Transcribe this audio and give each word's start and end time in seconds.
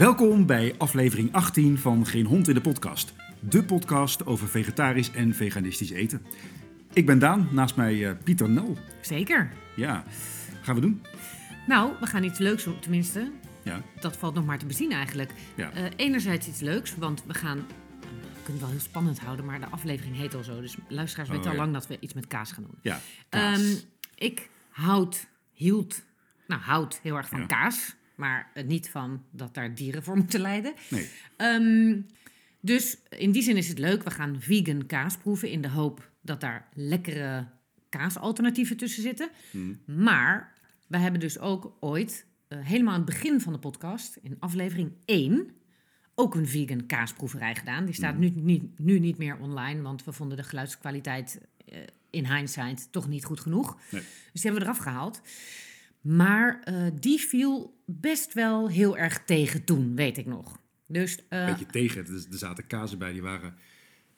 Welkom 0.00 0.46
bij 0.46 0.74
aflevering 0.78 1.32
18 1.32 1.78
van 1.78 2.06
Geen 2.06 2.26
Hond 2.26 2.48
in 2.48 2.54
de 2.54 2.60
Podcast. 2.60 3.12
De 3.40 3.64
podcast 3.64 4.26
over 4.26 4.48
vegetarisch 4.48 5.10
en 5.10 5.34
veganistisch 5.34 5.90
eten. 5.90 6.22
Ik 6.92 7.06
ben 7.06 7.18
Daan, 7.18 7.48
naast 7.52 7.76
mij 7.76 8.08
eh, 8.08 8.16
Pieter 8.24 8.50
Nel. 8.50 8.76
Zeker. 9.00 9.52
Ja, 9.76 10.04
gaan 10.62 10.74
we 10.74 10.80
doen? 10.80 11.02
Nou, 11.66 11.92
we 12.00 12.06
gaan 12.06 12.22
iets 12.24 12.38
leuks 12.38 12.64
doen, 12.64 12.80
tenminste. 12.80 13.30
Ja, 13.62 13.82
Dat 14.00 14.16
valt 14.16 14.34
nog 14.34 14.46
maar 14.46 14.58
te 14.58 14.66
bezien 14.66 14.92
eigenlijk. 14.92 15.32
Ja. 15.56 15.70
Eh, 15.72 15.84
enerzijds 15.96 16.48
iets 16.48 16.60
leuks, 16.60 16.96
want 16.96 17.24
we 17.26 17.34
gaan... 17.34 17.56
We 17.56 18.06
kunnen 18.42 18.52
het 18.52 18.60
wel 18.60 18.70
heel 18.70 18.80
spannend 18.80 19.20
houden, 19.20 19.44
maar 19.44 19.60
de 19.60 19.66
aflevering 19.66 20.16
heet 20.16 20.34
al 20.34 20.44
zo. 20.44 20.60
Dus 20.60 20.76
luisteraars 20.88 21.28
Oh, 21.28 21.34
weten 21.36 21.50
al 21.50 21.56
lang 21.56 21.72
dat 21.72 21.86
we 21.86 21.96
iets 22.00 22.14
met 22.14 22.26
kaas 22.26 22.52
gaan 22.52 22.62
doen. 22.62 22.78
ja. 22.82 23.00
kaas. 23.28 23.58
Ehm, 23.60 23.74
ik 24.14 24.48
houd, 24.70 25.26
hield, 25.52 26.02
nou 26.46 26.60
houd 26.60 27.00
heel 27.02 27.16
erg 27.16 27.28
van 27.28 27.40
Ja. 27.40 27.46
kaas. 27.46 27.98
Maar 28.20 28.50
eh, 28.54 28.64
niet 28.64 28.88
van 28.88 29.24
dat 29.30 29.54
daar 29.54 29.74
dieren 29.74 30.02
voor 30.02 30.16
moeten 30.22 30.40
lijden. 30.40 30.74
nee, 30.90 31.08
Ehm, 31.36 32.00
dus 32.60 32.96
in 33.08 33.30
die 33.32 33.42
zin 33.42 33.56
is 33.56 33.68
het 33.68 33.78
leuk. 33.78 34.02
We 34.02 34.10
gaan 34.10 34.40
vegan 34.40 34.86
kaas 34.86 35.16
proeven 35.16 35.50
in 35.50 35.60
de 35.60 35.68
hoop 35.68 36.10
dat 36.22 36.40
daar 36.40 36.68
lekkere 36.74 37.46
kaasalternatieven 37.88 38.76
tussen 38.76 39.02
zitten. 39.02 39.30
Mhm. 39.52 40.02
Maar 40.04 40.52
we 40.86 40.98
hebben 40.98 41.20
dus 41.20 41.38
ook 41.38 41.76
ooit, 41.80 42.26
eh, 42.48 42.58
helemaal 42.62 42.92
aan 42.92 43.00
het 43.00 43.08
begin 43.10 43.40
van 43.40 43.52
de 43.52 43.58
podcast, 43.58 44.16
in 44.22 44.36
aflevering 44.38 44.92
1, 45.04 45.50
ook 46.14 46.34
een 46.34 46.48
vegan 46.48 46.86
kaasproeverij 46.86 47.54
gedaan. 47.54 47.84
Die 47.84 47.94
staat 47.94 48.18
nu, 48.18 48.30
niet, 48.34 48.78
nu 48.78 48.98
niet 48.98 49.18
meer 49.18 49.36
online, 49.38 49.82
want 49.82 50.04
we 50.04 50.12
vonden 50.12 50.36
de 50.36 50.42
geluidskwaliteit 50.42 51.40
eh, 51.66 51.78
in 52.10 52.34
hindsight 52.34 52.92
toch 52.92 53.08
niet 53.08 53.24
goed 53.24 53.40
genoeg. 53.40 53.78
Nee. 53.90 54.02
Dus 54.32 54.40
die 54.40 54.50
hebben 54.50 54.60
we 54.60 54.66
eraf 54.66 54.78
gehaald. 54.78 55.20
Maar 56.00 56.64
die 57.00 57.20
viel 57.20 57.79
best 58.00 58.34
wel 58.34 58.68
heel 58.68 58.96
erg 58.98 59.24
tegen 59.24 59.64
toen, 59.64 59.96
weet 59.96 60.18
ik 60.18 60.26
nog. 60.26 60.58
Dus 60.86 61.18
eh, 61.28 61.40
een 61.40 61.46
beetje 61.46 61.66
tegen. 61.66 62.06
Er, 62.06 62.38
zaten 62.38 62.66
kazen 62.66 62.98
bij, 62.98 63.12
die 63.12 63.22
waren, 63.22 63.54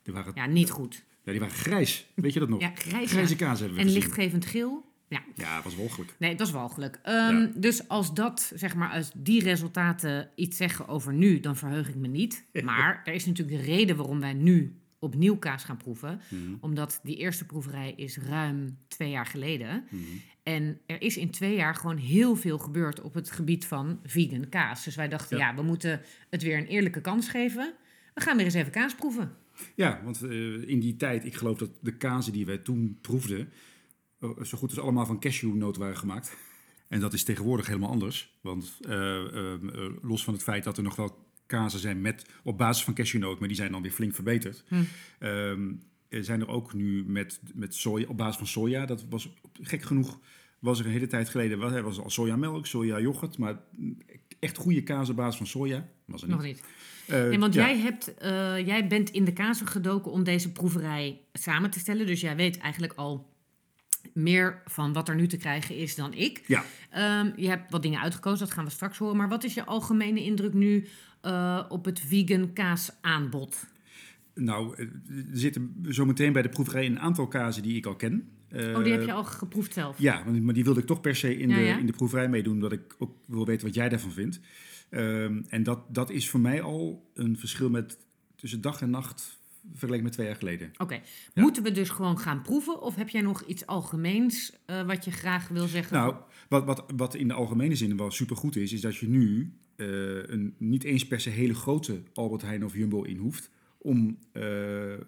die 0.02 0.14
waren, 0.14 0.32
ja. 0.34 0.44
ja, 0.44 0.50
niet 0.50 0.70
goed. 0.70 1.04
die 1.24 1.40
waren 1.40 1.54
grijs. 1.54 2.06
Weet 2.14 2.32
je 2.32 2.40
dat 2.40 2.48
nog? 2.48 2.60
Ja, 2.60 2.72
grijs, 2.74 3.10
Grijze 3.10 3.32
ja. 3.32 3.38
kaas 3.46 3.58
hebben 3.58 3.76
we 3.76 3.82
En 3.82 3.88
gezien. 3.88 4.02
lichtgevend 4.02 4.46
geel. 4.46 4.90
Ja, 5.08 5.22
Ja, 5.34 5.54
het 5.54 5.64
was 5.64 5.76
walgelijk. 5.76 6.14
nee, 6.18 6.34
dat 6.34 6.46
is 6.46 6.52
walgelijk. 6.52 6.98
Ehm, 7.02 7.36
Ja. 7.36 7.50
Dus 7.56 7.88
als 7.88 8.14
dat, 8.14 8.52
zeg 8.54 8.74
maar, 8.74 8.90
als 8.90 9.10
die 9.16 9.42
resultaten 9.42 10.30
iets 10.34 10.56
zeggen 10.56 10.88
over 10.88 11.12
nu, 11.14 11.40
dan 11.40 11.56
verheug 11.56 11.88
ik 11.88 11.94
me 11.96 12.08
niet. 12.08 12.44
Maar 12.64 13.00
er 13.04 13.12
is 13.14 13.26
natuurlijk 13.26 13.58
de 13.58 13.70
reden 13.72 13.96
waarom 13.96 14.20
wij 14.20 14.32
nu 14.32 14.76
opnieuw 14.98 15.36
kaas 15.36 15.64
gaan 15.64 15.76
proeven. 15.76 16.20
Mhm. 16.28 16.40
Omdat 16.60 17.00
die 17.02 17.16
eerste 17.16 17.44
proeverij 17.46 17.92
is 17.96 18.18
ruim 18.18 18.76
twee 18.88 19.10
jaar 19.10 19.26
geleden. 19.26 19.84
Mhm. 19.90 20.02
En 20.42 20.80
er 20.86 21.02
is 21.02 21.16
in 21.16 21.30
twee 21.30 21.54
jaar 21.56 21.74
gewoon 21.74 21.96
heel 21.96 22.36
veel 22.36 22.58
gebeurd 22.58 23.00
op 23.00 23.14
het 23.14 23.30
gebied 23.30 23.64
van 23.66 24.00
vegan 24.04 24.48
kaas. 24.48 24.84
Dus 24.84 24.94
wij 24.94 25.08
dachten, 25.08 25.38
Ja. 25.38 25.48
ja, 25.48 25.54
we 25.54 25.62
moeten 25.62 26.00
het 26.30 26.42
weer 26.42 26.58
een 26.58 26.66
eerlijke 26.66 27.00
kans 27.00 27.28
geven. 27.28 27.74
We 28.14 28.20
gaan 28.20 28.36
weer 28.36 28.44
eens 28.44 28.54
even 28.54 28.72
kaas 28.72 28.94
proeven. 28.94 29.36
Ja, 29.74 30.00
want 30.04 30.22
eh, 30.22 30.68
in 30.68 30.80
die 30.80 30.96
tijd, 30.96 31.24
ik 31.24 31.34
geloof 31.34 31.58
dat 31.58 31.70
de 31.80 31.96
kazen 31.96 32.32
die 32.32 32.46
wij 32.46 32.58
toen 32.58 32.98
proefden, 33.00 33.52
eh, 34.20 34.42
zo 34.42 34.58
goed 34.58 34.70
als 34.70 34.78
allemaal 34.78 35.06
van 35.06 35.20
cashewnoot 35.20 35.76
waren 35.76 35.96
gemaakt. 35.96 36.36
En 36.88 37.00
dat 37.00 37.12
is 37.12 37.24
tegenwoordig 37.24 37.66
helemaal 37.66 37.90
anders. 37.90 38.38
Want 38.40 38.78
eh, 38.80 38.92
eh, 38.94 39.52
eh, 39.54 39.60
los 40.02 40.24
van 40.24 40.34
het 40.34 40.42
feit 40.42 40.64
dat 40.64 40.76
er 40.76 40.82
nog 40.82 40.96
wel 40.96 41.26
kazen 41.46 41.78
zijn 41.80 42.00
met, 42.00 42.26
op 42.42 42.58
basis 42.58 42.84
van 42.84 42.94
cashewnoot, 42.94 43.38
maar 43.38 43.48
die 43.48 43.56
zijn 43.56 43.72
dan 43.72 43.82
weer 43.82 43.90
flink 43.90 44.14
verbeterd. 44.14 44.64
Hm. 44.68 44.82
Ehm, 45.18 45.72
zijn 46.20 46.40
er 46.40 46.48
ook 46.48 46.74
nu 46.74 47.04
met, 47.06 47.40
met 47.54 47.74
soja, 47.74 48.06
op 48.08 48.16
basis 48.16 48.36
van 48.36 48.46
soja. 48.46 48.86
Dat 48.86 49.04
was 49.08 49.28
gek 49.60 49.82
genoeg, 49.82 50.20
was 50.58 50.78
er 50.78 50.86
een 50.86 50.92
hele 50.92 51.06
tijd 51.06 51.28
geleden, 51.28 51.58
was, 51.58 51.72
er 51.72 51.82
was 51.82 51.98
al 51.98 52.10
sojamelk, 52.10 52.66
soja 52.66 53.00
yoghurt, 53.00 53.38
maar 53.38 53.60
echt 54.38 54.56
goede 54.56 54.82
kaas 54.82 55.08
op 55.08 55.16
basis 55.16 55.36
van 55.36 55.46
soja 55.46 55.88
was 56.04 56.22
er 56.22 56.28
niet. 56.28 56.36
Nog 56.36 56.46
niet. 56.46 56.62
Eh, 57.06 57.28
Nee, 57.28 57.38
want 57.38 57.54
ja. 57.54 57.66
jij, 57.66 57.78
hebt, 57.78 58.14
eh, 58.14 58.66
jij 58.66 58.86
bent 58.86 59.10
in 59.10 59.24
de 59.24 59.32
kazen 59.32 59.66
gedoken 59.66 60.12
om 60.12 60.24
deze 60.24 60.52
proeverij 60.52 61.20
samen 61.32 61.70
te 61.70 61.78
stellen. 61.78 62.06
Dus 62.06 62.20
jij 62.20 62.36
weet 62.36 62.58
eigenlijk 62.58 62.92
al 62.92 63.30
meer 64.12 64.62
van 64.64 64.92
wat 64.92 65.08
er 65.08 65.14
nu 65.14 65.26
te 65.26 65.36
krijgen 65.36 65.76
is 65.76 65.94
dan 65.94 66.14
ik. 66.14 66.42
Ja, 66.46 66.64
Ehm, 66.92 67.30
je 67.36 67.48
hebt 67.48 67.70
wat 67.70 67.82
dingen 67.82 68.00
uitgekozen, 68.00 68.46
dat 68.46 68.54
gaan 68.54 68.64
we 68.64 68.70
straks 68.70 68.98
horen. 68.98 69.16
Maar 69.16 69.28
wat 69.28 69.44
is 69.44 69.54
je 69.54 69.64
algemene 69.64 70.22
indruk 70.22 70.52
nu 70.52 70.86
eh, 71.20 71.64
op 71.68 71.84
het 71.84 72.00
vegan 72.00 72.52
kaasaanbod? 72.52 73.66
Nou, 74.34 74.76
eh, 74.76 74.86
er 75.08 75.24
zitten 75.32 75.76
zometeen 75.82 76.32
bij 76.32 76.42
de 76.42 76.48
proeverij 76.48 76.86
een 76.86 77.00
aantal 77.00 77.28
kazen 77.28 77.62
die 77.62 77.76
ik 77.76 77.86
al 77.86 77.96
ken. 77.96 78.28
Eh, 78.48 78.76
oh, 78.76 78.84
die 78.84 78.92
heb 78.92 79.04
je 79.04 79.12
al 79.12 79.24
geproefd 79.24 79.72
zelf? 79.72 79.98
Ja, 79.98 80.24
maar 80.24 80.54
die 80.54 80.64
wilde 80.64 80.80
ik 80.80 80.86
toch 80.86 81.00
per 81.00 81.16
se 81.16 81.36
in, 81.36 81.48
Ja, 81.48 81.56
de, 81.56 81.62
ja. 81.62 81.78
in 81.78 81.86
de 81.86 81.92
proeverij 81.92 82.28
meedoen, 82.28 82.54
omdat 82.54 82.72
ik 82.72 82.94
ook 82.98 83.16
wil 83.26 83.46
weten 83.46 83.66
wat 83.66 83.74
jij 83.74 83.88
daarvan 83.88 84.12
vindt. 84.12 84.40
Ehm, 84.88 85.42
en 85.48 85.62
dat, 85.62 85.94
dat 85.94 86.10
is 86.10 86.28
voor 86.28 86.40
mij 86.40 86.62
al 86.62 87.10
een 87.14 87.38
verschil 87.38 87.70
met 87.70 87.98
tussen 88.36 88.60
dag 88.60 88.80
en 88.80 88.90
nacht 88.90 89.40
vergeleken 89.70 90.04
met 90.04 90.12
twee 90.12 90.26
jaar 90.26 90.36
geleden. 90.36 90.70
Oké. 90.78 91.00
Moeten 91.34 91.62
we 91.62 91.72
dus 91.72 91.88
gewoon 91.88 92.18
gaan 92.18 92.42
proeven? 92.42 92.82
Of 92.82 92.94
heb 92.94 93.08
jij 93.08 93.20
nog 93.20 93.42
iets 93.42 93.66
algemeens 93.66 94.52
eh, 94.66 94.82
wat 94.86 95.04
je 95.04 95.10
graag 95.10 95.48
wil 95.48 95.66
zeggen? 95.66 95.96
Nou, 95.96 96.14
wat, 96.48 96.64
wat, 96.64 96.84
wat 96.96 97.14
in 97.14 97.28
de 97.28 97.34
algemene 97.34 97.76
zin 97.76 97.96
wel 97.96 98.10
supergoed 98.10 98.56
is, 98.56 98.72
is 98.72 98.80
dat 98.80 98.96
je 98.96 99.08
nu 99.08 99.52
eh, 99.76 99.86
een, 100.28 100.54
niet 100.58 100.84
eens 100.84 101.06
per 101.06 101.20
se 101.20 101.30
hele 101.30 101.54
grote 101.54 102.02
Albert 102.14 102.42
Heijn 102.42 102.64
of 102.64 102.74
Jumbo 102.74 103.02
in 103.02 103.16
hoeft 103.16 103.50
om 103.82 104.18
eh, 104.32 104.42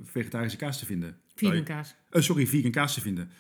vegetarische 0.03 0.59
kaas 0.59 0.79
te 0.79 0.87
vinden. 0.87 1.17
vegan 1.35 1.65
kaas. 1.65 1.95
Eh, 2.11 2.23
sorry, 2.23 2.47
vegan 2.47 2.71
kaas 2.71 2.95
te 2.95 3.01
vinden. 3.01 3.31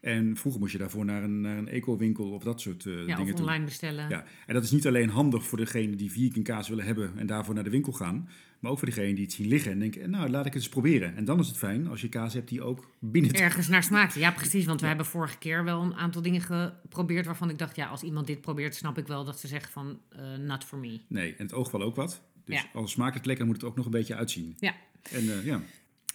En 0.00 0.36
vroeger 0.36 0.60
moest 0.60 0.72
je 0.72 0.78
daarvoor 0.78 1.04
naar 1.04 1.22
een, 1.22 1.40
naar 1.40 1.58
een 1.58 1.68
eco-winkel 1.68 2.30
of 2.30 2.42
dat 2.42 2.60
soort 2.60 2.86
eh, 2.86 2.92
Ja, 2.92 3.00
dingen 3.00 3.20
of 3.20 3.28
toe. 3.30 3.40
online 3.40 3.64
bestellen. 3.64 4.08
Ja, 4.08 4.24
en 4.46 4.54
dat 4.54 4.64
is 4.64 4.70
niet 4.70 4.86
alleen 4.86 5.08
handig 5.08 5.44
voor 5.44 5.58
degene 5.58 5.96
die 5.96 6.10
vegan 6.10 6.42
kaas 6.42 6.68
willen 6.68 6.84
hebben 6.84 7.12
en 7.16 7.26
daarvoor 7.26 7.54
naar 7.54 7.64
de 7.64 7.70
winkel 7.70 7.92
gaan, 7.92 8.28
maar 8.60 8.70
ook 8.70 8.78
voor 8.78 8.88
degene 8.88 9.14
die 9.14 9.24
het 9.24 9.32
zien 9.32 9.48
liggen 9.48 9.72
en 9.72 9.78
denken, 9.78 10.10
nou 10.10 10.28
laat 10.30 10.46
ik 10.46 10.52
het 10.52 10.62
eens 10.62 10.68
proberen. 10.70 11.16
En 11.16 11.24
dan 11.24 11.38
is 11.40 11.48
het 11.48 11.56
fijn 11.58 11.86
als 11.88 12.00
je 12.00 12.08
kaas 12.08 12.34
hebt 12.34 12.48
die 12.48 12.62
ook 12.62 12.90
binnen 12.98 13.32
Ergens 13.32 13.68
naar 13.68 13.82
smaakt. 13.82 14.14
Ja, 14.14 14.30
precies. 14.30 14.64
Want 14.64 14.80
we 14.80 14.86
hebben 14.86 15.06
vorige 15.06 15.38
keer 15.38 15.64
wel 15.64 15.82
een 15.82 15.94
aantal 15.94 16.22
dingen 16.22 16.40
geprobeerd 16.40 17.26
waarvan 17.26 17.50
ik 17.50 17.58
dacht, 17.58 17.76
ja, 17.76 17.86
als 17.86 18.02
iemand 18.02 18.26
dit 18.26 18.40
probeert, 18.40 18.74
snap 18.74 18.98
ik 18.98 19.06
wel 19.06 19.24
dat 19.24 19.40
ze 19.40 19.46
zeggen 19.46 19.72
van, 19.72 20.00
eh 20.08 20.36
not 20.36 20.64
for 20.64 20.78
me. 20.78 21.00
Nee, 21.08 21.34
en 21.36 21.44
het 21.44 21.54
oog 21.54 21.70
wel 21.70 21.82
ook 21.82 21.96
wat. 21.96 22.22
Dus 22.44 22.56
Ja. 22.56 22.64
als 22.74 22.90
smaakt 22.90 23.14
het 23.14 23.26
lekker, 23.26 23.46
moet 23.46 23.54
het 23.56 23.64
ook 23.64 23.76
nog 23.76 23.84
een 23.84 23.90
beetje 23.90 24.14
uitzien. 24.14 24.56
Ja. 24.60 24.74
En 25.10 25.30
eh, 25.38 25.44
ja, 25.44 25.60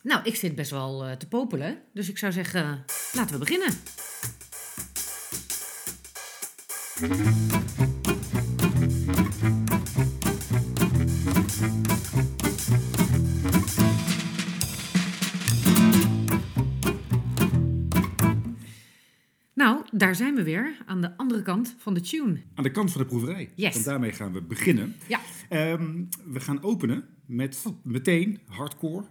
Nou, 0.03 0.23
ik 0.23 0.35
zit 0.35 0.55
best 0.55 0.71
wel 0.71 1.05
eh, 1.05 1.11
te 1.11 1.27
popelen. 1.27 1.77
Dus 1.93 2.09
ik 2.09 2.17
zou 2.17 2.31
zeggen, 2.31 2.85
laten 3.13 3.39
we 3.39 3.45
beginnen. 3.45 3.73
Daar 19.97 20.15
zijn 20.15 20.35
we 20.35 20.43
weer, 20.43 20.77
aan 20.85 21.01
de 21.01 21.17
andere 21.17 21.41
kant 21.41 21.75
van 21.77 21.93
de 21.93 22.01
tune. 22.01 22.41
aan 22.53 22.63
de 22.63 22.71
kant 22.71 22.91
van 22.91 23.01
de 23.01 23.07
proeverij. 23.07 23.51
Yes. 23.55 23.73
Want 23.73 23.85
daarmee 23.85 24.11
gaan 24.11 24.33
we 24.33 24.41
beginnen. 24.41 24.95
Ja, 25.07 25.19
Ehm, 25.49 26.03
we 26.25 26.39
gaan 26.39 26.63
openen 26.63 27.05
met 27.25 27.63
meteen 27.83 28.39
hardcore. 28.47 29.03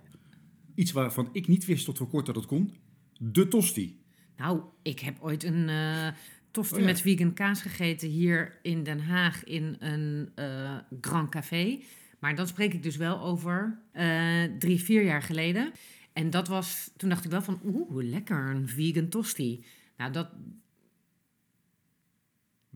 Iets 0.74 0.92
waarvan 0.92 1.28
ik 1.32 1.48
niet 1.48 1.64
wist 1.64 1.84
tot 1.84 1.98
voor 1.98 2.08
kort 2.08 2.26
dat 2.26 2.36
het 2.36 2.46
kon. 2.46 2.72
De 3.18 3.48
tosti. 3.48 4.00
Nou, 4.36 4.60
ik 4.82 5.00
heb 5.00 5.16
ooit 5.20 5.44
een 5.44 5.68
eh 5.68 6.08
tosti 6.50 6.74
Oh 6.74 6.80
ja. 6.80 6.86
met 6.86 7.00
vegan 7.00 7.32
kaas 7.34 7.62
gegeten 7.62 8.08
hier 8.08 8.58
in 8.62 8.82
Den 8.82 9.00
Haag 9.00 9.44
in 9.44 9.76
een 9.78 10.28
eh, 10.34 10.76
Grand 11.00 11.28
Café. 11.30 11.80
Maar 12.20 12.34
dan 12.34 12.46
spreek 12.46 12.72
ik 12.74 12.82
dus 12.82 12.96
wel 12.96 13.20
over 13.20 13.78
eh, 13.92 14.42
drie, 14.58 14.82
vier 14.82 15.04
jaar 15.04 15.22
geleden. 15.22 15.72
En 16.12 16.30
dat 16.30 16.48
was, 16.48 16.90
toen 16.96 17.08
dacht 17.08 17.24
ik 17.24 17.30
wel 17.30 17.42
van, 17.42 17.60
oeh, 17.64 18.04
lekker, 18.04 18.50
een 18.50 18.68
vegan 18.68 19.08
tosti. 19.08 19.64
Nou, 19.96 20.12
dat... 20.12 20.28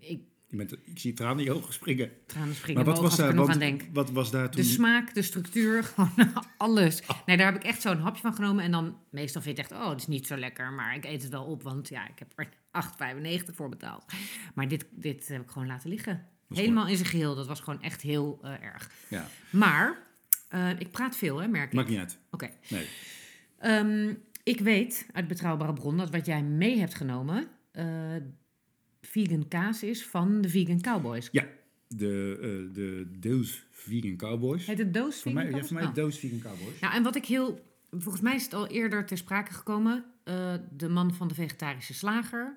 Ik, 0.01 0.21
Je 0.47 0.57
bent, 0.57 0.73
ik 0.73 0.99
zie 0.99 1.13
tranen 1.13 1.39
in 1.39 1.45
je 1.45 1.53
ogen 1.53 1.73
springen. 1.73 2.11
tranen 2.27 2.55
springen 2.55 2.85
Maar 2.85 2.95
wat 2.95 3.03
was, 3.03 3.17
daar, 3.17 3.35
nog 3.35 3.47
wat, 3.47 3.55
aan 3.55 3.61
denk. 3.61 3.85
wat 3.93 4.11
was 4.11 4.31
daar 4.31 4.51
toen? 4.51 4.63
De 4.63 4.69
smaak, 4.69 5.15
de 5.15 5.23
structuur, 5.23 5.85
gewoon 5.95 6.33
alles. 6.57 7.03
Nee, 7.27 7.37
daar 7.37 7.53
heb 7.53 7.57
ik 7.63 7.69
echt 7.69 7.83
zo'n 7.83 7.99
hapje 7.99 8.21
van 8.21 8.35
genomen. 8.35 8.65
En 8.65 8.71
dan, 8.71 8.97
meestal 9.11 9.43
vind 9.43 9.57
je 9.57 9.63
het 9.63 9.73
echt, 9.73 9.83
oh, 9.83 9.89
het 9.91 9.99
is 10.01 10.07
niet 10.07 10.27
zo 10.27 10.37
lekker. 10.37 10.73
Maar 10.73 10.95
ik 10.95 11.05
eet 11.05 11.23
het 11.23 11.31
wel 11.31 11.45
op, 11.45 11.63
want 11.63 11.89
ja, 11.89 12.09
ik 12.09 12.19
heb 12.19 12.33
er 12.37 12.49
8,95 13.49 13.55
voor 13.55 13.69
betaald. 13.69 14.05
Maar 14.55 14.69
dit, 14.69 14.87
dit 14.91 15.29
heb 15.29 15.43
ik 15.43 15.51
gewoon 15.51 15.69
laten 15.69 15.89
liggen. 15.91 16.27
Helemaal 16.49 16.87
in 16.87 16.97
zijn 16.97 17.09
geheel. 17.09 17.35
Dat 17.35 17.47
was 17.47 17.61
gewoon 17.61 17.83
echt 17.83 18.03
heel 18.03 18.39
eh, 18.43 18.63
erg. 18.63 18.91
Ja, 19.09 19.27
Maar, 19.51 20.07
eh, 20.49 20.71
ik 20.81 20.91
praat 20.91 21.17
veel, 21.17 21.39
hè, 21.41 21.49
merk 21.49 21.67
ik. 21.67 21.73
maakt 21.73 21.89
niet 21.89 21.99
uit. 21.99 22.19
Oké. 22.31 22.51
Nee. 22.69 22.87
Ehm, 23.59 24.15
ik 24.43 24.61
weet 24.61 25.07
uit 25.13 25.29
betrouwbare 25.29 25.73
bron 25.73 25.97
dat 25.97 26.11
wat 26.11 26.27
jij 26.27 26.43
mee 26.43 26.79
hebt 26.79 26.95
genomen... 26.95 27.49
eh, 27.73 27.87
vegan 29.01 29.49
kaas 29.49 29.83
is 29.83 30.07
van 30.07 30.41
de 30.41 30.49
Vegan 30.49 30.81
Cowboys. 30.81 31.29
Ja, 31.33 31.47
de, 31.89 32.39
eh 32.41 32.75
de 32.75 33.07
Doos 33.19 33.67
Vegan 33.71 34.17
Cowboys. 34.17 34.67
Heet 34.67 34.79
het 34.79 34.95
doos 34.95 35.17
vegan 35.17 35.33
mij, 35.33 35.51
ja, 35.51 35.65
voor 35.65 35.75
mij 35.75 35.85
Oh. 35.85 35.95
Doos 35.95 36.19
Vegan 36.19 36.41
Cowboys. 36.41 36.81
Nou, 36.81 36.95
en 36.95 37.03
wat 37.03 37.17
ik 37.17 37.25
heel... 37.25 37.67
Volgens 37.91 38.23
mij 38.23 38.35
is 38.35 38.45
het 38.45 38.55
al 38.55 38.67
eerder 38.67 39.07
ter 39.07 39.17
sprake 39.17 39.53
gekomen. 39.53 40.05
eh, 40.25 40.55
de 40.71 40.89
man 40.89 41.15
van 41.15 41.29
de 41.29 41.35
vegetarische 41.35 41.95
slager... 41.95 42.57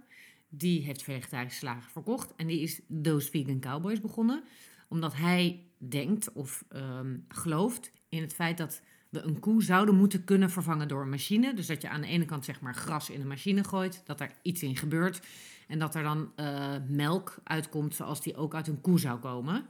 die 0.49 0.83
heeft 0.83 1.03
vegetarische 1.03 1.59
slager 1.59 1.91
verkocht. 1.91 2.33
En 2.35 2.47
die 2.47 2.59
is 2.61 2.81
Those 3.01 3.29
Vegan 3.29 3.59
Cowboys 3.59 3.99
begonnen. 4.01 4.43
Omdat 4.89 5.15
hij 5.15 5.65
denkt 5.77 6.31
of 6.31 6.65
ehm, 6.69 7.17
gelooft 7.27 7.91
in 8.09 8.21
het 8.21 8.33
feit 8.33 8.57
dat 8.57 8.81
we 9.11 9.21
een 9.21 9.39
koe 9.39 9.63
zouden 9.63 9.95
moeten 9.95 10.23
kunnen 10.23 10.49
vervangen 10.49 10.87
door 10.87 11.01
een 11.01 11.09
machine. 11.09 11.53
Dus 11.53 11.67
dat 11.67 11.81
je 11.81 11.89
aan 11.89 12.01
de 12.01 12.07
ene 12.07 12.25
kant 12.25 12.45
zeg 12.45 12.61
maar 12.61 12.75
gras 12.75 13.09
in 13.09 13.21
een 13.21 13.27
machine 13.27 13.63
gooit, 13.63 14.01
dat 14.05 14.21
er 14.21 14.31
iets 14.41 14.63
in 14.63 14.75
gebeurt. 14.75 15.21
En 15.67 15.79
dat 15.79 15.95
er 15.95 16.03
dan 16.03 16.31
eh, 16.35 16.75
melk 16.87 17.35
uitkomt 17.43 17.95
zoals 17.95 18.21
die 18.21 18.35
ook 18.35 18.55
uit 18.55 18.67
een 18.67 18.81
koe 18.81 18.99
zou 18.99 19.19
komen. 19.19 19.65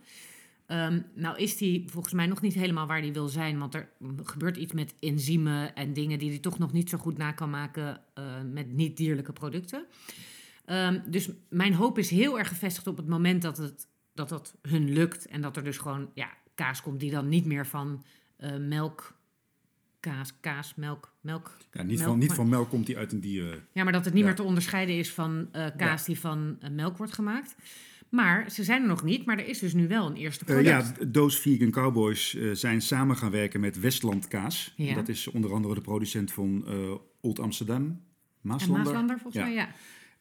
Ehm, 0.65 1.01
nou 1.13 1.37
is 1.37 1.57
die 1.57 1.89
volgens 1.89 2.13
mij 2.13 2.25
nog 2.25 2.41
niet 2.41 2.53
helemaal 2.53 2.87
waar 2.87 3.01
die 3.01 3.13
wil 3.13 3.27
zijn, 3.27 3.59
want 3.59 3.73
er 3.73 3.89
gebeurt 4.23 4.57
iets 4.57 4.73
met 4.73 4.95
enzymen 4.99 5.75
en 5.75 5.93
dingen 5.93 6.19
die 6.19 6.29
hij 6.29 6.39
toch 6.39 6.59
nog 6.59 6.71
niet 6.71 6.89
zo 6.89 6.97
goed 6.97 7.17
na 7.17 7.31
kan 7.31 7.49
maken 7.49 8.01
eh, 8.13 8.23
met 8.51 8.71
niet-dierlijke 8.71 9.33
producten. 9.33 9.85
Ehm, 10.65 10.99
dus 11.09 11.29
mijn 11.49 11.73
hoop 11.73 11.97
is 11.97 12.09
heel 12.09 12.39
erg 12.39 12.47
gevestigd 12.47 12.87
op 12.87 12.97
het 12.97 13.07
moment 13.07 13.41
dat 13.41 13.57
het, 13.57 13.87
dat 14.13 14.29
dat 14.29 14.55
hun 14.61 14.93
lukt 14.93 15.25
en 15.25 15.41
dat 15.41 15.57
er 15.57 15.63
dus 15.63 15.77
gewoon 15.77 16.09
ja, 16.13 16.29
kaas 16.55 16.81
komt 16.81 16.99
die 16.99 17.11
dan 17.11 17.29
niet 17.29 17.45
meer 17.45 17.67
van 17.67 18.03
uh, 18.39 18.57
melk, 18.57 19.15
kaas, 20.01 20.33
kaas, 20.39 20.73
melk, 20.75 21.13
melk. 21.21 21.57
Ja, 21.71 21.81
niet, 21.83 21.97
melk, 21.97 22.09
van, 22.09 22.17
niet 22.19 22.27
maar- 22.27 22.35
van 22.37 22.49
melk 22.49 22.69
komt 22.69 22.85
die 22.85 22.97
uit 22.97 23.11
een 23.11 23.21
dier. 23.21 23.63
Ja, 23.71 23.83
maar 23.83 23.93
dat 23.93 24.05
het 24.05 24.13
niet 24.13 24.21
Ja. 24.21 24.27
meer 24.27 24.37
te 24.37 24.43
onderscheiden 24.43 24.95
is 24.97 25.11
van 25.11 25.47
eh, 25.51 25.65
kaas 25.77 26.05
die 26.05 26.19
van 26.19 26.57
eh, 26.59 26.69
melk 26.69 26.97
wordt 26.97 27.13
gemaakt. 27.13 27.55
Maar 28.09 28.51
ze 28.51 28.63
zijn 28.63 28.81
er 28.81 28.87
nog 28.87 29.03
niet, 29.03 29.25
maar 29.25 29.37
er 29.39 29.47
is 29.47 29.59
dus 29.59 29.73
nu 29.73 29.87
wel 29.87 30.05
een 30.07 30.15
eerste 30.15 30.45
Eh, 30.45 30.51
product. 30.53 30.97
ja, 30.99 31.05
Doos 31.05 31.39
Vegan 31.39 31.71
Cowboys 31.71 32.37
zijn 32.53 32.81
samen 32.81 33.15
gaan 33.17 33.31
werken 33.31 33.59
met 33.59 33.79
Westland 33.79 34.27
Kaas. 34.27 34.73
Ja. 34.75 34.93
Dat 34.95 35.07
is 35.09 35.27
onder 35.27 35.53
andere 35.53 35.73
de 35.75 35.81
producent 35.81 36.31
van 36.31 36.65
Old 37.21 37.39
Amsterdam, 37.39 37.81
en 37.85 38.01
Maaslander. 38.41 38.83
Maaslander 38.83 39.19
volgens 39.19 39.43
mij, 39.43 39.53
ja. 39.53 39.69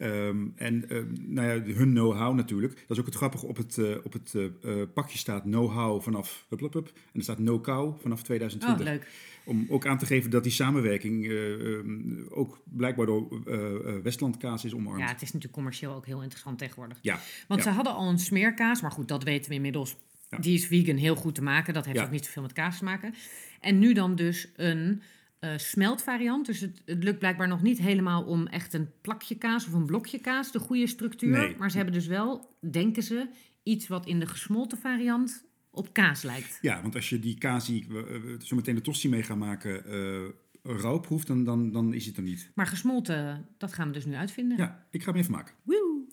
Ehm, 0.00 0.46
en 0.56 0.88
ehm, 0.88 1.06
nou 1.26 1.48
ja, 1.48 1.74
hun 1.74 1.90
know-how 1.90 2.34
natuurlijk. 2.34 2.74
Dat 2.74 2.90
is 2.90 2.98
ook 2.98 3.06
het 3.06 3.14
grappige. 3.14 3.46
Op 3.46 3.56
het, 3.56 3.78
eh, 3.78 3.96
op 4.02 4.12
het 4.12 4.34
eh, 4.34 4.44
eh, 4.44 4.88
pakje 4.94 5.18
staat 5.18 5.42
know-how 5.42 6.02
vanaf... 6.02 6.46
Hup, 6.48 6.60
hup, 6.60 6.72
hup. 6.72 6.86
En 6.86 6.92
er 7.12 7.22
staat 7.22 7.38
no-cow 7.38 8.00
vanaf 8.00 8.18
Oh, 8.18 8.24
2020. 8.24 8.86
leuk. 8.86 9.06
Om 9.44 9.66
ook 9.68 9.86
aan 9.86 9.98
te 9.98 10.06
geven 10.06 10.30
dat 10.30 10.42
die 10.42 10.52
samenwerking 10.52 11.26
eh, 11.26 11.52
ehm, 11.52 12.28
ook 12.28 12.62
blijkbaar 12.64 13.06
door 13.06 13.42
eh, 13.46 13.74
eh, 13.74 14.02
Westland 14.02 14.36
Kaas 14.36 14.64
is 14.64 14.74
omarmd. 14.74 15.00
Ja, 15.00 15.06
het 15.06 15.22
is 15.22 15.26
natuurlijk 15.26 15.52
commercieel 15.52 15.94
ook 15.94 16.06
heel 16.06 16.22
interessant 16.22 16.58
tegenwoordig. 16.58 16.98
Ja, 17.02 17.20
Want 17.48 17.64
ja. 17.64 17.68
ze 17.68 17.74
hadden 17.74 17.94
al 17.94 18.08
een 18.08 18.18
smeerkaas, 18.18 18.80
maar 18.80 18.90
goed, 18.90 19.08
dat 19.08 19.22
weten 19.22 19.48
we 19.48 19.54
inmiddels. 19.54 19.96
Ja. 20.28 20.38
Die 20.38 20.54
is 20.54 20.66
vegan 20.66 20.96
heel 20.96 21.16
goed 21.16 21.34
te 21.34 21.42
maken. 21.42 21.74
Dat 21.74 21.86
heeft 21.86 22.00
ook 22.00 22.10
niet 22.10 22.24
zoveel 22.24 22.42
met 22.42 22.52
kaas 22.52 22.78
te 22.78 22.84
maken. 22.84 23.14
En 23.60 23.78
nu 23.78 23.92
dan 23.92 24.14
dus 24.14 24.48
een 24.56 25.02
eh, 25.40 25.50
smeltvariant. 25.56 26.46
Dus 26.46 26.60
het, 26.60 26.82
het 26.84 27.04
lukt 27.04 27.18
blijkbaar 27.18 27.48
nog 27.48 27.62
niet 27.62 27.78
helemaal 27.78 28.24
om 28.24 28.46
echt 28.46 28.72
een 28.72 28.90
plakje 29.00 29.34
kaas 29.34 29.66
of 29.66 29.72
een 29.72 29.86
blokje 29.86 30.18
kaas, 30.18 30.52
de 30.52 30.58
goede 30.58 30.86
structuur. 30.86 31.38
Nee. 31.38 31.56
Maar 31.58 31.70
ze 31.70 31.76
hebben 31.76 31.94
dus 31.94 32.06
wel, 32.06 32.56
denken 32.70 33.02
ze, 33.02 33.28
iets 33.62 33.88
wat 33.88 34.06
in 34.06 34.20
de 34.20 34.26
gesmolten 34.26 34.78
variant 34.78 35.44
op 35.70 35.92
kaas 35.92 36.22
lijkt. 36.22 36.58
Ja, 36.60 36.82
want 36.82 36.94
als 36.94 37.08
je 37.08 37.18
die 37.18 37.38
kaas 37.38 37.66
die 37.66 37.86
we 37.88 38.02
we 38.02 38.36
zo 38.42 38.56
meteen 38.56 38.74
de 38.74 38.80
tosti 38.80 39.08
mee 39.08 39.22
gaan 39.22 39.38
maken 39.38 39.84
eh 39.86 40.28
rauw 40.62 40.98
proeft, 40.98 41.26
dan, 41.26 41.44
dan, 41.44 41.72
dan 41.72 41.94
is 41.94 42.06
het 42.06 42.16
er 42.16 42.22
niet. 42.22 42.50
Maar 42.54 42.66
gesmolten, 42.66 43.48
dat 43.58 43.72
gaan 43.72 43.86
we 43.86 43.92
dus 43.92 44.04
nu 44.04 44.14
uitvinden. 44.14 44.56
Ja, 44.56 44.86
ik 44.90 45.02
ga 45.02 45.10
hem 45.10 45.20
even 45.20 45.32
maken. 45.32 45.54
Woe! 45.62 46.06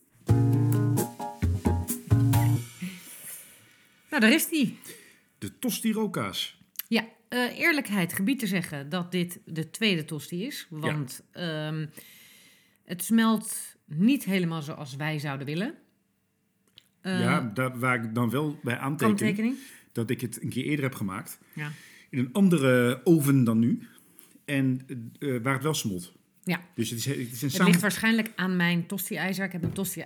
Nou, 4.09 4.21
daar 4.21 4.31
is 4.33 4.47
die. 4.47 4.77
De 5.37 5.59
tosti 5.59 5.91
rookkaas. 5.91 6.61
Ja, 6.87 7.07
eh, 7.29 7.59
eerlijkheid 7.59 8.13
gebied 8.13 8.39
te 8.39 8.47
zeggen 8.47 8.89
dat 8.89 9.11
dit 9.11 9.39
de 9.45 9.69
tweede 9.69 10.05
tosti 10.05 10.45
is. 10.45 10.67
Want 10.69 11.23
ehm, 11.31 11.85
het 12.85 13.03
smelt 13.03 13.75
niet 13.85 14.23
helemaal 14.23 14.61
zoals 14.61 14.95
wij 14.95 15.19
zouden 15.19 15.45
willen. 15.45 15.75
Eh, 17.01 17.19
ja, 17.19 17.51
daar, 17.53 17.79
waar 17.79 18.03
ik 18.03 18.15
dan 18.15 18.29
wel 18.29 18.59
bij 18.63 18.77
aanteken 18.77 19.15
kanttekening. 19.15 19.55
dat 19.91 20.09
ik 20.09 20.21
het 20.21 20.41
een 20.41 20.49
keer 20.49 20.63
eerder 20.63 20.85
heb 20.85 20.95
gemaakt. 20.95 21.39
Ja. 21.53 21.71
In 22.09 22.19
een 22.19 22.33
andere 22.33 23.01
oven 23.03 23.43
dan 23.43 23.59
nu. 23.59 23.87
En 24.45 24.85
eh, 25.19 25.37
waar 25.41 25.53
het 25.53 25.63
wel 25.63 25.73
smolt. 25.73 26.13
Ja. 26.43 26.61
Dus 26.75 26.89
het 26.89 26.99
is, 26.99 27.05
het 27.05 27.17
is 27.17 27.41
een 27.41 27.47
Het 27.47 27.51
samen... 27.51 27.67
ligt 27.67 27.81
waarschijnlijk 27.81 28.31
aan 28.35 28.55
mijn 28.55 28.85
tosti-ijzer. 28.85 29.45
Ik 29.45 29.51
heb 29.51 29.63
een 29.63 29.73
tosti... 29.73 30.03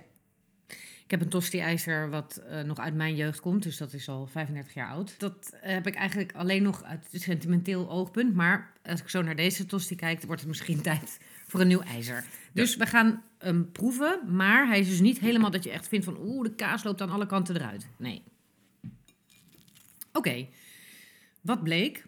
Ik 1.12 1.18
heb 1.18 1.26
een 1.26 1.32
tosti-ijzer 1.32 2.10
wat 2.10 2.36
eh, 2.36 2.60
nog 2.60 2.78
uit 2.78 2.94
mijn 2.94 3.16
jeugd 3.16 3.40
komt, 3.40 3.62
dus 3.62 3.76
dat 3.76 3.92
is 3.92 4.08
al 4.08 4.26
35 4.26 4.74
jaar 4.74 4.88
oud. 4.88 5.14
Dat 5.18 5.52
heb 5.60 5.86
ik 5.86 5.94
eigenlijk 5.94 6.32
alleen 6.32 6.62
nog 6.62 6.82
uit 6.82 7.08
sentimenteel 7.12 7.90
oogpunt. 7.90 8.34
Maar 8.34 8.72
als 8.82 9.00
ik 9.00 9.08
zo 9.08 9.22
naar 9.22 9.36
deze 9.36 9.66
tosti 9.66 9.96
kijk, 9.96 10.22
wordt 10.22 10.40
het 10.40 10.50
misschien 10.50 10.82
tijd 10.90 11.18
voor 11.46 11.60
een 11.60 11.66
nieuw 11.66 11.82
ijzer. 11.82 12.24
Dus 12.52 12.76
we 12.76 12.86
gaan 12.86 13.22
hem 13.38 13.72
proeven, 13.72 14.20
maar 14.28 14.66
hij 14.66 14.80
is 14.80 14.88
dus 14.88 15.00
niet 15.00 15.18
helemaal 15.18 15.50
dat 15.50 15.64
je 15.64 15.70
echt 15.70 15.88
vindt 15.88 16.04
van... 16.04 16.18
oeh, 16.20 16.42
de 16.42 16.54
kaas 16.54 16.84
loopt 16.84 17.00
aan 17.00 17.10
alle 17.10 17.26
kanten 17.26 17.56
eruit. 17.56 17.88
Nee. 17.96 18.22
Oké, 20.12 20.48
wat 21.40 21.62
bleek? 21.62 22.06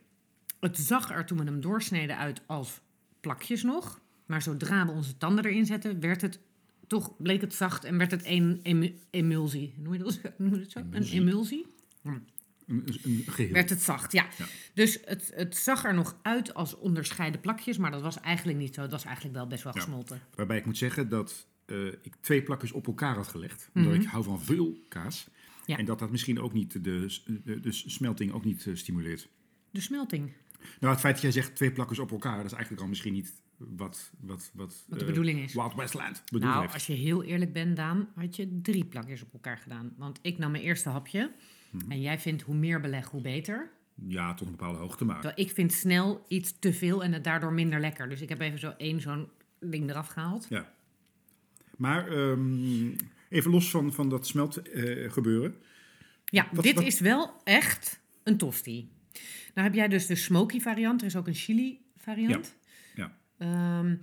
Het 0.60 0.78
zag 0.78 1.10
er 1.10 1.24
toen 1.24 1.38
we 1.38 1.44
hem 1.44 1.60
doorsneden 1.60 2.18
uit 2.18 2.40
als 2.46 2.80
plakjes 3.20 3.62
nog. 3.62 4.00
Maar 4.26 4.42
zodra 4.42 4.86
we 4.86 4.92
onze 4.92 5.16
tanden 5.16 5.44
erin 5.44 5.66
zetten, 5.66 6.00
werd 6.00 6.20
het 6.20 6.38
toch, 6.86 7.16
bleek 7.18 7.40
het 7.40 7.54
zacht 7.54 7.84
en 7.84 7.98
werd 7.98 8.10
het 8.10 8.22
een 8.26 8.60
emu- 8.62 8.98
emulsie. 9.10 9.74
Noem 9.76 9.92
je 9.92 9.98
dat, 9.98 10.20
noem 10.38 10.52
je 10.54 10.58
dat 10.60 10.70
zo? 10.70 10.78
Emulsie. 10.78 11.20
Een 11.20 11.26
emulsie? 11.28 11.66
Een, 12.02 12.22
een, 12.66 12.98
een 13.02 13.22
geheel. 13.26 13.52
Werd 13.52 13.70
het 13.70 13.82
zacht, 13.82 14.12
ja. 14.12 14.26
Ja. 14.38 14.44
Dus 14.74 14.98
het, 15.04 15.32
het 15.34 15.56
zag 15.56 15.84
er 15.84 15.94
nog 15.94 16.16
uit 16.22 16.54
als 16.54 16.78
onderscheiden 16.78 17.40
plakjes, 17.40 17.78
maar 17.78 17.90
dat 17.90 18.02
was 18.02 18.20
eigenlijk 18.20 18.58
niet 18.58 18.74
zo. 18.74 18.80
Het 18.82 18.90
was 18.90 19.04
eigenlijk 19.04 19.34
wel 19.36 19.46
best 19.46 19.62
wel 19.62 19.74
Ja. 19.74 19.80
gesmolten. 19.80 20.20
Waarbij 20.34 20.56
ik 20.58 20.66
moet 20.66 20.78
zeggen 20.78 21.08
dat 21.08 21.46
eh, 21.66 21.86
ik 21.86 22.14
twee 22.20 22.42
plakjes 22.42 22.72
op 22.72 22.86
elkaar 22.86 23.14
had 23.14 23.28
gelegd. 23.28 23.70
Omdat 23.74 23.92
Mhm. 23.92 24.00
ik 24.00 24.06
hou 24.08 24.24
van 24.24 24.40
veel 24.42 24.78
kaas. 24.88 25.26
Ja. 25.66 25.78
En 25.78 25.84
dat 25.84 25.98
dat 25.98 26.10
misschien 26.10 26.40
ook 26.40 26.52
niet 26.52 26.72
de, 26.84 27.08
de, 27.44 27.60
de 27.60 27.72
smelting 27.72 28.32
ook 28.32 28.44
niet 28.44 28.66
eh, 28.66 28.74
stimuleert. 28.74 29.28
De 29.70 29.80
smelting, 29.80 30.32
Nou, 30.80 30.92
het 30.92 31.00
feit 31.00 31.14
dat 31.14 31.22
jij 31.22 31.32
zegt 31.32 31.56
twee 31.56 31.72
plakjes 31.72 31.98
op 31.98 32.10
elkaar, 32.10 32.36
dat 32.36 32.44
is 32.46 32.52
eigenlijk 32.52 32.82
al 32.82 32.88
misschien 32.88 33.12
niet 33.12 33.32
wat, 33.76 34.10
wat, 34.20 34.50
wat, 34.54 34.82
wat 34.86 34.98
de 34.98 35.04
eh, 35.04 35.06
bedoeling 35.10 35.40
is. 35.40 35.54
Wild 35.54 35.74
Westland 35.74 36.22
bedoeld 36.24 36.52
Nou, 36.52 36.68
als 36.72 36.86
je 36.86 36.92
heel 36.92 37.22
eerlijk 37.22 37.52
bent, 37.52 37.76
Daan, 37.76 38.08
had 38.14 38.36
je 38.36 38.60
drie 38.62 38.84
plakjes 38.84 39.22
op 39.22 39.32
elkaar 39.32 39.58
gedaan. 39.58 39.94
Want 39.96 40.18
ik 40.22 40.38
nam 40.38 40.50
mijn 40.50 40.62
eerste 40.62 40.88
hapje. 40.88 41.32
Mhm. 41.70 41.90
En 41.90 42.00
jij 42.00 42.18
vindt 42.18 42.42
hoe 42.42 42.54
meer 42.54 42.80
beleg, 42.80 43.10
hoe 43.10 43.20
beter. 43.20 43.70
Ja, 44.06 44.34
tot 44.34 44.46
een 44.46 44.56
bepaalde 44.56 44.78
hoogte 44.78 45.04
maar. 45.04 45.20
Terwijl 45.20 45.46
ik 45.46 45.54
vind 45.54 45.72
snel 45.72 46.24
iets 46.28 46.58
te 46.58 46.72
veel 46.72 47.04
en 47.04 47.12
het 47.12 47.24
daardoor 47.24 47.52
minder 47.52 47.80
lekker. 47.80 48.08
Dus 48.08 48.20
ik 48.20 48.28
heb 48.28 48.40
even 48.40 48.58
zo 48.58 48.74
één 48.76 49.00
zo'n 49.00 49.28
ding 49.60 49.90
eraf 49.90 50.06
gehaald. 50.08 50.46
Ja. 50.48 50.72
Maar 51.76 52.08
ehm, 52.08 52.88
even 53.28 53.50
los 53.50 53.70
van, 53.70 53.92
van 53.92 54.08
dat 54.08 54.26
smelt 54.26 54.62
eh, 54.62 55.12
gebeuren. 55.12 55.54
Ja, 56.24 56.48
Wat- 56.52 56.64
dit 56.64 56.74
wat- 56.74 56.84
is 56.84 57.00
wel 57.00 57.34
echt 57.44 58.00
een 58.22 58.36
tosti. 58.36 58.88
Nou 59.54 59.66
heb 59.66 59.74
jij 59.76 59.88
dus 59.88 60.06
de 60.06 60.14
smoky 60.14 60.60
variant. 60.60 61.00
Er 61.00 61.06
is 61.06 61.16
ook 61.16 61.26
een 61.26 61.34
chili 61.34 61.80
variant. 61.96 62.54
Ja, 62.56 62.63
Ehm, 63.44 63.96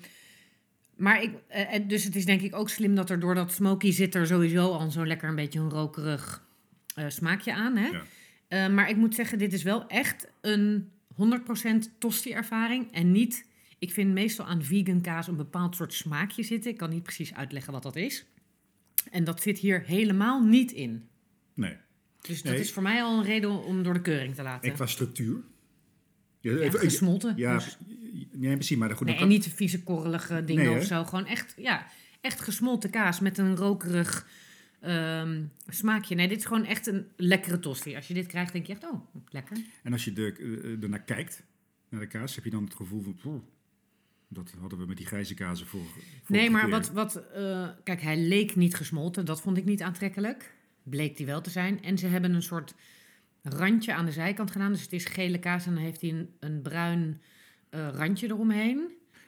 maar 0.95 1.23
ik, 1.23 1.31
eh, 1.47 1.79
dus 1.87 2.03
het 2.03 2.15
is 2.15 2.25
denk 2.25 2.41
ik 2.41 2.55
ook 2.55 2.69
slim 2.69 2.95
dat 2.95 3.09
er 3.09 3.19
door 3.19 3.35
dat 3.35 3.51
smoky 3.51 3.91
zit 3.91 4.15
er 4.15 4.27
sowieso 4.27 4.71
al 4.71 4.91
zo'n 4.91 5.07
lekker 5.07 5.29
een 5.29 5.35
beetje 5.35 5.59
een 5.59 5.69
rokerig 5.69 6.45
eh, 6.95 7.05
smaakje 7.09 7.53
aan. 7.53 7.75
Hè? 7.75 7.87
Ja. 7.87 8.03
Eh, 8.47 8.73
maar 8.73 8.89
ik 8.89 8.95
moet 8.95 9.15
zeggen, 9.15 9.37
dit 9.37 9.53
is 9.53 9.63
wel 9.63 9.87
echt 9.87 10.27
een 10.41 10.89
100% 11.15 11.89
tosti-ervaring. 11.99 12.91
En 12.91 13.11
niet, 13.11 13.45
ik 13.79 13.91
vind 13.91 14.13
meestal 14.13 14.45
aan 14.45 14.63
vegan 14.63 15.01
kaas 15.01 15.27
een 15.27 15.35
bepaald 15.35 15.75
soort 15.75 15.93
smaakje 15.93 16.43
zitten. 16.43 16.71
Ik 16.71 16.77
kan 16.77 16.89
niet 16.89 17.03
precies 17.03 17.33
uitleggen 17.33 17.73
wat 17.73 17.83
dat 17.83 17.95
is. 17.95 18.25
En 19.11 19.23
dat 19.23 19.41
zit 19.41 19.57
hier 19.57 19.83
helemaal 19.85 20.43
niet 20.43 20.71
in. 20.71 21.07
Nee. 21.53 21.77
Dus 22.21 22.41
dat 22.41 22.51
Nee. 22.51 22.61
is 22.61 22.71
voor 22.71 22.83
mij 22.83 23.03
al 23.03 23.17
een 23.17 23.23
reden 23.25 23.63
om 23.63 23.83
door 23.83 23.93
de 23.93 24.01
keuring 24.01 24.35
te 24.35 24.43
laten. 24.43 24.69
En 24.69 24.75
qua 24.75 24.85
structuur? 24.85 25.41
Ja, 26.39 26.51
Ja, 26.51 26.69
gesmolten. 26.69 27.33
Ja, 27.37 27.53
Dus- 27.53 27.77
nee, 28.41 28.55
precies. 28.55 28.77
Maar 28.77 28.95
goed, 28.95 29.07
nee, 29.07 29.15
en 29.15 29.27
niet 29.27 29.47
vieze 29.47 29.83
korrelige 29.83 30.43
dingen 30.43 30.65
Nee, 30.65 30.77
of 30.77 30.83
zo. 30.83 31.03
Gewoon 31.03 31.25
echt, 31.25 31.53
ja, 31.57 31.85
echt 32.21 32.41
gesmolten 32.41 32.89
kaas 32.89 33.19
met 33.19 33.37
een 33.37 33.55
rokerig 33.55 34.27
ehm, 34.79 35.43
smaakje. 35.67 36.15
Nee, 36.15 36.27
dit 36.27 36.37
is 36.37 36.45
gewoon 36.45 36.65
echt 36.65 36.87
een 36.87 37.07
lekkere 37.15 37.59
tosti. 37.59 37.95
Als 37.95 38.07
je 38.07 38.13
dit 38.13 38.27
krijgt, 38.27 38.53
denk 38.53 38.65
je 38.65 38.73
echt, 38.73 38.83
oh, 38.83 39.15
lekker. 39.29 39.57
En 39.83 39.91
als 39.91 40.05
je 40.05 40.13
de, 40.13 40.33
eh, 40.33 40.83
ernaar 40.83 41.03
kijkt, 41.03 41.43
naar 41.89 41.99
de 41.99 42.07
kaas, 42.07 42.35
heb 42.35 42.43
je 42.43 42.49
dan 42.49 42.63
het 42.63 42.73
gevoel 42.73 43.01
van... 43.01 43.15
"Poeh, 43.15 43.41
dat 44.33 44.53
hadden 44.59 44.79
we 44.79 44.85
met 44.85 44.97
die 44.97 45.05
grijze 45.05 45.33
kazen 45.33 45.67
voor. 45.67 45.85
Nee, 46.27 46.49
maar 46.49 46.69
wat, 46.69 46.91
wat 46.91 47.15
eh, 47.15 47.69
kijk, 47.83 48.01
hij 48.01 48.17
leek 48.17 48.55
niet 48.55 48.75
gesmolten. 48.75 49.25
Dat 49.25 49.41
vond 49.41 49.57
ik 49.57 49.65
niet 49.65 49.81
aantrekkelijk. 49.81 50.53
Bleek 50.83 51.17
die 51.17 51.25
wel 51.25 51.41
te 51.41 51.49
zijn. 51.49 51.83
En 51.83 51.97
ze 51.97 52.07
hebben 52.07 52.33
een 52.33 52.41
soort 52.41 52.75
randje 53.43 53.93
aan 53.93 54.05
de 54.05 54.11
zijkant 54.11 54.51
gedaan. 54.51 54.71
Dus 54.71 54.81
het 54.81 54.93
is 54.93 55.05
gele 55.05 55.39
kaas 55.39 55.65
en 55.65 55.73
dan 55.73 55.83
heeft 55.83 56.01
hij 56.01 56.09
een, 56.09 56.29
een 56.39 56.61
bruin 56.61 57.21
eh, 57.71 57.87
randje 57.93 58.27
eromheen. 58.27 58.77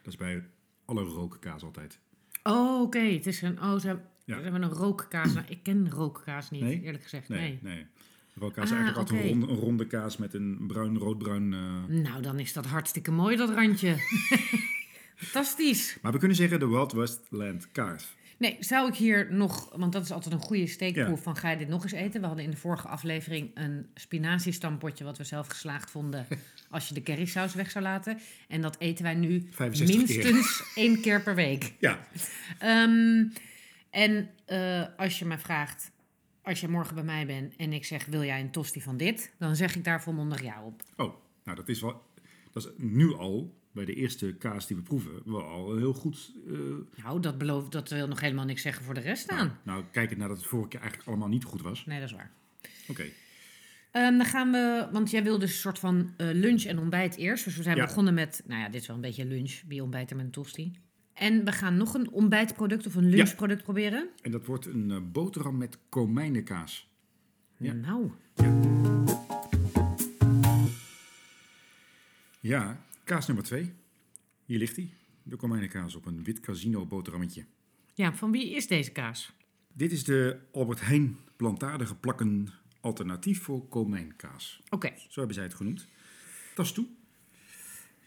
Dat 0.03 0.13
is 0.13 0.17
bij 0.19 0.43
alle 0.85 1.03
rookkaas 1.03 1.63
altijd. 1.63 1.99
Oh, 2.43 2.81
oké. 2.81 2.99
Het 2.99 3.27
is 3.27 3.41
een, 3.41 3.61
oh, 3.61 3.79
ze 3.79 3.87
hebben, 3.87 4.05
Ja. 4.25 4.35
ze 4.37 4.41
hebben 4.43 4.61
een 4.63 4.69
rookkaas. 4.69 5.33
Nou, 5.33 5.45
ik 5.49 5.63
ken 5.63 5.89
rookkaas 5.91 6.49
niet, 6.51 6.61
Nee? 6.61 6.81
eerlijk 6.81 7.03
gezegd. 7.03 7.29
Nee, 7.29 7.39
Nee. 7.39 7.59
nee. 7.75 7.85
Rookkaas 8.35 8.65
is 8.65 8.71
Ah, 8.71 8.77
eigenlijk 8.77 9.09
altijd 9.09 9.23
een 9.25 9.29
ronde, 9.39 9.47
een 9.53 9.59
ronde 9.59 9.87
kaas 9.87 10.17
met 10.17 10.33
een 10.33 10.63
bruin, 10.67 10.97
roodbruin... 10.97 11.53
eh, 11.53 11.83
Nou, 12.03 12.21
dan 12.21 12.39
is 12.39 12.53
dat 12.53 12.65
hartstikke 12.65 13.11
mooi, 13.11 13.35
dat 13.35 13.49
randje. 13.49 13.95
Fantastisch. 15.15 15.97
Maar 16.01 16.11
we 16.11 16.17
kunnen 16.17 16.37
zeggen 16.37 16.59
de 16.59 16.67
Wild 16.67 16.91
Westland 16.91 17.71
kaas. 17.71 18.15
Nee, 18.43 18.57
zou 18.59 18.87
ik 18.87 18.95
hier 18.95 19.33
nog, 19.33 19.75
want 19.75 19.93
dat 19.93 20.03
is 20.03 20.11
altijd 20.11 20.33
een 20.33 20.41
goede 20.41 20.67
steekproef 20.67 21.23
van 21.23 21.35
ga 21.35 21.49
je 21.49 21.57
dit 21.57 21.67
nog 21.67 21.83
eens 21.83 21.91
eten? 21.91 22.21
We 22.21 22.27
hadden 22.27 22.45
in 22.45 22.51
de 22.51 22.57
vorige 22.57 22.87
aflevering 22.87 23.51
een 23.53 23.87
spinaziestampotje 23.93 25.03
wat 25.03 25.17
we 25.17 25.23
zelf 25.23 25.47
geslaagd 25.47 25.91
vonden 25.91 26.27
als 26.69 26.87
je 26.87 26.93
de 26.93 27.03
currysaus 27.03 27.53
weg 27.53 27.71
zou 27.71 27.83
laten. 27.83 28.19
En 28.47 28.61
dat 28.61 28.75
eten 28.79 29.03
wij 29.03 29.13
nu 29.13 29.47
65 29.51 29.97
minstens 29.97 30.57
keer. 30.57 30.83
één 30.83 31.01
keer 31.01 31.21
per 31.21 31.35
week. 31.35 31.73
Ja, 31.79 31.99
Ehm, 32.59 33.25
en 33.89 34.29
eh, 34.45 34.85
als 34.97 35.19
je 35.19 35.25
me 35.25 35.37
vraagt, 35.37 35.91
als 36.41 36.61
je 36.61 36.67
morgen 36.67 36.95
bij 36.95 37.03
mij 37.03 37.25
bent 37.25 37.55
en 37.55 37.73
ik 37.73 37.85
zeg 37.85 38.05
wil 38.05 38.23
jij 38.23 38.39
een 38.39 38.51
tosti 38.51 38.81
van 38.81 38.97
dit, 38.97 39.33
dan 39.39 39.55
zeg 39.55 39.75
ik 39.75 39.83
daar 39.83 40.01
volmondig 40.01 40.41
ja 40.41 40.63
op. 40.63 40.81
oh, 40.95 41.13
nou 41.43 41.57
dat 41.57 41.69
is 41.69 41.81
wel, 41.81 42.03
dat 42.51 42.63
is 42.63 42.71
nu 42.77 43.13
al, 43.13 43.53
bij 43.73 43.85
de 43.85 43.93
eerste 43.93 44.33
kaas 44.33 44.67
die 44.67 44.77
we 44.77 44.83
proeven, 44.83 45.11
wel 45.25 45.75
heel 45.77 45.93
goed... 45.93 46.31
eh, 46.47 46.53
Nou, 47.03 47.19
dat, 47.21 47.37
belooft, 47.37 47.71
dat 47.71 47.89
wil 47.89 48.07
nog 48.07 48.19
helemaal 48.19 48.45
niks 48.45 48.61
zeggen 48.61 48.85
voor 48.85 48.93
de 48.93 48.99
rest 48.99 49.29
nou, 49.29 49.41
aan. 49.41 49.59
nou, 49.63 49.83
kijkend 49.91 50.19
naar 50.19 50.27
dat 50.27 50.37
het 50.37 50.45
vorige 50.47 50.69
keer 50.69 50.79
eigenlijk 50.79 51.09
allemaal 51.09 51.27
niet 51.27 51.43
goed 51.43 51.61
was. 51.61 51.85
Nee, 51.85 51.99
dat 51.99 52.09
is 52.09 52.15
waar. 52.15 52.31
Oké, 52.87 53.03
Ehm, 53.91 54.17
dan 54.17 54.25
gaan 54.25 54.51
we, 54.51 54.87
want 54.91 55.09
jij 55.11 55.23
wilde 55.23 55.39
dus 55.39 55.49
een 55.53 55.59
soort 55.59 55.79
van 55.79 56.13
eh, 56.17 56.27
lunch 56.31 56.63
en 56.63 56.79
ontbijt 56.79 57.15
eerst. 57.15 57.43
Dus 57.45 57.57
we 57.57 57.63
zijn 57.63 57.77
Ja. 57.77 57.85
begonnen 57.85 58.13
met, 58.13 58.43
nou 58.47 58.59
ja, 58.61 58.69
dit 58.69 58.81
is 58.81 58.87
wel 58.87 58.95
een 58.95 59.01
beetje 59.01 59.25
lunch, 59.25 59.61
wie 59.67 59.81
ontbijt 59.81 60.15
met 60.15 60.25
een 60.25 60.31
tosti. 60.31 60.71
En 61.13 61.45
we 61.45 61.51
gaan 61.51 61.77
nog 61.77 61.93
een 61.93 62.09
ontbijtproduct 62.11 62.87
of 62.87 62.95
een 62.95 63.09
lunchproduct 63.09 63.63
proberen. 63.63 64.09
en 64.21 64.31
dat 64.31 64.45
wordt 64.45 64.65
een 64.65 64.91
eh, 64.91 64.97
boterham 65.11 65.57
met 65.57 65.77
komijnenkaas. 65.89 66.89
Ja. 67.57 67.73
Nou, 67.73 68.11
Ja, 72.39 72.77
kaas 73.03 73.27
nummer 73.27 73.45
twee. 73.45 73.73
Hier 74.45 74.57
ligt 74.57 74.75
hij. 74.75 74.93
De 75.23 75.35
komijnenkaas 75.35 75.95
op 75.95 76.05
een 76.05 76.23
wit 76.23 76.39
casino 76.39 76.85
boterhammetje. 76.85 77.45
ja, 77.93 78.13
van 78.15 78.31
wie 78.31 78.55
is 78.55 78.67
deze 78.67 78.91
kaas? 78.91 79.31
Dit 79.73 79.91
is 79.91 80.03
de 80.03 80.39
Albert 80.51 80.81
Heijn 80.81 81.17
plantaardige 81.35 81.95
plakken 81.95 82.47
alternatief 82.79 83.41
voor 83.41 83.67
komijnkaas. 83.67 84.61
Oké, 84.69 84.93
Zo 85.09 85.17
hebben 85.19 85.33
zij 85.35 85.43
het 85.43 85.53
genoemd. 85.53 85.87
Tas 86.55 86.71
toe. 86.73 86.85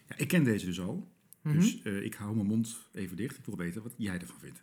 Ja, 0.08 0.16
ik 0.16 0.28
ken 0.28 0.44
deze 0.44 0.66
dus 0.66 0.80
al. 0.80 1.08
Mhm. 1.42 1.58
Dus 1.58 1.82
eh, 1.82 2.02
ik 2.04 2.14
hou 2.14 2.34
mijn 2.34 2.46
mond 2.46 2.76
even 2.92 3.16
dicht. 3.16 3.38
Ik 3.38 3.44
wil 3.44 3.56
weten 3.56 3.82
wat 3.82 3.94
jij 3.96 4.18
ervan 4.18 4.38
vindt. 4.40 4.62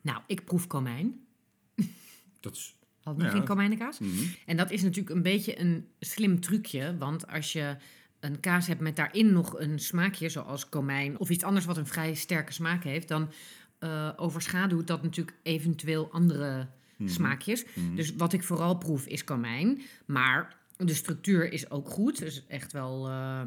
nou, 0.00 0.22
ik 0.26 0.44
proef 0.44 0.66
komijn. 0.66 1.20
Dat 2.40 2.56
is... 2.56 2.76
We 3.04 3.14
Ja. 3.22 3.30
geen 3.30 3.44
komijnenkaas? 3.44 3.98
mhm. 3.98 4.24
En 4.46 4.56
dat 4.56 4.70
is 4.70 4.82
natuurlijk 4.82 5.14
een 5.16 5.22
beetje 5.22 5.58
een 5.60 5.88
slim 6.00 6.40
trucje. 6.40 6.96
Want 6.98 7.26
als 7.26 7.52
je 7.52 7.76
een 8.20 8.40
kaas 8.40 8.66
hebt 8.66 8.80
met 8.80 8.96
daarin 8.96 9.32
nog 9.32 9.58
een 9.60 9.78
smaakje, 9.78 10.28
zoals 10.28 10.68
komijn 10.68 11.18
of 11.18 11.30
iets 11.30 11.44
anders 11.44 11.64
wat 11.64 11.76
een 11.76 11.86
vrij 11.86 12.14
sterke 12.14 12.52
smaak 12.52 12.84
heeft, 12.84 13.08
dan 13.08 13.30
eh, 13.78 14.10
overschaduwt 14.16 14.86
dat 14.86 15.02
natuurlijk 15.02 15.36
eventueel 15.42 16.08
andere 16.12 16.66
Mhm. 16.96 17.10
smaakjes. 17.10 17.64
Mhm. 17.74 17.94
Dus 17.94 18.14
wat 18.16 18.32
ik 18.32 18.42
vooral 18.42 18.78
proef 18.78 19.06
is 19.06 19.24
komijn. 19.24 19.80
Maar 20.06 20.56
de 20.76 20.94
structuur 20.94 21.52
is 21.52 21.70
ook 21.70 21.88
goed. 21.88 22.18
Dus 22.18 22.46
echt 22.46 22.72
wel 22.72 23.08
eh, 23.08 23.42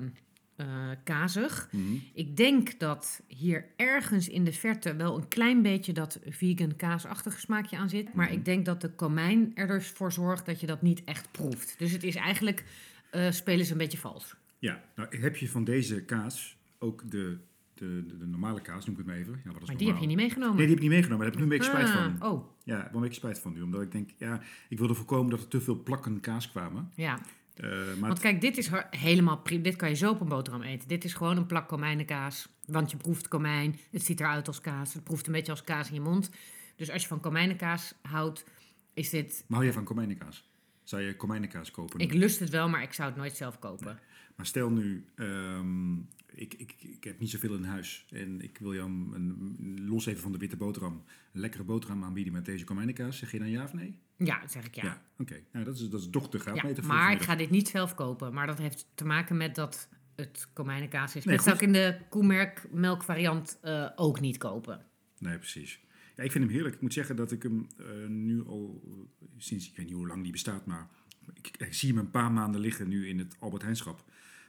kazig. 1.04 1.68
Mhm. 1.72 1.84
Ik 2.14 2.38
denk 2.38 2.80
dat 2.80 3.22
hier 3.28 3.66
ergens 3.76 4.30
in 4.30 4.44
de 4.44 4.54
verte 4.54 4.96
wel 4.96 5.18
een 5.18 5.28
klein 5.28 5.62
beetje 5.62 5.94
dat 5.94 6.20
vegan 6.26 6.76
kaasachtige 6.76 7.40
smaakje 7.40 7.78
aan 7.78 7.90
zit. 7.90 8.14
Maar 8.14 8.32
ik 8.32 8.46
denk 8.46 8.66
dat 8.66 8.82
de 8.82 8.90
komijn 8.90 9.52
er 9.56 9.68
dus 9.68 9.88
voor 9.88 10.12
zorgt 10.12 10.46
dat 10.46 10.60
je 10.60 10.68
dat 10.68 10.82
niet 10.82 11.04
echt 11.04 11.32
proeft. 11.32 11.76
Dus 11.78 11.92
het 11.92 12.04
is 12.04 12.16
eigenlijk, 12.16 12.64
eh, 13.12 13.32
spelen 13.32 13.66
ze 13.66 13.72
een 13.72 13.78
beetje 13.78 13.98
vals. 13.98 14.36
Ja, 14.62 14.82
nou 14.96 15.18
heb 15.18 15.36
je 15.36 15.50
van 15.50 15.64
deze 15.64 16.04
kaas 16.06 16.58
ook 16.80 17.12
de, 17.12 17.38
de, 17.74 18.04
de, 18.08 18.18
de 18.18 18.26
normale 18.28 18.62
kaas, 18.62 18.86
noem 18.86 18.92
ik 18.92 18.98
het 18.98 19.08
maar 19.08 19.16
even. 19.16 19.42
Ja, 19.44 19.52
wat 19.52 19.62
is 19.62 19.68
Maar 19.68 19.78
die 19.78 19.88
heb 19.88 19.98
je 19.98 20.06
niet 20.08 20.16
meegenomen. 20.18 20.56
Nee, 20.58 20.66
die 20.66 20.76
heb 20.76 20.84
ik 20.84 20.90
niet 20.90 20.92
meegenomen. 21.00 21.26
Daar 21.26 21.34
heb 21.36 21.44
ik 21.44 21.48
nu 21.48 21.52
een 21.54 21.58
beetje 21.60 21.78
spijt 21.78 21.96
Ah, 21.96 22.18
van. 22.20 22.32
Oh, 22.32 22.46
Ja, 22.64 22.78
wel 22.78 22.90
een 22.94 23.02
beetje 23.02 23.16
spijt 23.16 23.40
van 23.40 23.54
nu. 23.54 23.62
Omdat 23.62 23.82
ik 23.82 23.92
denk, 23.92 24.10
ja, 24.18 24.42
ik 24.70 24.78
wilde 24.78 24.94
voorkomen 24.94 25.30
dat 25.32 25.40
er 25.42 25.48
te 25.48 25.62
veel 25.62 25.84
plakken 25.84 26.20
kaas 26.20 26.52
kwamen. 26.52 26.92
ja. 26.96 27.20
Eh, 27.56 27.70
maar 27.70 28.08
Want 28.10 28.20
kijk, 28.20 28.42
dit 28.42 28.58
is 28.58 28.70
helemaal 28.90 29.38
pri- 29.38 29.62
Dit 29.62 29.76
kan 29.76 29.90
je 29.90 29.96
zo 29.96 30.10
op 30.12 30.22
een 30.22 30.28
boterham 30.28 30.62
eten. 30.62 30.88
Dit 30.88 31.04
is 31.04 31.14
gewoon 31.14 31.38
een 31.38 31.46
plak 31.46 31.68
komijnenkaas. 31.68 32.50
Want 32.66 32.92
je 32.92 32.98
proeft 32.98 33.28
komijn. 33.28 33.80
Het 33.92 34.04
ziet 34.06 34.20
eruit 34.20 34.48
als 34.48 34.62
kaas. 34.62 34.94
Het 34.94 35.04
proeft 35.04 35.26
een 35.28 35.34
beetje 35.34 35.52
als 35.52 35.64
kaas 35.64 35.88
in 35.88 35.94
je 35.94 36.02
mond. 36.02 36.30
Dus 36.76 36.92
als 36.92 37.02
je 37.02 37.08
van 37.08 37.20
komijnenkaas 37.20 37.94
houdt, 38.02 38.46
is 38.94 39.10
dit... 39.10 39.44
maar 39.48 39.58
hou 39.58 39.70
je 39.70 39.76
van 39.76 39.84
komijnenkaas? 39.84 40.50
Zou 40.84 41.02
je 41.02 41.16
komijnenkaas 41.16 41.72
kopen? 41.72 42.00
Ik 42.00 42.14
lust 42.14 42.40
het 42.40 42.50
wel, 42.50 42.70
maar 42.70 42.82
ik 42.84 42.94
zou 42.94 43.10
het 43.10 43.18
nooit 43.18 43.36
zelf 43.36 43.60
kopen. 43.60 44.00
Maar 44.36 44.46
stel 44.46 44.70
nu, 44.70 45.06
ehm, 45.16 45.96
ik, 46.34 46.54
ik, 46.54 46.76
ik 46.80 47.04
heb 47.04 47.20
niet 47.20 47.30
zoveel 47.30 47.56
in 47.56 47.64
huis. 47.64 48.06
En 48.12 48.42
ik 48.42 48.58
wil 48.58 48.74
jou 48.74 48.90
een, 48.90 49.12
een- 49.14 49.86
los 49.88 50.06
even 50.06 50.22
van 50.22 50.32
de 50.32 50.38
witte 50.38 50.58
boterham, 50.58 51.04
een 51.34 51.40
lekkere 51.42 51.64
boterham 51.64 52.04
aanbieden 52.04 52.34
met 52.34 52.46
deze 52.46 52.64
komijnenkaas. 52.66 53.18
Zeg 53.18 53.32
je 53.32 53.40
dan 53.40 53.50
ja 53.50 53.64
of 53.64 53.74
nee? 53.74 54.00
Ja, 54.18 54.40
dat 54.40 54.52
zeg 54.52 54.66
ik 54.66 54.76
ja. 54.76 54.84
ja. 54.84 55.02
Oké, 55.18 55.40
nou, 55.52 55.66
dat 55.66 55.76
is, 55.76 55.90
dat 55.90 56.02
is 56.02 56.10
toch 56.10 56.30
de 56.30 56.40
graadmeter 56.40 56.84
voor 56.84 56.94
maar 56.94 57.12
ik 57.12 57.22
ga 57.22 57.36
dit 57.36 57.50
niet 57.50 57.68
zelf 57.68 57.96
kopen. 57.96 58.34
Maar 58.34 58.48
dat 58.48 58.58
heeft 58.58 58.88
te 58.96 59.06
maken 59.06 59.38
met 59.38 59.56
dat 59.56 59.90
het 60.16 60.48
komijnenkaas 60.54 61.16
is. 61.16 61.26
Nee, 61.26 61.36
dat 61.36 61.44
zou 61.46 61.56
ik 61.56 61.62
in 61.62 61.74
de 61.74 61.98
koemerk 62.10 62.68
variant 63.04 63.60
eh, 63.62 63.90
ook 63.96 64.20
niet 64.20 64.38
kopen. 64.38 64.86
Nee, 65.20 65.38
precies. 65.38 65.80
Ja, 66.22 66.28
ik 66.28 66.34
vind 66.34 66.44
hem 66.44 66.54
heerlijk. 66.54 66.76
Ik 66.76 66.82
moet 66.82 66.94
zeggen 66.94 67.16
dat 67.16 67.32
ik 67.32 67.44
hem 67.44 67.68
eh, 67.78 67.86
nu 68.08 68.46
al 68.46 68.82
eh, 68.86 69.28
sinds, 69.38 69.70
ik 69.70 69.76
weet 69.76 69.86
niet 69.86 69.96
hoe 69.96 70.08
lang 70.08 70.24
die 70.24 70.32
bestaat, 70.32 70.66
maar 70.66 70.88
ik, 71.34 71.52
ik 71.58 71.74
zie 71.74 71.90
hem 71.90 71.98
een 71.98 72.12
paar 72.12 72.32
maanden 72.32 72.62
liggen 72.62 72.88
nu 72.88 73.08
in 73.08 73.20
het 73.20 73.36
Albert 73.40 73.62
Heijnschap. 73.62 74.04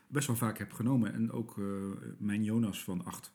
Best 0.06 0.26
wel 0.26 0.36
vaak 0.36 0.58
heb 0.58 0.72
genomen. 0.72 1.12
En 1.12 1.30
ook 1.30 1.58
eh, 1.58 1.64
mijn 2.18 2.44
Jonas 2.44 2.84
van 2.84 3.04
8 3.04 3.32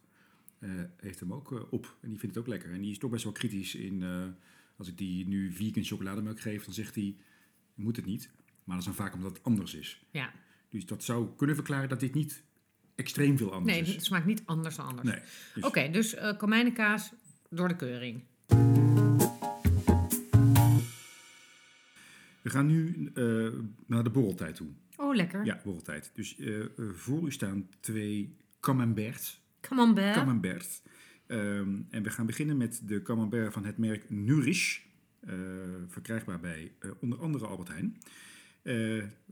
heeft 0.97 1.19
hem 1.19 1.33
ook 1.33 1.67
op. 1.71 1.97
En 2.01 2.09
die 2.09 2.19
vindt 2.19 2.35
het 2.35 2.43
ook 2.43 2.49
lekker. 2.49 2.71
En 2.71 2.81
die 2.81 2.91
is 2.91 2.97
toch 2.97 3.11
best 3.11 3.23
wel 3.23 3.33
kritisch 3.33 3.75
in, 3.75 4.03
als 4.77 4.87
ik 4.87 4.97
die 4.97 5.27
nu 5.27 5.51
vegan 5.51 5.83
chocolademelk 5.83 6.39
geef, 6.39 6.65
dan 6.65 6.73
zegt 6.73 6.95
hij, 6.95 7.15
moet 7.75 7.95
het 7.95 8.05
niet. 8.05 8.29
Maar 8.63 8.77
dat 8.77 8.87
is 8.87 8.95
dan 8.95 9.05
vaak 9.05 9.13
omdat 9.13 9.31
het 9.37 9.43
anders 9.43 9.73
is. 9.73 10.05
Ja. 10.11 10.31
Dus 10.69 10.85
dat 10.85 11.03
zou 11.03 11.27
kunnen 11.35 11.55
verklaren 11.55 11.89
dat 11.89 11.99
dit 11.99 12.13
niet 12.13 12.43
extreem 12.95 13.37
veel 13.37 13.53
anders 13.53 13.75
Nee, 13.75 13.85
is. 13.85 13.93
het 13.93 14.05
smaakt 14.05 14.25
niet 14.25 14.41
anders 14.45 14.75
dan 14.75 14.85
anders. 14.85 15.07
Nee. 15.09 15.19
Dus- 15.53 15.63
Oké, 15.63 15.89
dus 15.91 16.13
eh 16.13 16.37
komijnenkaas 16.37 17.11
door 17.49 17.67
de 17.67 17.75
keuring. 17.75 18.23
We 22.41 22.49
gaan 22.53 22.65
nu 22.67 23.11
eh, 23.13 23.47
naar 23.85 24.03
de 24.03 24.09
borreltijd 24.09 24.55
toe. 24.55 24.67
Oh, 24.97 25.15
lekker. 25.15 25.45
Ja, 25.45 25.61
borreltijd. 25.63 26.11
Dus 26.13 26.37
eh, 26.37 26.59
eh, 26.59 26.67
voor 26.93 27.25
u 27.27 27.31
staan 27.31 27.69
twee 27.79 28.35
camemberts. 28.59 29.45
Belle. 29.69 30.13
Camembert. 30.13 30.81
Ehm, 31.27 31.75
en 31.89 32.03
we 32.03 32.09
gaan 32.09 32.25
beginnen 32.25 32.57
met 32.57 32.81
de 32.85 33.01
camembert 33.01 33.53
van 33.53 33.65
het 33.65 33.77
merk 33.77 34.09
Nourish. 34.09 34.79
verkrijgbaar 35.87 36.39
bij 36.39 36.71
onder 36.99 37.19
andere 37.19 37.45
Albert 37.45 37.69
Heijn. 37.69 37.97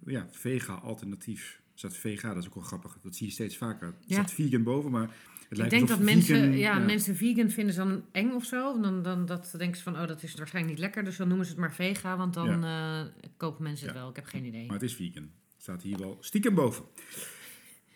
Ja, 0.05 0.27
vega 0.31 0.73
alternatief. 0.73 1.61
Er 1.73 1.79
staat 1.79 1.97
vega, 1.97 2.33
dat 2.33 2.41
is 2.43 2.47
ook 2.47 2.55
wel 2.55 2.63
grappig. 2.63 2.97
Dat 3.01 3.15
zie 3.15 3.25
je 3.27 3.31
steeds 3.33 3.57
vaker. 3.57 3.87
Er 3.87 3.93
Ja. 4.05 4.13
staat 4.15 4.31
vegan 4.31 4.63
boven, 4.63 4.91
maar 4.91 5.15
Ik 5.49 5.69
denk 5.69 5.87
dat 5.87 5.99
mensen, 5.99 6.35
vegan, 6.39 6.57
ja, 6.57 6.79
mensen 6.79 7.15
vegan 7.15 7.49
vinden 7.49 7.73
ze 7.73 7.79
dan 7.79 8.05
eng 8.11 8.31
of 8.31 8.45
zo. 8.45 8.81
Dan, 8.81 9.01
dan 9.03 9.25
dat 9.25 9.53
denken 9.57 9.77
ze 9.77 9.83
van, 9.83 9.99
oh, 9.99 10.07
dat 10.07 10.23
is 10.23 10.35
waarschijnlijk 10.35 10.73
niet 10.75 10.83
lekker. 10.83 11.03
Dus 11.03 11.17
dan 11.17 11.27
noemen 11.27 11.45
ze 11.45 11.51
het 11.51 11.61
maar 11.61 11.73
vega, 11.73 12.17
want 12.17 12.33
dan 12.33 12.63
eh, 12.63 13.01
kopen 13.37 13.63
mensen 13.63 13.85
het 13.85 13.95
Ja. 13.95 14.01
wel. 14.01 14.09
Ik 14.09 14.15
heb 14.15 14.25
geen 14.25 14.45
idee. 14.45 14.65
Maar 14.65 14.73
het 14.75 14.83
is 14.83 14.95
vegan. 14.95 15.29
Staat 15.57 15.81
hier 15.81 15.97
wel 15.97 16.17
stiekem 16.21 16.55
boven. 16.55 16.85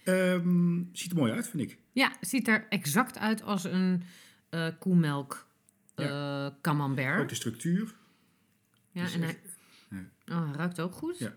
Ehm, 0.03 0.81
ziet 0.91 1.11
er 1.11 1.17
mooi 1.17 1.31
uit, 1.31 1.47
vind 1.49 1.63
ik. 1.71 1.77
Ja, 1.91 2.11
ziet 2.21 2.47
er 2.47 2.65
exact 2.69 3.17
uit 3.17 3.41
als 3.43 3.63
een 3.63 4.03
eh 4.49 4.67
koemelk 4.79 5.47
eh 5.95 6.47
camembert. 6.61 7.21
Ook 7.21 7.29
de 7.29 7.35
structuur. 7.35 7.95
ja, 8.91 9.03
is 9.03 9.13
en 9.13 9.21
hij, 9.21 9.39
oh, 10.27 10.45
hij 10.45 10.55
ruikt 10.55 10.79
ook 10.81 10.93
goed. 10.93 11.17
Ja. 11.17 11.33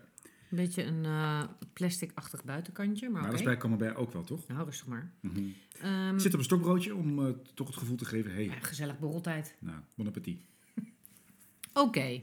Een 0.53 0.59
beetje 0.59 0.83
een 0.83 1.05
eh 1.05 1.43
plastic-achtig 1.73 2.43
buitenkantje, 2.43 3.09
maar 3.09 3.21
Maar 3.21 3.29
dat 3.29 3.39
is 3.39 3.45
bij 3.45 3.57
camembert 3.57 3.95
ook 3.95 4.13
wel, 4.13 4.23
toch? 4.23 4.47
Nou, 4.47 4.65
rustig 4.65 4.87
maar. 4.87 5.11
Ehm, 5.81 6.19
Zit 6.19 6.33
op 6.33 6.39
een 6.39 6.45
stokbroodje 6.45 6.95
om 6.95 7.25
eh, 7.25 7.33
toch 7.53 7.67
het 7.67 7.75
gevoel 7.77 7.97
te 7.97 8.05
geven, 8.05 8.33
hey, 8.33 8.45
ja, 8.45 8.59
gezellig 8.59 8.99
borreltijd. 8.99 9.55
nou, 9.59 9.79
bon 9.95 10.07
appetit. 10.07 10.39
Oké. 11.73 12.21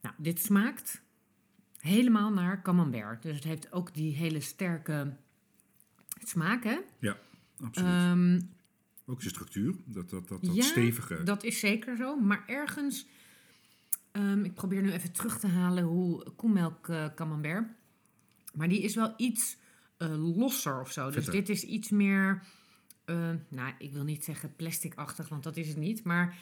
Nou, 0.00 0.14
dit 0.18 0.40
smaakt 0.40 1.02
helemaal 1.78 2.32
naar 2.32 2.62
camembert. 2.62 3.22
Dus 3.22 3.34
het 3.34 3.44
heeft 3.44 3.72
ook 3.72 3.94
die 3.94 4.14
hele 4.14 4.40
sterke 4.40 5.16
smaak, 6.24 6.64
hè? 6.64 6.78
Absoluut. 7.60 7.90
Ehm, 7.90 8.40
ook 9.06 9.20
zijn 9.20 9.34
structuur, 9.34 9.74
dat, 9.84 10.10
dat, 10.10 10.28
dat, 10.28 10.44
dat 10.44 10.54
ja, 10.54 10.62
stevige. 10.62 11.22
dat 11.22 11.44
is 11.44 11.58
zeker 11.58 11.96
zo. 11.96 12.16
Maar 12.16 12.44
ergens... 12.46 13.06
ehm, 14.14 14.44
ik 14.44 14.54
probeer 14.54 14.82
nu 14.82 14.92
even 14.92 15.12
terug 15.12 15.38
te 15.38 15.46
halen 15.46 15.84
hoe 15.84 16.30
koemelk 16.36 16.88
eh, 16.88 17.06
camembert... 17.14 17.66
Maar 18.54 18.68
die 18.68 18.82
is 18.82 18.94
wel 18.94 19.14
iets 19.16 19.56
eh, 19.96 20.36
losser 20.36 20.80
of 20.80 20.92
zo. 20.92 21.10
Dus 21.10 21.26
dit 21.26 21.48
is 21.48 21.62
iets 21.64 21.90
meer... 21.90 22.42
eh, 23.04 23.30
nou, 23.48 23.72
ik 23.78 23.92
wil 23.92 24.04
niet 24.04 24.24
zeggen 24.24 24.56
plasticachtig, 24.56 25.28
want 25.28 25.42
dat 25.42 25.56
is 25.56 25.68
het 25.68 25.76
niet. 25.76 26.04
Maar 26.04 26.36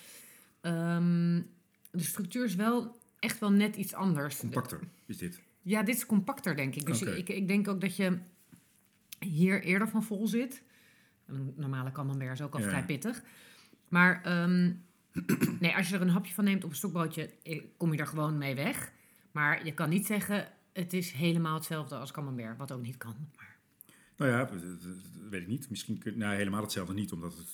ehm, 0.61 1.43
de 1.91 2.03
structuur 2.03 2.45
is 2.45 2.55
wel 2.55 2.99
echt 3.19 3.39
wel 3.39 3.53
net 3.53 3.77
iets 3.77 3.95
anders. 3.95 4.37
Compacter 4.39 4.81
is 5.07 5.17
dit. 5.17 5.41
Ja, 5.63 5.83
dit 5.83 5.97
is 5.97 6.07
compacter, 6.07 6.57
denk 6.57 6.75
ik. 6.75 6.87
Dus 6.87 7.03
ik, 7.03 7.29
ik 7.29 7.49
denk 7.49 7.69
ook 7.69 7.81
dat 7.81 7.97
je 7.97 8.19
hier 9.19 9.63
eerder 9.63 9.89
van 9.89 10.03
vol 10.03 10.27
zit. 10.27 10.63
Een 11.27 11.53
normale 11.57 11.93
camembert 11.93 12.33
is 12.33 12.41
ook 12.41 12.55
al 12.55 12.61
Ja. 12.61 12.69
vrij 12.69 12.85
pittig. 12.85 13.23
Maar 13.89 14.23
ehm, 14.23 14.73
nee, 15.61 15.77
als 15.77 15.89
je 15.89 15.95
er 15.95 16.01
een 16.01 16.09
hapje 16.09 16.35
van 16.35 16.45
neemt 16.45 16.65
op 16.65 16.71
een 16.71 16.77
stokbroodje, 16.77 17.31
eh, 17.43 17.63
kom 17.77 17.93
je 17.93 17.99
er 17.99 18.07
gewoon 18.07 18.39
mee 18.39 18.55
weg. 18.55 18.93
Maar 19.33 19.65
je 19.65 19.75
kan 19.75 19.89
niet 19.89 20.07
zeggen, 20.07 20.53
het 20.73 20.93
is 20.93 21.11
helemaal 21.13 21.55
hetzelfde 21.55 21.97
als 21.97 22.11
camembert, 22.11 22.59
wat 22.59 22.73
ook 22.73 22.83
niet 22.83 22.97
kan. 22.97 23.15
Maar, 23.37 23.57
Nou 24.17 24.31
ja, 24.31 24.45
dat, 24.45 24.61
weet 25.31 25.43
ik 25.43 25.49
niet. 25.49 25.71
Misschien 25.71 25.99
kun, 25.99 26.19
nou, 26.19 26.35
helemaal 26.35 26.63
hetzelfde 26.63 26.95
niet, 26.95 27.13
omdat 27.13 27.37
het 27.37 27.49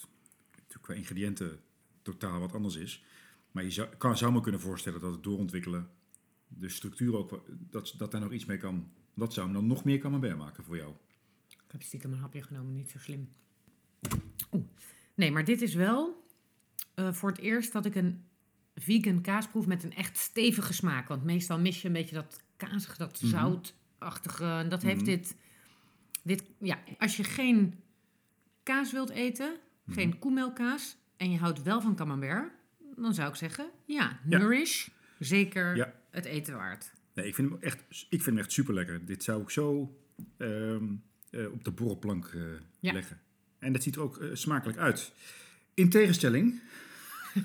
natuurlijk 0.50 0.82
qua 0.82 0.94
ingrediënten 0.94 1.60
totaal 2.02 2.40
wat 2.40 2.52
anders 2.52 2.76
is. 2.76 3.04
Maar 3.50 3.64
je 3.64 3.70
zou, 3.70 3.88
kan, 3.88 4.16
zou 4.16 4.32
me 4.32 4.40
kunnen 4.40 4.60
voorstellen 4.60 5.00
dat 5.00 5.12
het 5.12 5.22
doorontwikkelen, 5.22 5.90
de 6.48 6.68
structuur 6.68 7.16
ook, 7.16 7.44
dat, 7.70 7.94
dat 7.96 8.10
daar 8.10 8.20
nog 8.20 8.32
iets 8.32 8.44
mee 8.44 8.56
kan. 8.56 8.90
Dat 9.14 9.32
zou 9.32 9.46
hem 9.46 9.54
dan 9.54 9.66
nog 9.66 9.84
meer 9.84 9.98
camembert 9.98 10.38
maken 10.38 10.64
voor 10.64 10.76
jou. 10.76 10.94
ik 11.48 11.58
heb 11.66 11.82
stiekem 11.82 12.12
een 12.12 12.18
hapje 12.18 12.42
genomen, 12.42 12.74
niet 12.74 12.90
zo 12.90 12.98
slim. 12.98 13.28
Oeh. 14.52 14.64
Nee, 15.14 15.30
maar 15.30 15.44
dit 15.44 15.62
is 15.62 15.74
wel 15.74 16.27
eh, 16.98 17.12
voor 17.12 17.28
het 17.30 17.38
eerst 17.38 17.72
dat 17.72 17.86
ik 17.86 17.94
een 17.94 18.24
vegan 18.74 19.20
kaas 19.20 19.48
proef 19.48 19.66
met 19.66 19.84
een 19.84 19.94
echt 19.94 20.16
stevige 20.16 20.72
smaak. 20.72 21.08
Want 21.08 21.24
meestal 21.24 21.58
mis 21.58 21.80
je 21.82 21.86
een 21.86 21.92
beetje 21.94 22.14
dat 22.14 22.40
kazige, 22.56 22.96
dat 22.98 23.22
Mhm. 23.22 23.30
zoutachtige. 23.30 24.44
En 24.44 24.68
dat 24.68 24.82
heeft 24.82 25.00
Mhm. 25.00 25.04
dit, 25.10 25.36
dit... 26.22 26.42
Ja, 26.58 26.78
als 26.98 27.16
je 27.16 27.24
geen 27.24 27.74
kaas 28.62 28.92
wilt 28.92 29.10
eten, 29.10 29.56
Mhm. 29.84 29.94
geen 29.98 30.18
koemelkaas... 30.18 30.96
en 31.16 31.30
je 31.30 31.38
houdt 31.38 31.62
wel 31.62 31.80
van 31.80 31.94
camembert... 31.96 32.52
dan 32.96 33.14
zou 33.14 33.28
ik 33.28 33.34
zeggen, 33.36 33.70
ja, 33.84 34.20
Ja. 34.28 34.38
nourish. 34.38 34.88
Zeker 35.18 35.76
Ja. 35.76 35.92
het 36.10 36.24
eten 36.24 36.54
waard. 36.56 36.92
Nee, 37.14 37.26
ik 37.26 37.34
vind 37.34 37.50
hem 37.50 37.58
echt, 37.60 37.80
ik 37.90 38.06
vind 38.22 38.24
hem 38.26 38.38
echt 38.38 38.52
super 38.52 38.74
lekker. 38.74 39.04
Dit 39.04 39.22
zou 39.24 39.42
ik 39.42 39.50
zo 39.50 39.96
ehm, 40.36 40.84
eh, 41.30 41.52
op 41.52 41.64
de 41.64 41.70
borrelplank 41.70 42.26
eh, 42.26 42.40
Ja. 42.80 42.92
leggen. 42.92 43.20
En 43.58 43.72
dat 43.72 43.82
ziet 43.82 43.96
er 43.96 44.02
ook 44.02 44.20
smakelijk 44.32 44.78
uit. 44.78 45.12
In 45.74 45.90
tegenstelling. 45.90 46.60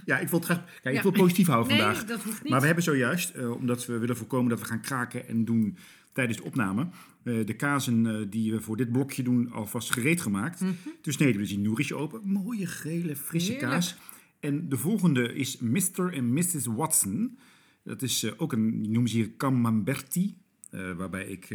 Ja, 0.06 0.20
ik 0.20 0.28
wil 0.28 0.40
het 0.40 0.48
graag. 0.48 0.64
Kijk, 0.66 0.84
Ja. 0.84 0.92
ik 0.92 1.02
wil 1.02 1.12
positief 1.12 1.48
houden 1.48 1.72
Nee, 1.74 1.82
vandaag. 1.82 2.06
dat 2.06 2.24
hoeft 2.24 2.42
niet. 2.44 2.52
Maar 2.52 2.60
we 2.60 2.66
hebben 2.66 2.84
zojuist, 2.84 3.30
eh, 3.30 3.52
omdat 3.52 3.86
we 3.86 3.98
willen 3.98 4.18
voorkomen 4.18 4.50
dat 4.50 4.60
we 4.60 4.66
gaan 4.66 4.82
kraken 4.82 5.28
en 5.28 5.46
doen 5.46 5.78
tijdens 6.14 6.38
de 6.38 6.44
opname, 6.44 6.88
eh, 7.24 7.46
de 7.46 7.56
kazen 7.56 8.06
eh, 8.06 8.26
die 8.30 8.52
we 8.52 8.62
voor 8.62 8.78
dit 8.78 8.92
blokje 8.92 9.24
doen 9.24 9.52
alvast 9.52 9.92
gereed 9.92 10.22
gemaakt. 10.22 10.60
Mhm. 10.62 10.72
Toen 11.02 11.14
sneden 11.14 11.34
we 11.36 11.40
dus 11.42 11.50
die 11.50 11.60
nourish 11.60 11.92
open. 11.92 12.22
Mooie, 12.24 12.66
gele, 12.68 13.16
frisse 13.16 13.52
Heerlijk. 13.52 13.72
kaas. 13.72 13.96
En 14.40 14.70
de 14.70 14.78
volgende 14.78 15.34
is 15.34 15.58
Mr. 15.58 16.14
en 16.14 16.34
Mrs. 16.34 16.66
Watson. 16.66 17.38
Dat 17.84 18.02
is 18.02 18.38
ook 18.38 18.54
een, 18.54 18.82
die 18.82 18.92
noemen 18.92 19.10
ze 19.12 19.16
hier 19.18 19.32
camemberti. 19.38 20.38
eh, 20.70 20.92
waarbij 20.92 21.26
ik 21.28 21.48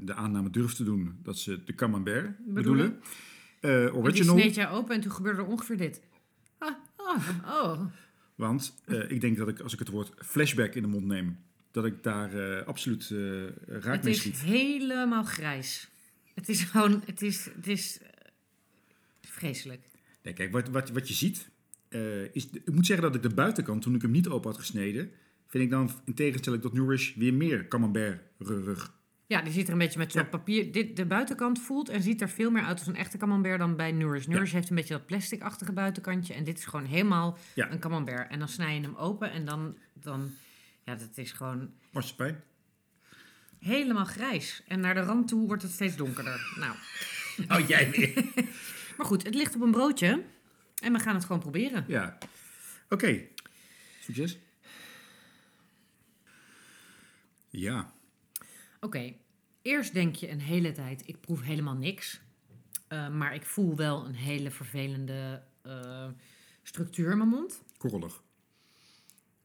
de 0.00 0.14
aanname 0.14 0.50
durf 0.50 0.72
te 0.72 0.84
doen 0.84 1.14
dat 1.22 1.38
ze 1.38 1.60
de 1.64 1.74
camembert 1.74 2.36
bedoelen. 2.46 3.00
Eh, 3.60 3.84
En 3.84 3.90
die 3.90 3.94
original. 3.94 4.38
sneed 4.38 4.54
jij 4.54 4.70
open 4.70 4.94
en 4.94 5.00
toen 5.00 5.12
gebeurde 5.12 5.40
er 5.42 5.46
ongeveer 5.46 5.76
dit. 5.76 6.00
Oh, 7.10 7.28
oh. 7.46 7.80
Want 8.34 8.74
eh, 8.84 9.10
ik 9.10 9.20
denk 9.20 9.36
dat 9.36 9.48
ik, 9.48 9.60
als 9.60 9.72
ik 9.72 9.78
het 9.78 9.88
woord 9.88 10.12
flashback 10.16 10.74
in 10.74 10.82
de 10.82 10.88
mond 10.88 11.06
neem, 11.06 11.38
dat 11.70 11.84
ik 11.84 12.02
daar 12.02 12.34
eh, 12.34 12.66
absoluut 12.66 13.10
eh 13.10 13.44
raak 13.66 13.94
Het 13.94 14.02
mee 14.02 14.12
is 14.12 14.18
schiet. 14.18 14.40
helemaal 14.40 15.24
grijs. 15.24 15.88
Het 16.34 16.48
is 16.48 16.62
gewoon, 16.62 17.02
het 17.06 17.22
is, 17.22 17.44
het 17.44 17.66
is 17.66 17.98
vreselijk. 19.20 19.80
Nee, 20.22 20.34
kijk, 20.34 20.52
wat, 20.52 20.68
wat, 20.68 20.90
wat 20.90 21.08
je 21.08 21.14
ziet, 21.14 21.48
is... 22.32 22.48
Ik 22.50 22.72
moet 22.72 22.86
zeggen 22.86 23.06
dat 23.06 23.14
ik 23.14 23.22
de 23.22 23.34
buitenkant, 23.34 23.82
toen 23.82 23.94
ik 23.94 24.02
hem 24.02 24.10
niet 24.10 24.28
open 24.28 24.50
had 24.50 24.58
gesneden, 24.58 25.10
vind 25.46 25.64
ik 25.64 25.70
dan 25.70 25.90
in 26.04 26.14
tegenstelling 26.14 26.62
tot 26.62 26.72
Nourish 26.72 27.14
weer 27.14 27.34
meer 27.34 27.68
camembert 27.68 28.20
rug. 28.38 28.98
Ja, 29.30 29.42
die 29.42 29.52
ziet 29.52 29.66
er 29.66 29.72
een 29.72 29.78
beetje 29.78 29.98
met 29.98 30.12
zo'n 30.12 30.22
Ja. 30.22 30.28
papier. 30.28 30.72
Dit, 30.72 30.96
de 30.96 31.06
buitenkant 31.06 31.60
voelt 31.60 31.88
en 31.88 32.02
ziet 32.02 32.20
er 32.20 32.28
veel 32.28 32.50
meer 32.50 32.62
uit 32.62 32.78
als 32.78 32.86
een 32.88 32.96
echte 32.96 33.16
camembert 33.18 33.58
dan 33.58 33.76
bij 33.76 33.92
Nourish. 33.92 34.26
Nourish 34.26 34.52
heeft 34.52 34.70
een 34.70 34.76
beetje 34.76 34.94
dat 34.94 35.06
plasticachtige 35.06 35.72
buitenkantje. 35.72 36.34
En 36.34 36.44
dit 36.44 36.58
is 36.58 36.64
gewoon 36.64 36.84
helemaal 36.86 37.38
Ja. 37.54 37.70
een 37.70 37.78
camembert. 37.78 38.30
En 38.30 38.38
dan 38.38 38.48
snij 38.48 38.74
je 38.74 38.80
hem 38.80 38.94
open 38.96 39.30
en 39.30 39.44
dan, 39.44 39.76
dan 39.92 40.30
ja, 40.84 40.94
dat 40.94 41.08
is 41.18 41.32
gewoon 41.32 41.70
Marsepein. 41.90 42.42
helemaal 43.58 44.04
grijs. 44.04 44.62
En 44.66 44.80
naar 44.80 44.94
de 44.94 45.00
rand 45.00 45.28
toe 45.28 45.46
wordt 45.46 45.62
het 45.62 45.72
steeds 45.72 45.96
donkerder. 45.96 46.52
Nou, 46.58 46.74
Oh, 47.60 47.68
jij 47.68 47.90
weer. 47.90 48.24
maar 48.96 49.06
goed, 49.06 49.22
het 49.22 49.34
ligt 49.34 49.54
op 49.54 49.60
een 49.60 49.70
broodje. 49.70 50.22
En 50.82 50.92
we 50.92 50.98
gaan 50.98 51.14
het 51.14 51.24
gewoon 51.24 51.40
proberen. 51.40 51.84
ja. 51.88 52.18
Oké. 52.88 53.20
Succes. 54.00 54.38
Ja. 57.48 57.92
Oké, 58.80 59.12
eerst 59.62 59.92
denk 59.92 60.14
je 60.14 60.30
een 60.30 60.40
hele 60.40 60.72
tijd, 60.72 61.02
ik 61.08 61.20
proef 61.20 61.42
helemaal 61.42 61.76
niks. 61.76 62.20
Eh, 62.88 63.08
maar 63.08 63.34
ik 63.34 63.44
voel 63.44 63.76
wel 63.76 64.06
een 64.06 64.14
hele 64.14 64.50
vervelende 64.50 65.42
eh, 65.62 66.08
structuur 66.62 67.10
in 67.10 67.16
mijn 67.16 67.28
mond. 67.28 67.62
Korrelig. 67.76 68.22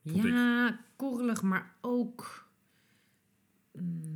Ja, 0.01 0.79
korrelig, 0.95 1.41
maar 1.41 1.75
ook 1.81 2.49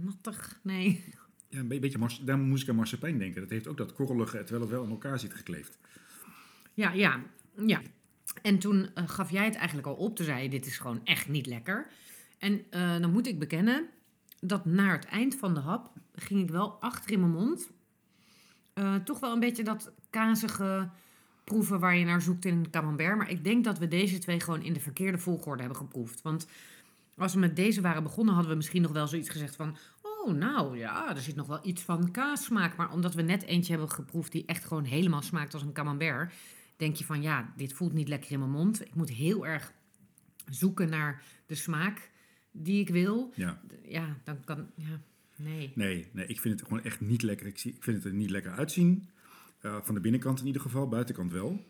nattig. 0.04 0.60
Nee. 0.64 1.14
Ja, 1.50 1.60
een 1.60 1.68
be- 1.68 1.80
beetje 1.80 2.26
daar 2.26 2.38
moest 2.38 2.64
ik 2.64 2.70
aan 2.70 2.76
marsepein 2.76 3.18
denken. 3.18 3.42
Dat 3.42 3.50
heeft 3.50 3.68
ook 3.68 3.78
dat 3.78 3.94
korrelige, 3.94 4.38
terwijl 4.38 4.62
het 4.62 4.70
wel 4.70 4.84
in 4.84 4.90
elkaar 4.90 5.20
zit 5.20 5.34
gekleefd. 5.34 5.78
Ja, 6.74 6.92
ja, 6.92 7.24
ja. 7.66 7.82
En 8.42 8.60
toen 8.60 8.94
eh, 8.94 9.08
gaf 9.08 9.32
jij 9.32 9.46
het 9.46 9.56
eigenlijk 9.56 9.88
al 9.88 9.96
op. 9.96 10.16
Toen 10.16 10.26
zei 10.26 10.44
je, 10.44 10.50
dit 10.50 10.66
is 10.66 10.78
gewoon 10.78 11.06
echt 11.06 11.28
niet 11.28 11.46
lekker. 11.46 11.88
En 12.38 12.66
dan 13.02 13.12
moet 13.12 13.28
ik 13.28 13.40
bekennen 13.40 13.90
dat 14.42 14.66
naar 14.66 14.92
het 14.92 15.06
eind 15.06 15.36
van 15.36 15.54
de 15.54 15.60
hap 15.60 15.92
ging 16.14 16.42
ik 16.42 16.50
wel 16.50 16.82
achter 16.82 17.12
in 17.12 17.20
mijn 17.20 17.32
mond. 17.32 17.70
eh, 18.74 18.96
toch 18.96 19.20
wel 19.20 19.34
een 19.34 19.40
beetje 19.40 19.64
dat 19.64 19.92
kazige 20.10 20.90
proeven 21.44 21.80
waar 21.80 21.96
je 21.96 22.06
naar 22.06 22.22
zoekt 22.22 22.46
in 22.46 22.58
een 22.58 22.70
camembert. 22.70 23.18
Maar 23.18 23.30
ik 23.30 23.44
denk 23.44 23.64
dat 23.64 23.78
we 23.78 23.88
deze 23.88 24.18
twee 24.18 24.40
gewoon 24.40 24.62
in 24.62 24.74
de 24.74 24.80
verkeerde 24.80 25.18
volgorde 25.18 25.60
hebben 25.60 25.80
geproefd. 25.80 26.22
Want 26.22 26.48
als 27.18 27.34
we 27.34 27.40
met 27.40 27.56
deze 27.56 27.82
waren 27.82 28.04
begonnen, 28.04 28.34
hadden 28.34 28.52
we 28.52 28.58
misschien 28.58 28.82
nog 28.82 28.92
wel 28.92 29.08
zoiets 29.08 29.30
gezegd 29.30 29.56
van... 29.56 29.78
Oh, 30.02 30.34
nou 30.34 30.78
ja, 30.78 31.16
er 31.16 31.22
zit 31.22 31.36
nog 31.36 31.48
wel 31.48 31.60
iets 31.64 31.82
van 31.82 32.12
kaassmaak. 32.12 32.76
Maar 32.76 32.92
omdat 32.92 33.14
we 33.14 33.22
net 33.22 33.44
eentje 33.44 33.72
hebben 33.72 33.92
geproefd 33.92 34.32
die 34.32 34.46
echt 34.46 34.66
gewoon 34.66 34.84
helemaal 34.84 35.22
smaakt 35.22 35.54
als 35.54 35.64
een 35.64 35.74
camembert... 35.74 36.34
denk 36.78 36.96
je 36.96 37.06
van, 37.06 37.22
ja, 37.22 37.54
dit 37.56 37.74
voelt 37.74 37.94
niet 37.94 38.08
lekker 38.08 38.32
in 38.32 38.40
mijn 38.40 38.52
mond. 38.52 38.82
Ik 38.82 38.96
moet 38.96 39.10
heel 39.10 39.48
erg 39.48 39.74
zoeken 40.50 40.90
naar 40.90 41.24
de 41.46 41.56
smaak 41.56 42.09
die 42.52 42.80
ik 42.80 42.90
wil. 42.90 43.34
Ja. 43.36 43.62
Ja, 43.88 44.18
dan 44.24 44.44
kan... 44.44 44.68
Ja, 44.76 45.02
nee. 45.36 45.72
Nee, 45.76 46.08
nee, 46.12 46.26
ik 46.26 46.40
vind 46.40 46.60
het 46.60 46.68
gewoon 46.68 46.84
echt 46.84 47.02
niet 47.02 47.22
lekker. 47.22 47.48
Ik, 47.48 47.58
zie, 47.58 47.74
ik 47.74 47.84
vind 47.84 47.98
het 47.98 48.06
er 48.06 48.18
niet 48.18 48.30
lekker 48.30 48.52
uitzien. 48.52 49.10
Eh, 49.62 49.76
van 49.84 49.96
de 49.96 50.02
binnenkant 50.02 50.40
in 50.40 50.46
ieder 50.46 50.62
geval, 50.62 50.88
buitenkant 50.88 51.32
wel. 51.32 51.66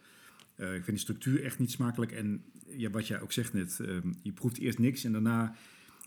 Eh, 0.55 0.75
ik 0.75 0.83
vind 0.83 0.97
de 0.97 1.03
structuur 1.03 1.43
echt 1.43 1.59
niet 1.59 1.71
smakelijk. 1.71 2.11
En 2.11 2.43
ja, 2.67 2.89
wat 2.89 3.07
jij 3.07 3.21
ook 3.21 3.31
zegt 3.31 3.53
net, 3.53 3.79
ehm, 3.79 4.13
je 4.21 4.31
proeft 4.31 4.57
eerst 4.57 4.79
niks 4.79 5.03
en 5.03 5.11
daarna... 5.11 5.55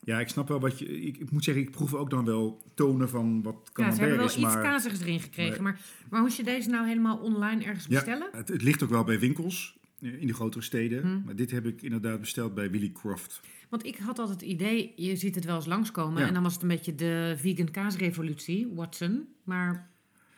Ja, 0.05 0.21
ik 0.21 0.29
snap 0.29 0.49
wel 0.49 0.61
wat 0.61 0.79
je... 0.79 1.01
Ik, 1.01 1.17
ik 1.17 1.31
moet 1.31 1.45
zeggen, 1.45 1.63
ik 1.63 1.71
proef 1.71 1.95
ook 1.95 2.11
dan 2.11 2.25
wel 2.25 2.63
tonen 2.75 3.09
van 3.09 3.43
wat 3.43 3.71
Ja, 3.75 3.91
ze 3.91 4.01
hebben 4.01 4.17
wel 4.17 4.27
is, 4.27 4.37
iets 4.37 4.43
maar... 4.43 4.63
kazigers 4.63 5.01
erin 5.01 5.21
gekregen. 5.21 5.53
Nee. 5.53 5.63
Maar, 5.63 5.81
maar 6.11 6.21
moest 6.21 6.37
je 6.37 6.45
deze 6.45 6.69
nou 6.69 6.87
helemaal 6.87 7.19
online 7.19 7.65
ergens 7.65 7.89
bestellen? 7.89 8.29
Ja, 8.33 8.39
het, 8.39 8.49
het 8.49 8.63
ligt 8.63 8.83
ook 8.83 8.91
wel 8.91 9.05
bij 9.05 9.19
winkels 9.19 9.81
in 10.03 10.27
de 10.27 10.35
grotere 10.35 10.62
steden. 10.65 11.03
Hm. 11.03 11.25
Maar 11.25 11.37
dit 11.37 11.51
heb 11.51 11.67
ik 11.67 11.83
inderdaad 11.83 12.21
besteld 12.21 12.55
bij 12.55 12.71
Willy 12.71 12.93
Croft. 12.93 13.41
Want 13.69 13.87
ik 13.87 13.97
had 13.97 14.19
altijd 14.19 14.41
het 14.41 14.51
idee, 14.51 14.93
je 14.97 15.17
ziet 15.17 15.35
het 15.35 15.45
wel 15.45 15.57
eens 15.57 15.67
langskomen. 15.67 16.21
Ja. 16.23 16.29
En 16.29 16.35
dan 16.35 16.43
was 16.43 16.53
het 16.53 16.62
een 16.62 16.69
beetje 16.69 16.95
de 16.95 17.35
vegan 17.38 17.71
kaasrevolutie, 17.71 18.69
Watson. 18.75 19.29
Maar, 19.45 19.91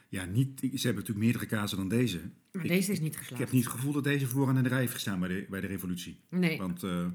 Ja, 0.08 0.24
niet, 0.24 0.58
ze 0.60 0.66
hebben 0.66 0.80
natuurlijk 0.94 1.18
meerdere 1.18 1.46
kazen 1.46 1.76
dan 1.76 1.88
deze. 1.88 2.20
maar 2.52 2.62
Ik- 2.64 2.70
deze 2.70 2.92
is 2.92 3.00
niet 3.00 3.12
Ik 3.12 3.18
geslaagd. 3.18 3.42
heb 3.42 3.52
niet 3.52 3.64
het 3.64 3.72
gevoel 3.72 3.92
dat 3.92 4.04
deze 4.04 4.26
vooraan 4.26 4.56
in 4.56 4.62
de 4.62 4.68
rij 4.68 4.80
heeft 4.80 4.92
gestaan 4.92 5.20
bij 5.20 5.28
de, 5.28 5.46
bij 5.50 5.60
de 5.60 5.66
revolutie. 5.66 6.16
Nee, 6.30 6.58
Want 6.58 6.82
eh, 6.82 7.06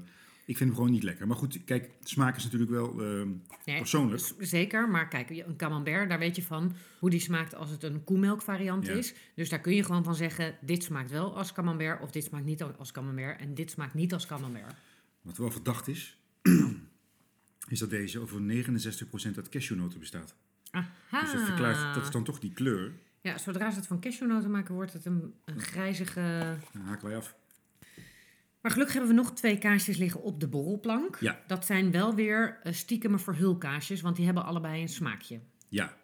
ik 0.50 0.56
vind 0.56 0.68
hem 0.68 0.78
gewoon 0.78 0.90
niet 0.90 1.02
lekker. 1.02 1.26
Maar 1.26 1.36
goed, 1.36 1.64
kijk, 1.64 1.90
smaak 2.02 2.36
is 2.36 2.44
natuurlijk 2.44 2.70
wel 2.70 2.90
eh, 2.90 3.26
nee, 3.64 3.78
persoonlijk. 3.78 4.22
zeker. 4.38 4.88
Maar 4.88 5.08
kijk, 5.08 5.30
een 5.30 5.56
camembert, 5.56 6.08
daar 6.08 6.18
weet 6.18 6.36
je 6.36 6.42
van 6.42 6.72
hoe 6.98 7.10
die 7.10 7.20
smaakt 7.20 7.54
als 7.54 7.70
het 7.70 7.82
een 7.82 8.04
koemelkvariant 8.04 8.86
Ja. 8.86 8.92
is. 8.92 9.14
Dus 9.34 9.48
daar 9.48 9.60
kun 9.60 9.74
je 9.74 9.84
gewoon 9.84 10.04
van 10.04 10.14
zeggen, 10.14 10.54
dit 10.60 10.82
smaakt 10.82 11.10
wel 11.10 11.36
als 11.36 11.52
camembert 11.52 12.00
of 12.00 12.10
dit 12.10 12.24
smaakt 12.24 12.44
niet 12.44 12.62
als 12.62 12.92
camembert. 12.92 13.40
En 13.40 13.54
dit 13.54 13.70
smaakt 13.70 13.94
niet 13.94 14.12
als 14.12 14.26
camembert. 14.26 14.74
Wat 15.22 15.36
wel 15.36 15.50
verdacht 15.50 15.88
is, 15.88 16.16
is 17.68 17.78
dat 17.78 17.90
deze 17.90 18.18
over 18.18 18.40
69% 18.40 19.36
uit 19.36 19.48
cashewnoten 19.48 19.98
bestaat. 20.00 20.34
Aha. 20.70 21.20
Dus 21.20 21.32
dat 21.32 21.42
verklaart, 21.42 21.94
dat 21.94 22.04
is 22.04 22.10
dan 22.10 22.24
toch 22.24 22.38
die 22.38 22.52
kleur. 22.52 22.92
Ja, 23.20 23.38
zodra 23.38 23.70
ze 23.70 23.76
het 23.76 23.86
van 23.86 24.00
cashewnoten 24.00 24.50
maken, 24.50 24.74
wordt 24.74 24.92
het 24.92 25.04
een, 25.04 25.34
een 25.44 25.60
grijzige... 25.60 26.56
Dan 26.72 26.82
haken 26.82 27.08
wij 27.08 27.16
af. 27.16 27.34
Maar 28.60 28.70
gelukkig 28.72 28.96
hebben 28.96 29.14
we 29.14 29.20
nog 29.22 29.34
twee 29.34 29.58
kaasjes 29.58 29.96
liggen 29.96 30.22
op 30.22 30.40
de 30.40 30.48
borrelplank. 30.48 31.16
Ja. 31.20 31.40
Dat 31.46 31.66
zijn 31.66 31.90
wel 31.90 32.14
weer 32.14 32.60
uh, 32.64 32.72
stiekeme 32.72 33.18
verhulkaasjes, 33.18 34.00
want 34.00 34.16
die 34.16 34.24
hebben 34.24 34.44
allebei 34.44 34.82
een 34.82 34.88
smaakje. 34.88 35.40
Ja, 35.68 35.96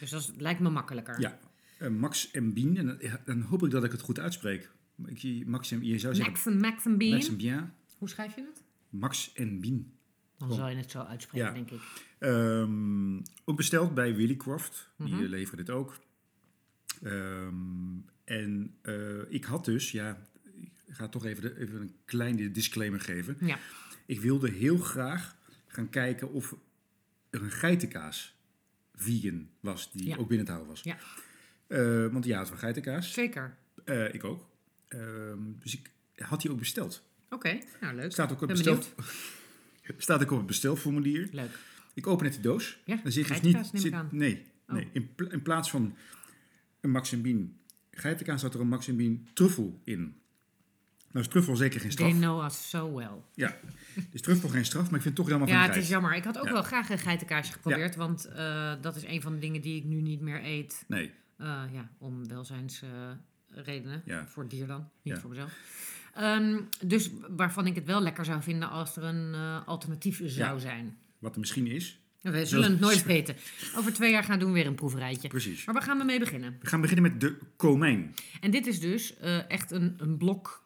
Dus 0.00 0.10
dat 0.10 0.20
is- 0.20 0.30
lijkt 0.36 0.60
me 0.60 0.70
makkelijker. 0.70 1.20
ja. 1.20 1.38
Eh, 1.78 1.88
Max 1.88 2.30
en 2.30 2.52
Bien, 2.52 2.76
en 2.76 2.86
dan, 2.86 2.96
ja, 3.00 3.20
dan 3.24 3.40
hoop 3.40 3.62
ik 3.64 3.70
dat 3.70 3.84
ik 3.84 3.92
het 3.92 4.00
goed 4.00 4.18
uitspreek. 4.18 4.70
Ik, 5.06 5.46
Max 5.46 5.70
en, 5.70 5.84
je 5.84 5.98
zou 5.98 6.14
zeggen 6.14 6.32
Max 6.32 6.46
en, 6.46 6.58
Max 6.60 6.84
en 6.86 6.98
Bean. 6.98 7.10
Max 7.12 7.28
en 7.28 7.36
Bien. 7.36 7.72
Hoe 7.98 8.08
schrijf 8.08 8.34
je 8.34 8.40
het? 8.40 8.62
Max 8.90 9.32
en 9.34 9.60
Bien. 9.60 9.92
Dan 10.38 10.52
zal 10.52 10.68
je 10.68 10.76
het 10.76 10.90
zo 10.90 11.00
uitspreken, 11.00 11.48
Ja. 11.48 11.54
denk 11.54 11.70
ik. 11.70 11.80
Ehm, 12.18 13.16
ook 13.44 13.56
besteld 13.56 13.94
bij 13.94 14.14
Willy 14.14 14.36
Croft. 14.36 14.90
Die 14.98 15.14
Mhm. 15.14 15.22
eh, 15.22 15.28
leveren 15.28 15.64
dit 15.64 15.74
ook. 15.74 15.96
Ehm, 17.02 17.54
en 18.24 18.74
eh, 18.82 18.94
ik 19.32 19.44
had 19.44 19.64
dus, 19.64 19.90
ja, 19.92 20.26
ga 20.94 21.08
toch 21.08 21.24
even, 21.24 21.42
de, 21.42 21.58
even 21.60 21.80
een 21.80 21.94
kleine 22.04 22.50
disclaimer 22.50 23.00
geven. 23.00 23.36
Ja. 23.40 23.58
Ik 24.06 24.20
wilde 24.20 24.50
heel 24.50 24.76
graag 24.78 25.36
gaan 25.66 25.90
kijken 25.90 26.32
of 26.32 26.56
er 27.30 27.42
een 27.42 27.50
geitenkaas 27.50 28.36
vegan 28.94 29.48
was, 29.60 29.92
die 29.92 30.06
Ja. 30.06 30.16
ook 30.16 30.28
binnen 30.28 30.46
te 30.46 30.52
houden 30.52 30.72
was. 30.74 30.82
Ja. 30.82 30.98
Eh, 31.66 32.06
want 32.12 32.24
ja, 32.24 32.38
het 32.38 32.48
was 32.50 32.58
geitenkaas. 32.58 33.12
Zeker. 33.12 33.56
Eh, 33.84 34.14
ik 34.14 34.24
ook. 34.24 34.46
Ehm, 34.88 35.38
dus 35.60 35.74
ik 35.74 35.90
had 36.16 36.40
die 36.40 36.50
ook 36.50 36.58
besteld. 36.58 37.02
Oké, 37.30 37.58
nou 37.80 37.94
leuk. 37.96 38.12
Staat 38.12 38.32
ook, 38.32 38.40
op 38.42 38.48
bestel... 38.48 38.78
Staat 39.98 40.22
ook 40.22 40.30
op 40.30 40.36
het 40.38 40.46
bestelformulier. 40.46 41.28
Leuk. 41.32 41.58
Ik 41.94 42.06
open 42.06 42.24
net 42.24 42.34
de 42.34 42.40
doos. 42.40 42.78
Ja, 42.84 42.96
Dan 43.02 43.12
zit 43.12 43.28
dus 43.28 43.40
niet. 43.40 43.68
zit- 43.72 43.92
aan. 43.92 44.08
nee, 44.12 44.44
Oh. 44.68 44.74
nee. 44.74 44.88
In, 44.92 45.14
pla- 45.14 45.30
in 45.30 45.42
plaats 45.42 45.70
van 45.70 45.96
een 46.80 46.90
Max 46.90 47.12
en 47.12 47.22
Bean 47.22 47.56
geitenkaas 47.90 48.40
zat 48.40 48.54
er 48.54 48.60
een 48.60 48.68
Max 48.68 48.88
en 48.88 48.96
Bean 48.96 49.26
truffel 49.34 49.80
in. 49.84 50.16
Nou 51.14 51.26
is 51.26 51.32
truffel 51.32 51.56
zeker 51.56 51.80
geen 51.80 51.90
They 51.94 52.08
straf. 52.08 52.20
know 52.20 52.44
us 52.44 52.68
so 52.70 52.94
well. 52.94 53.22
Ja, 53.34 53.56
is 54.10 54.20
truffel 54.20 54.48
geen 54.48 54.64
straf, 54.64 54.84
maar 54.84 54.94
ik 54.94 55.02
vind 55.02 55.04
het 55.04 55.14
toch 55.16 55.28
jammer 55.28 55.48
van 55.48 55.56
Ja, 55.56 55.66
het 55.66 55.76
is 55.76 55.88
jammer. 55.88 56.14
Ik 56.14 56.24
had 56.24 56.38
ook 56.38 56.44
Ja. 56.46 56.52
wel 56.52 56.62
graag 56.62 56.90
een 56.90 56.98
geitenkaasje 56.98 57.52
geprobeerd, 57.52 57.96
want 57.96 58.24
eh, 58.24 58.72
dat 58.80 58.96
is 58.96 59.04
een 59.04 59.22
van 59.22 59.32
de 59.32 59.38
dingen 59.38 59.60
die 59.60 59.76
ik 59.76 59.84
nu 59.84 60.00
niet 60.00 60.20
meer 60.20 60.44
eet. 60.44 60.84
Nee, 60.88 61.12
Eh, 61.38 61.62
ja, 61.72 61.88
om 61.98 62.28
welzijnsredenen. 62.28 64.02
Ja. 64.04 64.26
Voor 64.26 64.42
het 64.42 64.50
dier 64.52 64.66
dan, 64.66 64.88
niet 65.02 65.14
Ja. 65.14 65.20
voor 65.20 65.30
mezelf. 65.30 65.52
Ehm, 66.14 66.60
dus 66.86 67.10
waarvan 67.36 67.66
ik 67.66 67.74
het 67.74 67.84
wel 67.86 68.00
lekker 68.00 68.24
zou 68.24 68.42
vinden 68.42 68.70
als 68.70 68.96
er 68.96 69.02
een 69.02 69.34
eh, 69.34 69.66
alternatief 69.66 70.16
zou 70.24 70.52
Ja. 70.54 70.58
zijn. 70.58 70.96
wat 71.18 71.34
er 71.34 71.40
misschien 71.40 71.66
is. 71.66 71.98
We 72.20 72.46
zullen 72.46 72.70
het 72.70 72.80
nooit 72.80 73.02
weten. 73.14 73.36
Over 73.76 73.92
twee 73.92 74.10
jaar 74.10 74.24
gaan 74.24 74.38
we 74.38 74.44
doen 74.44 74.52
we 74.52 74.58
weer 74.58 74.66
een 74.66 74.74
proeverijtje. 74.74 75.28
Precies. 75.28 75.64
Maar 75.64 75.74
waar 75.74 75.82
gaan 75.84 75.98
we 75.98 76.04
mee 76.04 76.18
beginnen? 76.18 76.56
We 76.60 76.66
gaan 76.66 76.80
beginnen 76.80 77.10
met 77.12 77.20
de 77.20 77.38
komijn. 77.56 78.14
En 78.40 78.50
dit 78.50 78.66
is 78.66 78.80
dus 78.80 79.14
echt 79.48 79.70
een, 79.70 79.94
een 79.98 80.16
blok. 80.16 80.63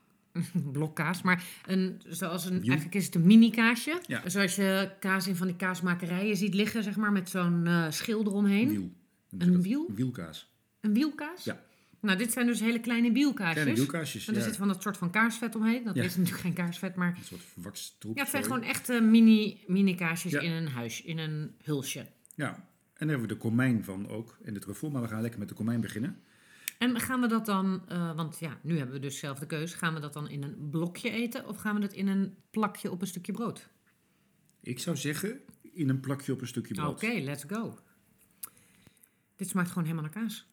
blokkaas, 0.73 1.23
maar 1.23 1.45
een, 1.67 2.01
zoals 2.09 2.45
een, 2.45 2.63
eigenlijk 2.63 2.95
is 2.95 3.05
het 3.07 3.15
een 3.15 3.27
mini-kaasje. 3.27 4.01
Ja. 4.07 4.29
Zoals 4.29 4.55
je 4.57 4.91
kaas 5.01 5.27
in 5.27 5.37
van 5.37 5.47
die 5.47 5.57
kaasmakerijen 5.57 6.37
ziet 6.37 6.55
liggen, 6.55 6.83
zeg 6.83 6.97
maar, 6.97 7.13
met 7.13 7.29
zo'n 7.31 7.67
eh 7.67 7.87
schil 7.91 8.21
eromheen. 8.21 8.69
Wiel. 8.69 8.91
Een 9.39 9.63
wiel? 9.63 9.87
Een 9.89 9.95
wielkaas. 9.95 10.53
Een 10.81 10.95
wielkaas? 10.95 11.45
Ja. 11.45 11.61
Nou, 12.01 12.19
dit 12.19 12.33
zijn 12.33 12.47
dus 12.47 12.61
hele 12.61 12.81
kleine 12.81 13.13
wielkaasjes. 13.13 13.63
Kleine 13.63 13.75
wielkaasjes. 13.81 14.29
En 14.29 14.35
er 14.35 14.41
ja. 14.41 14.47
zit 14.47 14.57
van 14.57 14.69
dat 14.69 14.83
soort 14.83 14.97
van 14.97 15.11
kaarsvet 15.11 15.55
omheen. 15.55 15.85
Dat 15.85 15.95
Ja. 15.95 16.03
is 16.03 16.17
natuurlijk 16.17 16.43
geen 16.43 16.53
kaarsvet, 16.53 16.95
maar... 16.95 17.15
Een 17.19 17.25
soort 17.25 17.43
verwakstroep. 17.53 18.17
Ja, 18.17 18.23
het 18.23 18.31
zijn 18.31 18.43
gewoon 18.43 18.63
echte 18.63 19.01
mini, 19.01 19.59
mini-kaasjes 19.67 20.33
Ja. 20.33 20.41
in 20.41 20.51
een 20.53 20.69
huis, 20.69 21.03
in 21.03 21.19
een 21.19 21.55
hulsje. 21.63 22.07
Ja, 22.35 22.49
en 22.49 23.07
daar 23.07 23.09
hebben 23.09 23.29
we 23.29 23.35
de 23.35 23.41
komijn 23.41 23.85
van 23.85 24.09
ook 24.09 24.39
en 24.45 24.55
de 24.55 24.61
truffel. 24.61 24.91
Maar 24.91 25.03
we 25.03 25.09
gaan 25.09 25.21
lekker 25.21 25.39
met 25.41 25.49
de 25.49 25.55
komijn 25.55 25.81
beginnen. 25.81 26.17
En 26.79 27.01
gaan 27.01 27.21
we 27.21 27.27
dat 27.27 27.47
dan, 27.47 27.89
eh, 27.89 28.17
want 28.17 28.39
ja, 28.39 28.59
nu 28.63 28.77
hebben 28.77 28.95
we 28.95 29.01
dus 29.01 29.19
zelf 29.19 29.39
de 29.39 29.47
keus. 29.47 29.75
Gaan 29.75 29.95
we 29.95 30.01
dat 30.01 30.13
dan 30.13 30.29
in 30.29 30.43
een 30.43 30.69
blokje 30.71 31.11
eten 31.11 31.47
of 31.47 31.57
gaan 31.57 31.75
we 31.75 31.81
dat 31.81 31.93
in 31.93 32.09
een 32.09 32.37
plakje 32.51 32.91
op 32.91 33.01
een 33.01 33.07
stukje 33.07 33.33
brood? 33.33 33.69
Ik 34.61 34.79
zou 34.79 34.97
zeggen, 34.97 35.41
in 35.73 35.89
een 35.89 36.01
plakje 36.01 36.33
op 36.33 36.41
een 36.41 36.47
stukje 36.47 36.75
brood. 36.75 37.05
Oké, 37.05 37.21
let's 37.21 37.45
go. 37.49 37.79
Dit 39.37 39.49
smaakt 39.49 39.69
gewoon 39.69 39.85
helemaal 39.85 40.05
naar 40.05 40.23
kaas. 40.23 40.49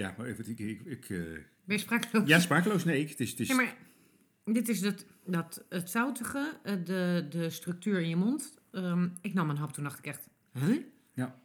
Ja, 0.00 0.14
maar 0.16 0.26
even, 0.26 0.48
ik, 0.48 0.58
ik, 0.58 0.80
ik, 0.84 1.10
eh, 1.10 1.18
Ben 1.18 1.76
je 1.76 1.78
sprakeloos? 1.78 2.28
Ja, 2.28 2.38
smakeloos. 2.38 2.84
Nee, 2.84 3.08
het 3.08 3.20
is... 3.20 3.30
Het 3.30 3.40
is 3.40 3.48
Ja, 3.48 3.54
maar 3.54 3.76
dit 4.44 4.68
is 4.68 4.80
dat, 4.80 5.04
dat, 5.24 5.64
het 5.68 5.90
zoutige, 5.90 6.58
eh, 6.62 6.74
de, 6.84 7.26
de 7.30 7.50
structuur 7.50 8.00
in 8.00 8.08
je 8.08 8.16
mond. 8.16 8.58
Ehm, 8.70 9.08
ik 9.20 9.34
nam 9.34 9.50
een 9.50 9.56
hap, 9.56 9.72
toen 9.72 9.84
dacht 9.84 9.98
ik 9.98 10.06
echt, 10.06 10.28
huh? 10.52 10.84
Ja. 11.12 11.40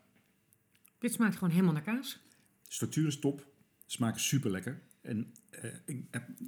Dit 0.99 1.13
smaakt 1.13 1.33
gewoon 1.33 1.49
helemaal 1.49 1.73
naar 1.73 1.81
kaas. 1.81 2.23
Structuur 2.75 3.07
is 3.07 3.19
top. 3.19 3.47
Smaakt 3.85 4.19
super 4.19 4.51
lekker. 4.51 4.81
En 5.01 5.33
eh, 5.49 5.71
ik, 5.85 6.05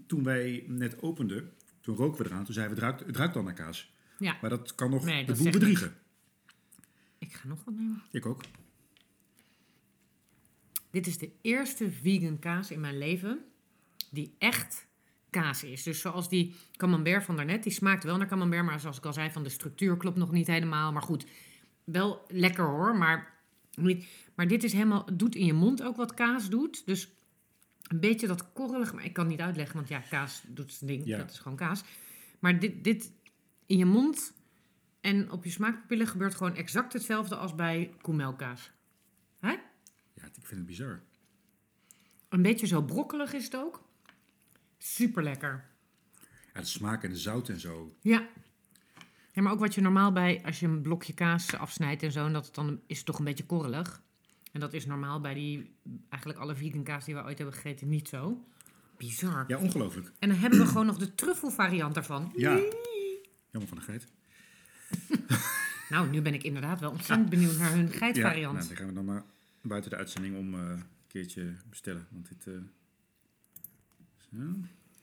toen 0.07 0.23
wij 0.23 0.63
net 0.67 1.01
openden, 1.01 1.53
toen 1.81 1.95
roken 1.95 2.23
we 2.23 2.29
eraan. 2.29 2.45
Toen 2.45 2.53
zeiden 2.53 2.77
we, 2.77 2.81
het 2.81 2.91
ruikt, 2.91 3.07
het 3.07 3.17
ruikt 3.17 3.35
al 3.35 3.43
naar 3.43 3.53
kaas. 3.53 3.91
Ja, 4.19 4.37
Maar 4.41 4.49
dat 4.49 4.75
kan 4.75 4.89
nog 4.89 5.03
Nee, 5.03 5.25
de 5.25 5.33
boel 5.33 5.51
bedriegen. 5.51 5.95
ik 7.17 7.33
ga 7.33 7.47
nog 7.47 7.63
wat 7.63 7.73
nemen. 7.73 8.03
Ik 8.11 8.25
ook. 8.25 8.41
Dit 10.91 11.07
is 11.07 11.17
de 11.17 11.31
eerste 11.41 11.91
vegan 11.91 12.39
kaas 12.39 12.71
in 12.71 12.79
mijn 12.79 12.97
leven 12.97 13.39
die 14.11 14.35
echt 14.37 14.87
kaas 15.29 15.63
is. 15.63 15.83
Dus 15.83 16.01
zoals 16.01 16.29
die 16.29 16.55
camembert 16.75 17.23
van 17.23 17.35
daarnet, 17.35 17.63
die 17.63 17.71
smaakt 17.71 18.03
wel 18.03 18.17
naar 18.17 18.27
camembert, 18.27 18.65
maar 18.65 18.79
zoals 18.79 18.97
ik 18.97 19.05
al 19.05 19.13
zei, 19.13 19.31
van 19.31 19.43
de 19.43 19.49
structuur 19.49 19.97
klopt 19.97 20.17
nog 20.17 20.31
niet 20.31 20.47
helemaal. 20.47 20.91
Maar 20.91 21.01
goed, 21.01 21.25
wel 21.83 22.25
lekker 22.27 22.65
hoor, 22.65 22.97
maar. 22.97 23.35
Maar 24.35 24.47
dit 24.47 24.63
is 24.63 24.73
helemaal, 24.73 25.05
doet 25.13 25.35
in 25.35 25.45
je 25.45 25.53
mond 25.53 25.83
ook 25.83 25.95
wat 25.95 26.13
kaas 26.13 26.49
doet. 26.49 26.85
Dus 26.85 27.09
een 27.87 27.99
beetje 27.99 28.27
dat 28.27 28.53
korrelig, 28.53 28.93
maar 28.93 29.05
ik 29.05 29.13
kan 29.13 29.23
het 29.23 29.33
niet 29.33 29.45
uitleggen, 29.45 29.75
want 29.75 29.87
ja, 29.87 29.99
kaas 29.99 30.43
doet 30.47 30.73
zijn 30.73 30.89
ding. 30.89 31.05
Ja. 31.05 31.17
Dat 31.17 31.31
is 31.31 31.39
gewoon 31.39 31.57
kaas. 31.57 31.83
Maar 32.39 32.59
dit, 32.59 32.83
dit 32.83 33.11
in 33.65 33.77
je 33.77 33.85
mond 33.85 34.33
en 35.01 35.31
op 35.31 35.43
je 35.43 35.49
smaakpapillen 35.49 36.07
gebeurt 36.07 36.35
gewoon 36.35 36.55
exact 36.55 36.93
hetzelfde 36.93 37.35
als 37.35 37.55
bij 37.55 37.93
koemelkaas. 38.01 38.71
Hè? 39.39 39.51
Ja, 40.13 40.25
ik 40.25 40.31
vind 40.45 40.49
het 40.49 40.65
bizar. 40.65 41.01
Een 42.29 42.41
beetje 42.41 42.67
zo 42.67 42.81
brokkelig 42.81 43.33
is 43.33 43.43
het 43.43 43.55
ook. 43.55 43.85
Super 44.77 45.23
lekker. 45.23 45.65
Ja, 46.53 46.59
de 46.59 46.65
smaak 46.65 47.03
en 47.03 47.09
de 47.09 47.17
zout 47.17 47.49
en 47.49 47.59
zo. 47.59 47.95
Ja. 48.01 48.27
Ja, 49.37 49.43
maar 49.43 49.51
ook 49.51 49.59
wat 49.59 49.75
je 49.75 49.81
normaal 49.81 50.11
bij, 50.11 50.41
als 50.45 50.59
je 50.59 50.65
een 50.65 50.81
blokje 50.81 51.13
kaas 51.13 51.53
afsnijdt 51.55 52.03
en 52.03 52.11
zo, 52.11 52.25
en 52.25 52.33
dat 52.33 52.45
het 52.45 52.55
dan 52.55 52.79
is 52.87 52.97
het 52.97 53.05
toch 53.05 53.19
een 53.19 53.25
beetje 53.25 53.45
korrelig. 53.45 54.01
En 54.51 54.59
dat 54.59 54.73
is 54.73 54.85
normaal 54.85 55.21
bij 55.21 55.33
die, 55.33 55.75
eigenlijk 56.09 56.41
alle 56.41 56.55
vegan 56.55 56.83
kaas 56.83 57.05
die 57.05 57.15
we 57.15 57.23
ooit 57.23 57.37
hebben 57.37 57.55
gegeten, 57.55 57.89
niet 57.89 58.07
zo. 58.07 58.45
Bizar. 58.97 59.43
Ja, 59.47 59.57
ongelooflijk. 59.57 60.11
En 60.19 60.29
dan 60.29 60.37
hebben 60.37 60.59
we 60.59 60.65
gewoon 60.65 60.85
nog 60.85 60.97
de 60.97 61.15
truffelvariant 61.15 61.93
daarvan. 61.93 62.31
Ja. 62.35 62.59
Jammer 63.51 63.69
van 63.69 63.77
de 63.77 63.83
geit. 63.83 64.07
Nou, 65.89 66.09
nu 66.09 66.21
ben 66.21 66.33
ik 66.33 66.43
inderdaad 66.43 66.79
wel 66.79 66.91
ontzettend 66.91 67.29
benieuwd 67.29 67.57
naar 67.57 67.71
hun 67.71 67.85
Ja, 67.91 67.97
geitvariant. 67.97 68.55
nou, 68.55 68.67
dan 68.67 68.77
gaan 68.77 68.87
we 68.87 68.93
dan 68.93 69.05
maar 69.05 69.23
buiten 69.61 69.89
de 69.91 69.97
uitzending 69.97 70.37
om 70.37 70.53
eh, 70.53 70.59
een 70.59 70.83
keertje 71.07 71.55
bestellen. 71.69 72.07
Want 72.11 72.27
dit... 72.29 72.47
eh, 72.47 72.53
zo. 74.31 74.37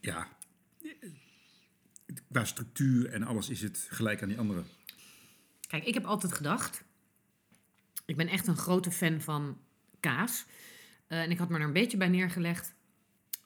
Ja. 0.01 0.29
Qua 2.33 2.45
structuur 2.45 3.13
en 3.13 3.23
alles 3.23 3.49
is 3.49 3.63
het 3.63 3.87
gelijk 3.91 4.23
aan 4.23 4.29
die 4.29 4.39
andere. 4.39 4.63
Kijk, 5.69 5.85
ik 5.85 5.95
heb 5.95 6.05
altijd 6.05 6.33
gedacht. 6.33 6.85
Ik 8.07 8.17
ben 8.17 8.29
echt 8.29 8.47
een 8.47 8.57
grote 8.57 8.91
fan 8.91 9.21
van 9.21 9.59
kaas. 10.01 10.45
Eh, 11.07 11.23
en 11.23 11.31
ik 11.31 11.39
had 11.39 11.49
me 11.49 11.59
er 11.59 11.65
een 11.65 11.73
beetje 11.73 11.97
bij 11.97 12.09
neergelegd. 12.09 12.75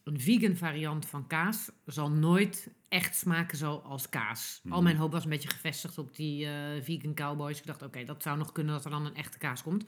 Een 0.05 0.21
vegan 0.21 0.57
variant 0.57 1.07
van 1.07 1.27
kaas 1.27 1.71
zal 1.87 2.11
nooit 2.11 2.71
echt 2.89 3.17
smaken 3.17 3.59
zoals 3.59 4.09
kaas. 4.09 4.61
Al 4.69 4.83
mijn 4.83 4.97
hoop 4.97 5.13
was 5.13 5.25
een 5.25 5.31
beetje 5.31 5.49
gevestigd 5.49 5.99
op 5.99 6.17
die 6.17 6.47
eh, 6.47 6.83
vegan 6.83 7.15
cowboys. 7.15 7.59
Ik 7.59 7.67
dacht, 7.67 7.83
oké, 7.83 8.05
dat 8.05 8.23
zou 8.23 8.39
nog 8.39 8.53
kunnen 8.53 8.75
dat 8.75 8.85
er 8.85 8.91
dan 8.91 9.07
een 9.07 9.15
echte 9.15 9.39
kaas 9.39 9.63
komt. 9.63 9.85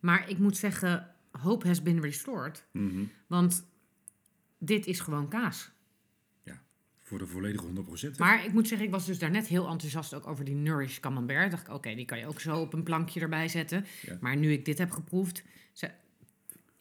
Maar 0.00 0.28
ik 0.28 0.38
moet 0.38 0.56
zeggen, 0.56 1.14
hope 1.30 1.66
has 1.66 1.82
been 1.82 2.00
restored. 2.00 2.66
Want 3.26 3.66
dit 4.58 4.86
is 4.86 5.00
gewoon 5.00 5.28
kaas. 5.28 5.70
Voor 7.06 7.18
de 7.18 7.26
volledige 7.26 7.64
100%. 8.14 8.16
Maar 8.18 8.44
ik 8.44 8.52
moet 8.52 8.68
zeggen, 8.68 8.86
ik 8.86 8.92
was 8.92 9.06
dus 9.06 9.18
daarnet 9.18 9.46
heel 9.46 9.68
enthousiast 9.68 10.14
ook 10.14 10.26
over 10.26 10.44
die 10.44 10.54
Nourish 10.54 10.98
Camembert. 11.00 11.50
Dacht 11.50 11.66
ik, 11.68 11.74
oké, 11.74 11.94
die 11.94 12.04
kan 12.04 12.18
je 12.18 12.26
ook 12.26 12.40
zo 12.40 12.60
op 12.60 12.72
een 12.72 12.82
plankje 12.82 13.20
erbij 13.20 13.48
zetten. 13.48 13.84
Ja. 14.02 14.18
Maar 14.20 14.36
nu 14.36 14.52
ik 14.52 14.64
dit 14.64 14.78
heb 14.78 14.90
geproefd, 14.90 15.42
ze- 15.72 15.90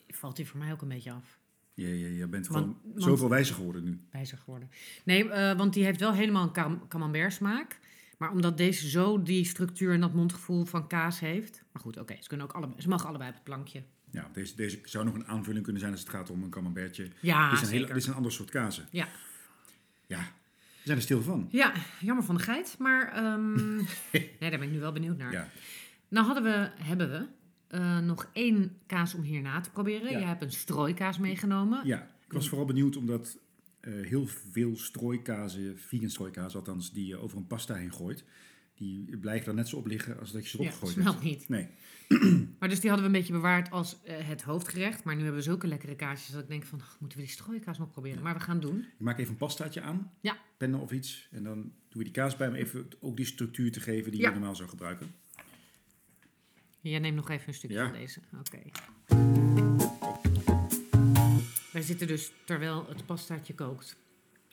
valt 0.08 0.36
die 0.36 0.48
voor 0.48 0.60
mij 0.60 0.72
ook 0.72 0.82
een 0.82 0.88
beetje 0.88 1.12
af. 1.12 1.40
Je, 1.74 2.00
je, 2.00 2.16
je 2.16 2.28
bent 2.28 2.48
gewoon 2.48 2.78
want- 2.84 3.04
zoveel 3.04 3.30
wijzer 3.30 3.56
geworden 3.56 3.84
nu. 3.84 4.00
Wijzer 4.12 4.38
geworden. 4.38 4.70
Nee, 5.04 5.30
eh, 5.30 5.58
want 5.58 5.74
die 5.74 5.84
heeft 5.84 6.00
wel 6.00 6.14
helemaal 6.14 6.44
een 6.44 6.52
cam- 6.54 6.88
camembert 6.88 7.34
smaak. 7.34 7.80
Maar 8.18 8.32
omdat 8.32 8.58
deze 8.58 8.90
zo 8.90 9.22
die 9.24 9.46
structuur 9.46 9.94
en 9.94 10.00
dat 10.00 10.14
mondgevoel 10.14 10.66
van 10.66 10.88
kaas 10.88 11.20
heeft. 11.20 11.64
Maar 11.72 11.82
goed, 11.82 11.98
oké, 11.98 12.16
ze, 12.20 12.28
kunnen 12.28 12.46
ook 12.46 12.54
allebei, 12.54 12.82
ze 12.82 12.88
mogen 12.90 13.08
allebei 13.08 13.30
op 13.30 13.36
het 13.36 13.44
plankje. 13.44 13.84
Ja, 14.12 14.30
deze, 14.34 14.56
deze 14.56 14.80
zou 14.84 15.06
nog 15.06 15.14
een 15.14 15.28
aanvulling 15.28 15.64
kunnen 15.64 15.82
zijn 15.82 15.94
als 15.94 16.02
het 16.02 16.10
gaat 16.12 16.30
om 16.30 16.44
een 16.44 16.50
camembertje. 16.50 17.08
Ja, 17.22 17.50
dit, 17.50 17.62
is 17.62 17.66
een 17.66 17.68
hele, 17.74 17.80
zeker. 17.80 17.94
dit 17.94 18.04
is 18.04 18.10
een 18.10 18.16
ander 18.16 18.32
soort 18.32 18.50
kazen. 18.50 18.88
Ja. 18.92 19.08
Ja, 20.08 20.20
we 20.20 20.82
zijn 20.84 20.98
er 20.98 21.04
stil 21.04 21.22
van. 21.22 21.48
ja, 21.52 21.74
jammer 22.00 22.24
van 22.24 22.36
de 22.36 22.44
geit. 22.44 22.76
Maar 22.80 23.12
ehm, 23.14 23.76
nee, 24.12 24.32
daar 24.40 24.50
ben 24.50 24.62
ik 24.62 24.72
nu 24.72 24.80
wel 24.80 24.92
benieuwd 24.92 25.18
naar. 25.18 25.32
Ja, 25.32 25.50
Nou 26.08 26.26
hadden 26.26 26.44
we, 26.44 26.70
hebben 26.84 27.10
we 27.12 27.28
eh, 27.68 28.00
nog 28.00 28.30
één 28.34 28.78
kaas 28.88 29.14
om 29.14 29.22
hierna 29.22 29.62
te 29.62 29.70
proberen. 29.70 30.12
Ja. 30.12 30.20
Je 30.20 30.26
hebt 30.26 30.42
een 30.42 30.52
strooikaas 30.52 31.18
meegenomen. 31.18 31.88
ja. 31.88 32.10
ik 32.26 32.34
was 32.34 32.50
vooral 32.50 32.68
benieuwd 32.68 32.96
omdat 32.96 33.38
eh, 33.80 33.94
heel 33.94 34.28
veel 34.52 34.78
strooikazen, 34.78 35.80
vegan 35.80 36.10
strooikazen 36.10 36.60
althans, 36.60 36.92
die 36.94 37.08
je 37.08 37.18
over 37.18 37.38
een 37.38 37.48
pasta 37.48 37.74
heen 37.74 37.94
gooit, 37.94 38.24
die 38.76 39.18
blijven 39.18 39.46
dan 39.46 39.56
net 39.56 39.68
zo 39.68 39.76
op 39.78 39.86
liggen 39.88 40.20
als 40.20 40.32
dat 40.32 40.44
je 40.44 40.50
ze 40.50 40.56
erop 40.64 40.96
Ja, 40.96 41.04
hebt. 41.12 41.24
niet. 41.24 41.50
Nee, 41.50 41.68
Maar 42.60 42.70
dus 42.70 42.80
die 42.80 42.90
hadden 42.90 43.10
we 43.10 43.16
een 43.16 43.20
beetje 43.22 43.34
bewaard 43.34 43.72
als 43.72 43.98
eh, 44.04 44.16
het 44.28 44.42
hoofdgerecht. 44.42 45.04
Maar 45.04 45.16
nu 45.16 45.22
hebben 45.22 45.40
we 45.40 45.46
zulke 45.46 45.68
lekkere 45.68 45.96
kaasjes 45.96 46.32
dat 46.34 46.42
ik 46.44 46.48
denk 46.50 46.64
van, 46.66 46.82
ach, 46.82 46.98
moeten 47.00 47.18
we 47.18 47.24
die 47.24 47.34
strooikaas 47.34 47.78
nog 47.78 47.92
proberen? 47.92 48.24
Maar 48.24 48.34
we 48.34 48.40
gaan 48.40 48.60
doen. 48.60 48.80
ik 48.80 48.86
maak 49.00 49.18
even 49.20 49.32
een 49.32 49.38
pastaatje 49.38 49.82
aan, 49.82 50.12
Ja. 50.22 50.38
pennen 50.58 50.80
of 50.80 50.92
iets, 50.92 51.28
en 51.32 51.44
dan 51.44 51.62
doen 51.62 51.72
we 51.90 52.04
die 52.04 52.12
kaas 52.14 52.36
bij 52.38 52.48
om 52.48 52.54
even 52.54 52.88
ook 53.00 53.18
die 53.18 53.26
structuur 53.26 53.72
te 53.72 53.80
geven 53.80 54.12
die 54.12 54.22
Ja. 54.22 54.28
je 54.28 54.34
normaal 54.36 54.56
zou 54.56 54.70
gebruiken. 54.70 55.14
Jij 56.82 57.00
neemt 57.00 57.16
nog 57.16 57.30
even 57.30 57.48
een 57.48 57.54
stukje 57.54 57.78
van 57.84 57.92
deze. 57.92 58.20
Oké. 58.40 58.60
Wij 61.72 61.82
zitten 61.82 62.08
dus, 62.08 62.32
terwijl 62.46 62.86
het 62.90 63.06
pastaatje 63.06 63.54
kookt, 63.54 63.98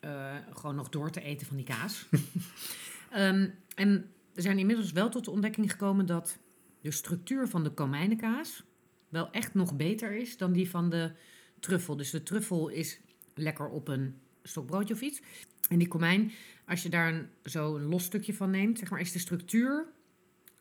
eh, 0.01 0.35
gewoon 0.55 0.75
nog 0.75 0.89
door 0.89 1.11
te 1.11 1.21
eten 1.23 1.47
van 1.47 1.57
die 1.57 1.67
kaas. 1.67 2.07
Ehm, 3.13 3.49
en 3.75 4.11
we 4.35 4.41
zijn 4.41 4.59
inmiddels 4.59 4.93
wel 4.93 5.09
tot 5.09 5.25
de 5.25 5.31
ontdekking 5.31 5.71
gekomen 5.71 6.07
dat 6.07 6.39
de 6.81 6.91
structuur 6.91 7.49
van 7.49 7.65
de 7.65 7.71
komijnenkaas 7.71 8.65
wel 9.09 9.31
echt 9.31 9.55
nog 9.55 9.77
beter 9.77 10.13
is 10.13 10.37
dan 10.37 10.53
die 10.53 10.71
van 10.71 10.91
de 10.91 11.13
truffel. 11.61 11.97
Dus 11.97 12.11
de 12.11 12.23
truffel 12.23 12.69
is 12.69 13.01
lekker 13.35 13.69
op 13.69 13.89
een 13.89 14.15
stokbroodje 14.43 14.95
of 14.95 15.01
iets. 15.01 15.23
En 15.69 15.79
die 15.79 15.89
komijn, 15.89 16.33
als 16.67 16.83
je 16.83 16.89
daar 16.89 17.15
een, 17.15 17.29
zo 17.45 17.77
een 17.77 17.85
los 17.85 18.05
stukje 18.05 18.35
van 18.35 18.51
neemt, 18.51 18.79
zeg 18.79 18.91
maar, 18.91 19.01
is 19.01 19.13
de 19.13 19.19
structuur 19.19 19.87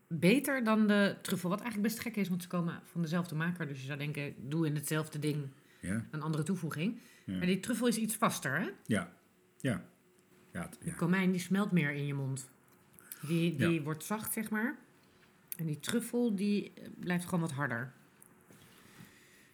beter 0.07 0.63
dan 0.63 0.87
de 0.87 1.15
truffel. 1.21 1.49
Wat 1.49 1.61
eigenlijk 1.61 1.93
best 1.93 2.03
gek 2.03 2.15
is, 2.15 2.29
want 2.29 2.41
ze 2.41 2.47
komen 2.47 2.81
van 2.85 3.01
dezelfde 3.01 3.35
maker. 3.35 3.67
Dus 3.67 3.79
je 3.79 3.85
zou 3.85 3.97
denken, 3.97 4.33
doe 4.37 4.65
in 4.65 4.75
hetzelfde 4.75 5.19
ding 5.19 5.47
Ja, 5.79 6.05
een 6.11 6.21
andere 6.21 6.43
toevoeging. 6.43 6.99
Ja. 7.25 7.37
Maar 7.37 7.45
die 7.45 7.59
truffel 7.59 7.87
is 7.87 7.97
iets 7.97 8.15
vaster, 8.15 8.59
hè? 8.59 8.69
ja, 8.85 9.13
ja. 9.59 9.89
Ja, 10.53 10.61
het- 10.61 10.77
De 10.83 10.95
komijn 10.95 11.31
die 11.31 11.41
smelt 11.41 11.71
meer 11.71 11.91
in 11.91 12.05
je 12.05 12.13
mond. 12.13 12.49
Die, 13.21 13.55
die 13.55 13.69
Ja. 13.69 13.81
wordt 13.81 14.03
zacht, 14.03 14.33
zeg 14.33 14.49
maar. 14.49 14.75
En 15.57 15.65
die 15.65 15.79
truffel 15.79 16.35
die 16.35 16.71
eh, 16.75 16.83
blijft 16.99 17.23
gewoon 17.25 17.39
wat 17.39 17.51
harder. 17.51 17.93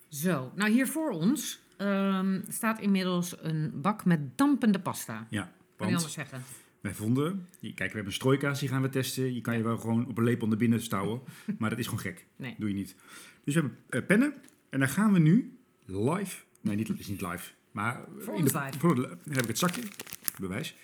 Zo, 0.09 0.51
nou 0.55 0.71
hier 0.71 0.87
voor 0.87 1.09
ons 1.09 1.59
ehm, 1.77 2.41
staat 2.47 2.79
inmiddels 2.79 3.35
een 3.41 3.81
bak 3.81 4.05
met 4.05 4.37
dampende 4.37 4.79
pasta. 4.79 5.27
ja. 5.29 5.51
Kan 5.75 5.87
je 5.87 5.93
anders 5.95 6.13
zeggen? 6.13 6.41
wij 6.81 6.93
vonden, 6.93 7.47
kijk, 7.61 7.75
we 7.77 7.83
hebben 7.83 8.05
een 8.05 8.11
strooikaas, 8.11 8.59
die 8.59 8.69
gaan 8.69 8.81
we 8.81 8.89
testen. 8.89 9.33
Je 9.33 9.41
kan 9.41 9.57
je 9.57 9.63
wel 9.63 9.77
gewoon 9.77 10.07
op 10.07 10.17
een 10.17 10.23
lepel 10.23 10.47
naar 10.47 10.57
binnen 10.57 10.81
stouwen, 10.81 11.21
maar 11.59 11.69
dat 11.69 11.79
is 11.79 11.85
gewoon 11.85 11.99
gek. 11.99 12.25
Nee. 12.35 12.55
Doe 12.57 12.67
je 12.69 12.75
niet. 12.75 12.95
Dus 13.43 13.53
we 13.53 13.59
hebben 13.61 13.77
eh, 13.89 14.05
pennen 14.05 14.33
en 14.69 14.79
dan 14.79 14.89
gaan 14.89 15.13
we 15.13 15.19
nu 15.19 15.57
live, 15.85 16.43
nee, 16.61 16.75
niet, 16.75 16.99
is 16.99 17.07
niet 17.07 17.21
live, 17.21 17.51
maar 17.71 18.05
Voor 18.17 18.35
in 18.35 18.41
ons 18.41 18.51
de, 18.51 18.59
live. 18.59 18.79
voor 18.79 19.17
heb 19.29 19.41
ik 19.41 19.47
het 19.47 19.57
zakje, 19.57 19.81
bewijs. 20.39 20.75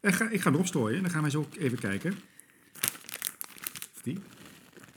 En 0.00 0.12
ga, 0.12 0.28
ik 0.28 0.40
ga 0.40 0.50
erop 0.50 0.66
strooien 0.66 0.96
en 0.96 1.02
dan 1.02 1.10
gaan 1.10 1.20
wij 1.22 1.30
zo 1.30 1.48
even 1.58 1.78
kijken. 1.78 2.12
Of 3.94 4.00
die, 4.02 4.14
ik 4.14 4.20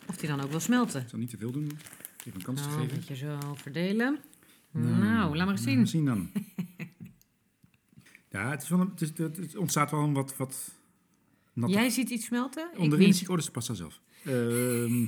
Of 0.08 0.18
die 0.18 0.30
dan 0.30 0.42
ook 0.42 0.50
wil 0.50 0.60
smelten. 0.60 1.10
zal 1.10 1.20
niet 1.20 1.30
te 1.30 1.38
veel 1.38 1.52
doen, 1.52 1.72
even 2.20 2.34
een 2.40 2.42
kans 2.42 2.62
te 2.62 2.68
Nou, 2.68 2.82
een 2.82 2.88
geven. 2.90 3.00
beetje 3.00 3.16
zo 3.16 3.54
verdelen. 3.56 4.20
Nou, 4.72 4.88
Nou, 4.96 5.36
laat 5.36 5.46
maar 5.46 5.56
eens 5.56 5.64
zien. 5.64 5.80
We 5.80 5.86
zien 5.86 6.06
dan. 6.06 6.32
ja, 8.30 8.50
het, 8.50 8.62
is 8.62 8.70
wel 8.70 8.80
een, 8.80 8.90
het, 8.90 9.02
is, 9.02 9.10
het, 9.16 9.38
het 9.38 9.56
ontstaat 9.56 9.92
wel 9.92 10.00
een 10.04 10.14
wat, 10.14 10.38
wat 10.38 10.72
natte 11.54 11.74
Jij 11.76 11.90
ziet 11.90 12.10
iets 12.10 12.26
smelten? 12.26 12.70
Ik 12.74 12.80
Onderin 12.80 13.14
zie 13.14 13.22
ik, 13.24 13.30
oh, 13.30 13.36
dat 13.36 13.40
is 13.40 13.46
de 13.46 13.52
pasta 13.52 13.74
zelf. 13.74 14.00
Ehm, 14.26 15.06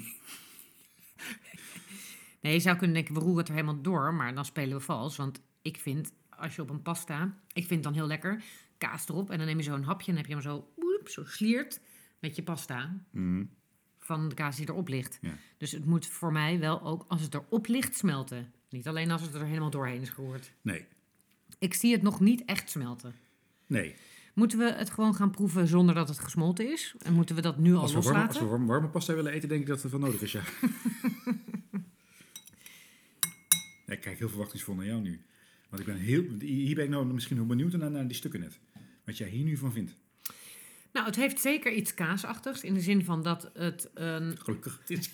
Nee, 2.42 2.54
je 2.54 2.60
zou 2.60 2.78
kunnen 2.78 2.96
denken, 2.96 3.14
we 3.14 3.20
roeren 3.20 3.38
het 3.40 3.48
er 3.48 3.54
helemaal 3.54 3.82
door, 3.82 4.14
maar 4.14 4.36
dan 4.36 4.46
spelen 4.46 4.78
we 4.78 4.84
vals. 4.84 5.16
Want 5.16 5.42
ik 5.62 5.78
vind, 5.78 6.12
als 6.30 6.56
je 6.56 6.62
op 6.62 6.70
een 6.70 6.82
pasta, 6.82 7.24
ik 7.48 7.66
vind 7.68 7.70
het 7.70 7.84
dan 7.84 7.94
heel 7.94 8.08
lekker, 8.08 8.44
kaas 8.88 9.08
erop. 9.10 9.30
En 9.30 9.38
dan 9.38 9.48
neem 9.48 9.58
je 9.58 9.64
zo'n 9.64 9.84
hapje 9.84 10.12
en 10.12 10.18
heb 10.18 10.26
je 10.26 10.32
hem 10.34 10.42
zo, 10.42 10.68
boep, 10.78 11.10
zo 11.10 11.26
sliert 11.26 11.80
met 12.20 12.36
je 12.36 12.44
pasta 12.44 13.04
mm, 13.12 13.50
van 14.00 14.30
de 14.30 14.36
kaas 14.36 14.56
die 14.58 14.70
erop 14.70 14.88
ligt. 14.88 15.18
Ja. 15.22 15.38
Dus 15.58 15.72
het 15.72 15.86
moet 15.86 16.08
voor 16.08 16.32
mij 16.32 16.60
wel 16.60 16.82
ook, 16.82 17.06
als 17.08 17.22
het 17.22 17.34
erop 17.34 17.68
ligt, 17.68 17.96
smelten. 17.98 18.52
Niet 18.70 18.88
alleen 18.88 19.12
als 19.12 19.22
het 19.22 19.34
er 19.34 19.46
helemaal 19.46 19.70
doorheen 19.70 20.02
is 20.02 20.10
geroerd. 20.10 20.54
nee, 20.62 20.86
Ik 21.60 21.74
zie 21.74 21.92
het 21.92 22.02
nog 22.02 22.20
niet 22.20 22.46
echt 22.46 22.70
smelten. 22.70 23.14
nee. 23.68 23.96
Moeten 24.34 24.58
we 24.58 24.72
het 24.72 24.90
gewoon 24.90 25.16
gaan 25.16 25.32
proeven 25.32 25.68
zonder 25.68 25.96
dat 25.96 26.08
het 26.08 26.20
gesmolten 26.20 26.72
is? 26.72 26.96
En 27.00 27.14
moeten 27.14 27.36
we 27.36 27.42
dat 27.42 27.58
nu 27.58 27.74
al 27.74 27.82
Als 27.82 27.94
we, 27.94 28.02
warme, 28.02 28.18
als 28.20 28.28
loslaten? 28.28 28.44
we 28.44 28.50
warme, 28.52 28.66
warme 28.72 28.88
pasta 28.90 29.14
willen 29.14 29.32
eten, 29.32 29.50
denk 29.50 29.62
ik 29.62 29.68
dat 29.68 29.82
het 29.82 29.92
wel 29.92 30.00
nodig 30.00 30.22
is, 30.22 30.32
ja. 30.32 30.42
ja. 33.86 33.94
Ik 33.94 34.02
kijk 34.02 34.20
heel 34.20 34.30
verwachtingsvol 34.30 34.76
naar 34.76 34.86
jou 34.86 35.02
nu. 35.02 35.22
Want 35.70 35.82
ik 35.82 35.88
ben 35.88 35.98
heel, 35.98 36.24
hier 36.40 36.76
ben 36.76 36.84
ik 36.84 36.90
nou 36.90 37.06
misschien 37.06 37.38
wel 37.38 37.46
benieuwd 37.46 37.72
naar, 37.74 37.92
naar 37.92 38.08
die 38.08 38.16
stukken 38.16 38.40
net. 38.40 38.60
Wat 39.06 39.18
jij 39.18 39.30
hier 39.30 39.44
nu 39.44 39.58
van 39.58 39.72
vindt. 39.72 39.96
Nou, 40.94 41.06
het 41.06 41.16
heeft 41.16 41.40
zeker 41.42 41.72
iets 41.74 41.94
kaasachtigs. 41.94 42.64
In 42.64 42.74
de 42.74 42.80
zin 42.80 43.06
van 43.06 43.24
dat 43.24 43.50
het 43.54 43.90
een 43.94 44.38
Gelukkig. 44.40 44.82
Is, 44.88 45.10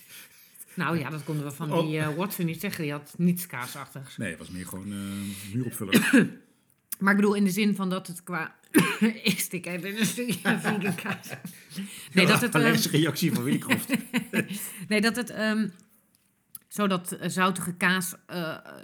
Nou 0.74 0.98
ja, 0.98 1.10
dat 1.10 1.24
konden 1.24 1.44
we 1.44 1.50
van 1.50 1.72
Oh. 1.72 1.86
die 1.86 1.98
eh, 1.98 2.14
Watson 2.14 2.46
niet 2.46 2.60
zeggen. 2.60 2.82
Die 2.82 2.92
had 2.92 3.14
niets 3.18 3.46
kaasachtigs. 3.46 4.16
nee, 4.16 4.30
het 4.30 4.38
was 4.38 4.50
meer 4.50 4.66
gewoon 4.66 4.92
eh 4.92 5.52
muuropvuller. 5.54 6.10
Maar 6.98 7.10
ik 7.12 7.20
bedoel 7.20 7.34
in 7.34 7.44
de 7.44 7.50
zin 7.50 7.74
van 7.74 7.90
dat 7.90 8.06
het 8.06 8.22
qua... 8.22 8.56
ik 9.22 9.38
stik 9.38 9.66
even 9.66 9.88
in 9.88 9.96
een 9.96 10.06
stukje 10.06 10.58
vegan 10.58 10.94
kaas. 11.02 11.28
Nee, 12.12 12.26
dat 12.26 12.40
het, 12.40 12.54
Allergische 12.54 12.90
reactie 12.90 13.32
van 13.32 13.42
Willy 13.44 13.62
nee, 14.88 15.00
dat 15.00 15.16
het 15.16 15.30
ehm, 15.30 15.68
zo 16.68 16.86
dat 16.86 17.12
eh, 17.12 17.28
zoutige 17.28 17.74
kaas 17.74 18.14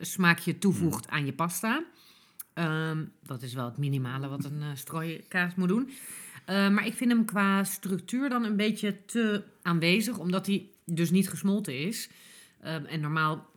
smaakje 0.01 0.59
toevoegt 0.59 1.09
aan 1.09 1.27
je 1.27 1.33
pasta. 1.33 1.85
Ehm, 2.55 3.05
dat 3.23 3.43
is 3.43 3.55
wel 3.55 3.65
het 3.65 3.77
minimale 3.79 4.29
wat 4.29 4.45
een 4.45 4.63
eh 4.63 4.69
strooikaas 4.75 5.55
moet 5.55 5.69
doen. 5.69 5.91
Eh, 6.45 6.71
maar 6.71 6.87
ik 6.87 6.95
vind 6.95 7.11
hem 7.11 7.25
qua 7.25 7.65
structuur 7.65 8.29
dan 8.29 8.45
een 8.45 8.57
beetje 8.57 9.05
te 9.05 9.43
aanwezig, 9.63 10.19
omdat 10.19 10.47
hij 10.47 10.67
dus 10.85 11.11
niet 11.11 11.29
gesmolten 11.29 11.79
is. 11.79 12.09
Ehm, 12.61 12.85
en 12.85 13.01
normaal 13.01 13.51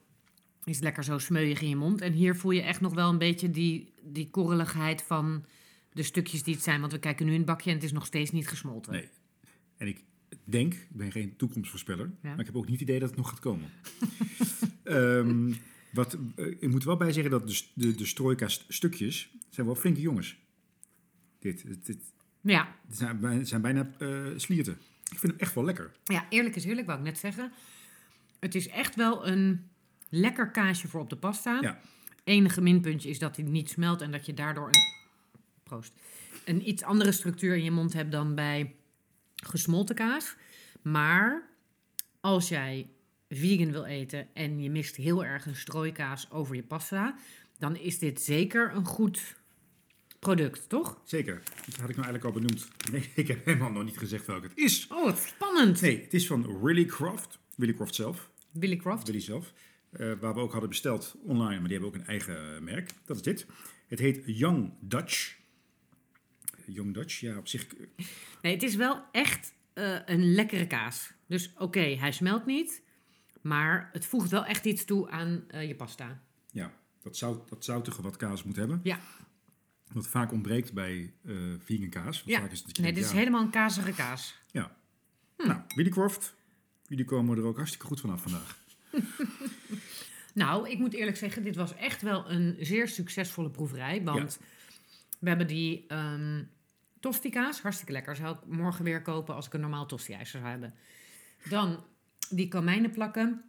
is 0.64 0.76
het 0.76 0.84
lekker 0.84 1.04
zo 1.04 1.18
smeuig 1.18 1.62
in 1.62 1.70
je 1.70 1.76
mond. 1.76 2.02
En 2.02 2.14
hier 2.14 2.36
voel 2.36 2.52
je 2.52 2.62
echt 2.62 2.82
nog 2.82 2.94
wel 2.94 3.10
een 3.10 3.18
beetje 3.18 3.50
die, 3.50 3.94
die 4.04 4.30
korreligheid 4.30 5.02
van 5.04 5.46
de 5.94 6.04
stukjes 6.04 6.44
die 6.44 6.54
het 6.54 6.64
zijn. 6.64 6.80
Want 6.80 6.92
we 6.92 7.00
kijken 7.00 7.26
nu 7.26 7.32
in 7.32 7.38
het 7.38 7.46
bakje 7.48 7.70
en 7.70 7.76
het 7.76 7.86
is 7.86 7.92
nog 7.92 8.06
steeds 8.06 8.32
niet 8.32 8.48
gesmolten. 8.48 8.92
Nee. 8.92 9.08
En 9.78 9.88
ik 9.88 10.04
denk, 10.44 10.74
ik 10.74 10.88
ben 10.90 11.12
geen 11.12 11.36
toekomstvoorspeller, 11.36 12.06
Ja. 12.22 12.30
maar 12.30 12.40
ik 12.40 12.46
heb 12.46 12.56
ook 12.56 12.66
niet 12.66 12.80
het 12.80 12.90
idee 12.90 13.00
dat 13.00 13.10
het 13.10 13.18
nog 13.18 13.30
gaat 13.30 13.40
komen. 13.40 13.70
Ehm, 14.84 15.54
wat, 15.92 16.18
eh, 16.36 16.46
ik 16.48 16.70
moet 16.70 16.84
wel 16.84 16.98
bij 16.98 17.12
zeggen 17.12 17.32
dat 17.32 17.48
de, 17.48 17.62
de, 17.74 17.96
de 17.96 18.06
strooika-stukjes 18.06 19.30
zijn 19.50 19.66
wel 19.66 19.76
flinke 19.76 20.02
jongens. 20.02 20.38
Dit, 21.40 21.68
dit, 21.68 21.86
dit, 21.86 21.98
Ja, 22.42 22.76
dit 22.88 22.98
zijn, 22.98 23.20
bij- 23.20 23.46
zijn 23.46 23.62
bijna 23.62 23.92
eh 24.00 24.26
slierten. 24.36 24.78
Ik 25.12 25.20
vind 25.20 25.32
hem 25.32 25.42
echt 25.42 25.54
wel 25.56 25.64
lekker. 25.66 25.92
Ja, 26.04 26.26
eerlijk 26.30 26.56
is 26.56 26.66
eerlijk, 26.66 26.88
wou 26.88 27.00
ik 27.00 27.06
net 27.06 27.18
zeggen. 27.18 27.52
Het 28.40 28.56
is 28.56 28.68
echt 28.68 28.96
wel 28.96 29.28
een 29.28 29.70
lekker 30.10 30.52
kaasje 30.52 30.88
voor 30.88 31.00
op 31.02 31.10
de 31.10 31.18
pasta. 31.18 31.60
Ja. 31.62 31.80
Enige 32.24 32.62
minpuntje 32.62 33.10
is 33.10 33.20
dat 33.20 33.36
hij 33.36 33.46
niet 33.46 33.70
smelt 33.70 34.02
en 34.02 34.12
dat 34.12 34.26
je 34.26 34.34
daardoor 34.34 34.68
een, 34.68 34.94
proost, 35.64 35.94
een 36.46 36.70
iets 36.70 36.84
andere 36.84 37.12
structuur 37.12 37.56
in 37.56 37.64
je 37.64 37.72
mond 37.72 37.94
hebt 37.94 38.12
dan 38.12 38.36
bij 38.36 38.76
gesmolten 39.36 39.96
kaas. 39.96 40.36
Maar 40.82 41.50
als 42.20 42.50
jij 42.50 42.90
vegan 43.30 43.72
wil 43.72 43.86
eten 43.86 44.28
en 44.34 44.60
je 44.62 44.70
mist 44.70 44.96
heel 44.96 45.26
erg 45.26 45.46
een 45.46 45.56
strooikaas 45.56 46.32
over 46.32 46.56
je 46.56 46.64
pasta, 46.64 47.18
dan 47.60 47.76
is 47.76 48.00
dit 48.00 48.22
zeker 48.22 48.74
een 48.76 48.86
goed 48.86 49.36
product, 50.20 50.70
toch? 50.70 51.02
Zeker. 51.06 51.42
Dat 51.66 51.76
had 51.76 51.90
ik 51.90 51.96
nou 51.96 52.08
eigenlijk 52.08 52.24
al 52.24 52.32
benoemd. 52.32 52.68
Nee, 52.92 53.10
ik 53.24 53.28
heb 53.28 53.46
helemaal 53.46 53.72
nog 53.72 53.84
niet 53.84 53.98
gezegd 53.98 54.26
welke 54.26 54.48
het 54.48 54.58
is. 54.58 54.88
Oh, 54.88 55.04
wat 55.04 55.20
spannend. 55.20 55.82
Nee, 55.82 56.02
het 56.02 56.14
is 56.14 56.28
van 56.28 56.62
Willy 56.62 56.86
Croft. 56.86 57.40
Willy 57.56 57.74
Croft 57.74 57.96
zelf. 57.96 58.30
Billy 58.52 58.76
Croft. 58.76 59.08
Willy 59.08 59.20
zelf. 59.20 59.54
Eh, 59.90 60.12
waar 60.20 60.34
we 60.34 60.40
ook 60.40 60.52
hadden 60.52 60.70
besteld 60.70 61.16
online, 61.24 61.60
maar 61.60 61.70
die 61.70 61.78
hebben 61.80 61.88
ook 61.90 61.96
een 61.96 62.08
eigen 62.08 62.64
merk. 62.64 62.90
Dat 63.06 63.16
is 63.16 63.22
dit. 63.22 63.46
Het 63.88 64.00
heet 64.00 64.22
Young 64.26 64.74
Dutch. 64.82 65.36
Young 66.66 66.94
Dutch, 66.94 67.20
ja, 67.20 67.38
op 67.38 67.48
zich. 67.48 67.68
eh, 67.76 68.06
Nee, 68.42 68.54
het 68.54 68.64
is 68.64 68.76
wel 68.76 69.04
echt 69.12 69.54
eh, 69.74 69.98
een 70.06 70.34
lekkere 70.34 70.68
kaas. 70.68 71.12
Dus 71.28 71.54
oké, 71.58 71.80
hij 71.80 72.12
smelt 72.12 72.46
niet. 72.46 72.82
Maar 73.42 73.90
het 73.94 74.06
voegt 74.06 74.30
wel 74.30 74.46
echt 74.46 74.66
iets 74.66 74.86
toe 74.86 75.10
aan 75.10 75.44
eh, 75.48 75.68
je 75.68 75.76
pasta. 75.76 76.22
Ja, 76.52 76.72
dat, 77.02 77.18
zout, 77.18 77.50
dat 77.50 77.66
zoutige 77.66 78.02
wat 78.02 78.18
kaas 78.18 78.44
moet 78.44 78.56
hebben. 78.56 78.80
Ja. 78.84 79.00
Wat 79.92 80.08
vaak 80.08 80.32
ontbreekt 80.32 80.74
bij 80.74 81.14
eh 81.26 81.34
vegan 81.60 81.90
kaas. 81.90 82.24
Ja. 82.26 82.40
Vaak 82.40 82.52
is 82.52 82.64
het 82.64 82.80
Nee, 82.80 82.94
dit 82.94 83.04
is 83.04 83.12
helemaal 83.12 83.42
een 83.42 83.50
kazige 83.50 83.92
kaas. 83.92 84.36
ja. 84.52 84.76
Nou, 85.38 85.62
Willy 85.76 85.90
Croft. 85.90 86.36
Jullie 86.88 87.06
komen 87.06 87.38
er 87.38 87.44
ook 87.44 87.56
hartstikke 87.56 87.86
goed 87.86 88.00
vanaf 88.00 88.22
vandaag. 88.22 88.58
Nou, 90.34 90.70
ik 90.70 90.80
moet 90.80 90.94
eerlijk 90.94 91.18
zeggen, 91.18 91.44
dit 91.44 91.56
was 91.56 91.76
echt 91.76 92.02
wel 92.02 92.32
een 92.32 92.58
zeer 92.60 92.88
succesvolle 92.88 93.50
proeverij. 93.50 94.04
Want 94.04 94.40
we 95.20 95.30
hebben 95.30 95.48
die 95.48 95.86
ehm 95.88 96.44
tosti-kaas, 97.00 97.62
hartstikke 97.62 97.92
lekker. 97.92 98.16
Zou 98.16 98.36
ik 98.36 98.46
morgen 98.46 98.84
weer 98.84 99.02
kopen 99.02 99.36
als 99.36 99.46
ik 99.46 99.54
een 99.54 99.60
normaal 99.60 99.86
tosti-ijzer 99.86 100.40
zou 100.40 100.52
hebben. 100.52 100.74
Dan 101.50 101.84
die 102.30 102.48
komijnenplakken. 102.48 103.42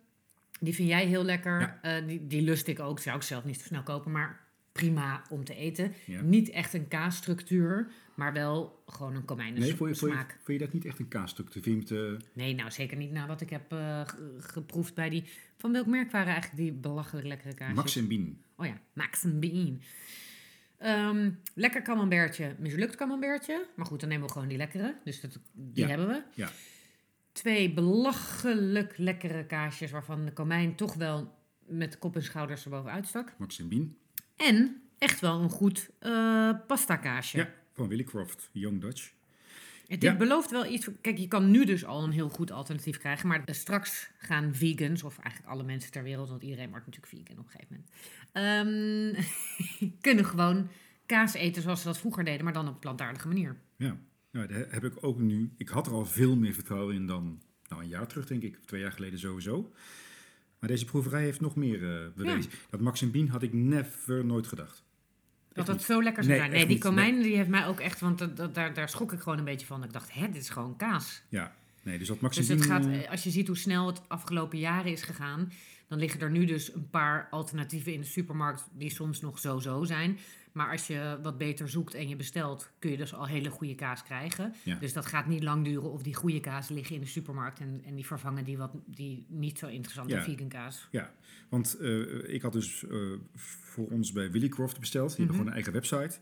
Die 0.61 0.75
vind 0.75 0.89
jij 0.89 1.07
heel 1.07 1.25
lekker. 1.25 1.61
Ja. 1.61 1.79
Eh, 1.83 2.07
die, 2.07 2.27
die 2.27 2.43
lust 2.43 2.67
ik 2.67 2.81
ook. 2.81 2.99
Zou 3.01 3.17
ik 3.17 3.23
zelf 3.23 3.45
niet 3.45 3.59
zo 3.61 3.67
snel 3.67 3.83
kopen, 3.83 4.11
maar 4.13 4.41
prima 4.73 5.23
om 5.31 5.45
te 5.45 5.55
eten. 5.55 5.93
Ja. 6.07 6.21
Niet 6.21 6.51
echt 6.51 6.75
een 6.75 6.89
kaasstructuur, 6.89 7.91
maar 8.15 8.33
wel 8.33 8.83
gewoon 8.87 9.09
een 9.11 9.15
Nee, 9.17 9.25
komijnensmaak. 9.25 9.77
vond 9.77 9.91
je, 9.91 9.97
vond, 9.97 10.13
je, 10.13 10.19
vond 10.45 10.59
je 10.59 10.59
dat 10.59 10.73
niet 10.73 10.85
echt 10.85 10.99
een 10.99 11.09
kaasstuk? 11.09 11.51
Te 11.51 11.63
vind 11.63 11.89
je 11.89 11.95
het, 11.95 12.25
Nee, 12.33 12.55
nou 12.55 12.71
zeker 12.71 12.97
niet 12.97 13.13
na 13.13 13.27
wat 13.27 13.41
ik 13.41 13.51
heb 13.51 13.73
eh, 13.73 14.01
ge- 14.09 14.35
geproefd 14.39 14.95
bij 14.95 15.09
die... 15.09 15.25
Van 15.57 15.73
welk 15.73 15.87
merk 15.87 16.11
waren 16.11 16.33
eigenlijk 16.33 16.63
die 16.63 16.73
belachelijk 16.73 17.27
lekkere 17.27 17.55
kaasjes? 17.55 17.77
Max 17.77 17.97
en 17.97 18.09
Bien. 18.09 18.43
Oh 18.57 18.67
ja, 18.67 18.79
Max 18.93 19.25
en 19.25 19.41
Bean. 19.41 19.81
Ehm, 20.79 21.31
lekker 21.55 21.83
camembertje, 21.83 22.55
mislukt 22.59 22.95
camembertje. 22.97 23.67
Maar 23.77 23.87
goed, 23.87 24.01
dan 24.01 24.09
nemen 24.09 24.27
we 24.27 24.33
gewoon 24.33 24.49
die 24.49 24.57
lekkere. 24.57 24.95
Dus 25.05 25.21
dat, 25.21 25.39
die 25.53 25.85
Ja. 25.85 25.89
hebben 25.89 26.07
we. 26.09 26.23
Ja. 26.35 26.51
Twee 27.39 27.73
belachelijk 27.73 28.97
lekkere 28.97 29.47
kaasjes 29.47 29.91
waarvan 29.91 30.25
de 30.25 30.33
komijn 30.33 30.75
toch 30.75 30.95
wel 30.95 31.35
met 31.67 31.99
kop 31.99 32.17
en 32.17 32.23
schouders 32.23 32.65
erboven 32.65 32.91
uitstak. 32.91 33.35
Max 33.39 33.59
en 33.59 33.69
Bien. 33.69 33.97
En 34.37 34.83
echt 34.99 35.21
wel 35.21 35.41
een 35.41 35.51
goed 35.51 35.91
eh 35.99 36.51
pasta 36.67 36.97
kaasje. 36.97 37.37
Ja, 37.39 37.51
van 37.73 37.89
Willy 37.89 38.05
Croft, 38.05 38.51
Young 38.53 38.81
Dutch. 38.81 39.13
Het 39.87 40.03
Ja. 40.03 40.09
dit 40.11 40.19
belooft 40.19 40.51
wel 40.51 40.67
iets. 40.67 40.89
Kijk, 41.01 41.19
je 41.19 41.29
kan 41.29 41.51
nu 41.51 41.65
dus 41.65 41.85
al 41.85 42.05
een 42.05 42.11
heel 42.13 42.29
goed 42.29 42.51
alternatief 42.51 42.99
krijgen. 42.99 43.29
Maar 43.29 43.43
straks 43.47 44.11
gaan 44.19 44.55
vegans, 44.55 45.03
of 45.03 45.19
eigenlijk 45.19 45.53
alle 45.53 45.63
mensen 45.65 45.91
ter 45.91 46.03
wereld, 46.03 46.29
want 46.29 46.43
iedereen 46.43 46.71
wordt 46.71 46.87
natuurlijk 46.87 47.15
vegan 47.15 47.39
op 47.39 47.45
een 47.45 47.51
gegeven 47.51 47.85
moment. 48.33 49.25
ehm, 49.83 49.91
kunnen 50.07 50.25
gewoon 50.25 50.69
kaas 51.07 51.35
eten 51.35 51.63
zoals 51.63 51.81
ze 51.81 51.87
dat 51.87 51.99
vroeger 51.99 52.25
deden, 52.25 52.45
maar 52.45 52.53
dan 52.53 52.69
op 52.69 52.81
plantaardige 52.81 53.29
manier. 53.29 53.57
Ja, 53.77 53.97
ja 54.31 54.47
daar 54.47 54.67
heb 54.71 54.85
ik 54.85 54.93
ook 55.01 55.19
nu. 55.19 55.53
Ik 55.57 55.69
had 55.69 55.87
er 55.87 55.93
al 55.93 56.05
veel 56.07 56.37
meer 56.37 56.55
vertrouwen 56.55 56.95
in 56.95 57.07
dan 57.07 57.43
nou, 57.69 57.83
een 57.83 57.89
jaar 57.89 58.07
terug, 58.07 58.27
denk 58.27 58.43
ik. 58.43 58.57
Of 58.59 58.65
twee 58.65 58.81
jaar 58.81 58.93
geleden 58.93 59.19
sowieso. 59.19 59.73
Maar 60.59 60.69
deze 60.69 60.85
proeverij 60.85 61.23
heeft 61.23 61.41
nog 61.41 61.57
meer 61.57 61.95
eh, 61.95 62.07
bewezen. 62.15 62.51
Dat 62.71 62.81
Max 62.81 63.03
en 63.03 63.11
Bien 63.11 63.29
had 63.29 63.43
ik 63.43 63.53
never 63.53 64.25
nooit 64.25 64.47
gedacht. 64.47 64.85
Dat 65.53 65.67
dat 65.67 65.83
zo 65.83 66.03
lekker 66.03 66.23
zou 66.25 66.37
Nee, 66.39 66.47
zijn. 66.47 66.59
Nee, 66.59 66.67
die 66.67 66.79
komijn 66.79 67.23
die 67.23 67.37
heeft 67.37 67.49
mij 67.49 67.67
ook 67.67 67.81
echt, 67.81 68.01
want 68.01 68.19
dat, 68.19 68.37
dat- 68.37 68.55
daar, 68.55 68.75
daar 68.75 68.89
schrok 68.89 69.13
ik 69.13 69.21
gewoon 69.21 69.39
een 69.39 69.45
beetje 69.45 69.67
van. 69.67 69.85
Ik 69.85 69.93
dacht, 69.93 70.13
hè, 70.13 70.27
dit 70.27 70.43
is 70.43 70.49
gewoon 70.49 70.77
kaas. 70.77 71.23
Ja, 71.29 71.55
nee, 71.83 71.99
dus 71.99 72.09
dat 72.09 72.21
Max 72.21 72.37
Dus 72.37 72.49
het 72.49 72.65
gaat, 72.65 72.87
eh, 72.87 73.11
als 73.11 73.23
je 73.23 73.31
ziet 73.31 73.47
hoe 73.47 73.57
snel 73.57 73.87
het 73.87 74.09
afgelopen 74.09 74.59
jaren 74.59 74.93
is 74.93 75.03
gegaan, 75.03 75.53
dan 75.89 75.99
liggen 75.99 76.21
er 76.21 76.31
nu 76.31 76.45
dus 76.45 76.75
een 76.75 76.91
paar 76.91 77.29
alternatieven 77.31 77.93
in 77.93 78.01
de 78.01 78.07
supermarkt 78.07 78.67
die 78.73 78.91
soms 78.91 79.21
nog 79.21 79.39
zo-zo 79.39 79.85
zijn. 79.85 80.19
Maar 80.53 80.71
als 80.71 80.87
je 80.87 81.19
wat 81.23 81.39
beter 81.39 81.69
zoekt 81.69 81.95
en 81.95 82.09
je 82.09 82.17
bestelt, 82.17 82.71
kun 82.79 82.91
je 82.91 82.97
dus 82.97 83.15
al 83.15 83.27
hele 83.27 83.51
goede 83.51 83.75
kaas 83.75 84.03
krijgen. 84.03 84.55
Ja. 84.65 84.77
Dus 84.81 84.93
dat 84.93 85.07
gaat 85.07 85.27
niet 85.27 85.43
lang 85.43 85.65
duren 85.65 85.91
of 85.93 86.03
die 86.03 86.15
goede 86.15 86.41
kaas 86.41 86.69
liggen 86.69 86.95
in 86.95 87.01
de 87.01 87.07
supermarkt 87.07 87.61
en, 87.61 87.81
en 87.85 87.95
die 87.95 88.07
vervangen 88.07 88.45
die, 88.45 88.59
wat, 88.59 88.71
die 88.87 89.27
niet 89.29 89.59
zo 89.59 89.67
interessante 89.67 90.15
Ja. 90.15 90.23
vegan 90.23 90.49
kaas. 90.49 90.89
Ja, 90.91 91.13
want 91.49 91.77
eh, 91.81 92.35
ik 92.35 92.43
had 92.43 92.53
dus 92.53 92.85
eh, 92.87 92.97
voor 93.35 93.87
ons 93.89 94.13
bij 94.13 94.31
Willy 94.31 94.49
Croft 94.49 94.81
besteld. 94.81 95.09
Die 95.17 95.17
hebben 95.17 95.37
Mhm. 95.37 95.45
gewoon 95.45 95.57
een 95.57 95.65
eigen 95.65 95.73
website. 96.03 96.19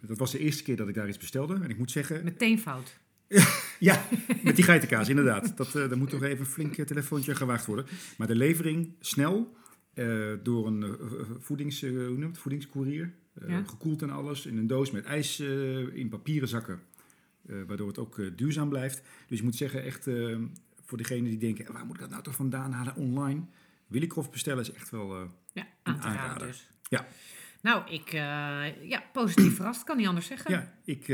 Dat 0.00 0.18
was 0.18 0.30
de 0.32 0.38
eerste 0.38 0.62
keer 0.62 0.76
dat 0.76 0.88
ik 0.88 0.94
daar 0.94 1.08
iets 1.08 1.18
bestelde. 1.18 1.54
En 1.54 1.70
ik 1.70 1.78
moet 1.78 1.90
zeggen, 1.90 2.24
Meteen 2.24 2.58
fout. 2.58 2.98
Ja, 3.78 4.04
met 4.42 4.56
die 4.56 4.64
geitenkaas, 4.64 5.08
inderdaad. 5.08 5.56
Dat, 5.56 5.66
eh 5.66 5.88
daar 5.88 5.98
moet 5.98 6.10
toch 6.10 6.22
even 6.22 6.38
een 6.44 6.50
flink 6.50 6.76
eh, 6.76 6.84
telefoontje 6.86 7.34
gewaagd 7.34 7.66
worden. 7.66 7.86
Maar 8.18 8.26
de 8.26 8.34
levering 8.36 8.94
snel 9.00 9.56
eh, 9.94 10.32
door 10.42 10.66
een 10.66 10.82
eh, 10.82 10.90
voedings, 11.38 11.82
eh, 11.82 11.90
hoe 11.90 12.00
noemt 12.08 12.22
het? 12.32 12.38
voedingscourier. 12.38 13.14
Eh, 13.42 13.48
Ja. 13.48 13.62
Gekoeld 13.66 14.02
en 14.02 14.10
alles. 14.10 14.46
In 14.46 14.56
een 14.58 14.66
doos 14.66 14.90
met 14.90 15.04
ijs 15.04 15.38
eh, 15.40 15.96
in 15.96 16.08
papieren 16.08 16.48
zakken. 16.48 16.80
eh, 17.48 17.56
waardoor 17.66 17.88
het 17.88 17.98
ook 17.98 18.36
duurzaam 18.36 18.68
blijft. 18.68 19.02
Dus 19.28 19.38
je 19.38 19.44
moet 19.44 19.56
zeggen, 19.56 19.82
echt 19.84 20.04
voor 20.84 20.98
degenen 20.98 21.30
die 21.30 21.38
denken... 21.38 21.72
waar 21.72 21.84
moet 21.86 21.94
ik 21.94 22.00
dat 22.00 22.10
nou 22.10 22.22
toch 22.22 22.34
vandaan 22.34 22.72
halen 22.72 22.94
online? 22.96 23.42
Willy 23.86 24.06
Croft 24.06 24.30
bestellen 24.30 24.60
is 24.60 24.72
echt 24.72 24.90
wel... 24.90 25.30
Ja, 25.52 25.66
aan 25.82 26.00
te 26.00 26.08
raden 26.08 26.46
dus. 26.46 26.68
Ja. 26.88 27.06
Nou, 27.62 27.90
ik, 27.92 28.06
eh, 28.06 28.88
ja, 28.88 29.02
positief 29.12 29.54
verrast, 29.56 29.84
kan 29.84 29.96
niet 29.96 30.06
anders 30.06 30.26
zeggen. 30.26 30.50
ja, 30.50 30.72
ik, 30.84 31.08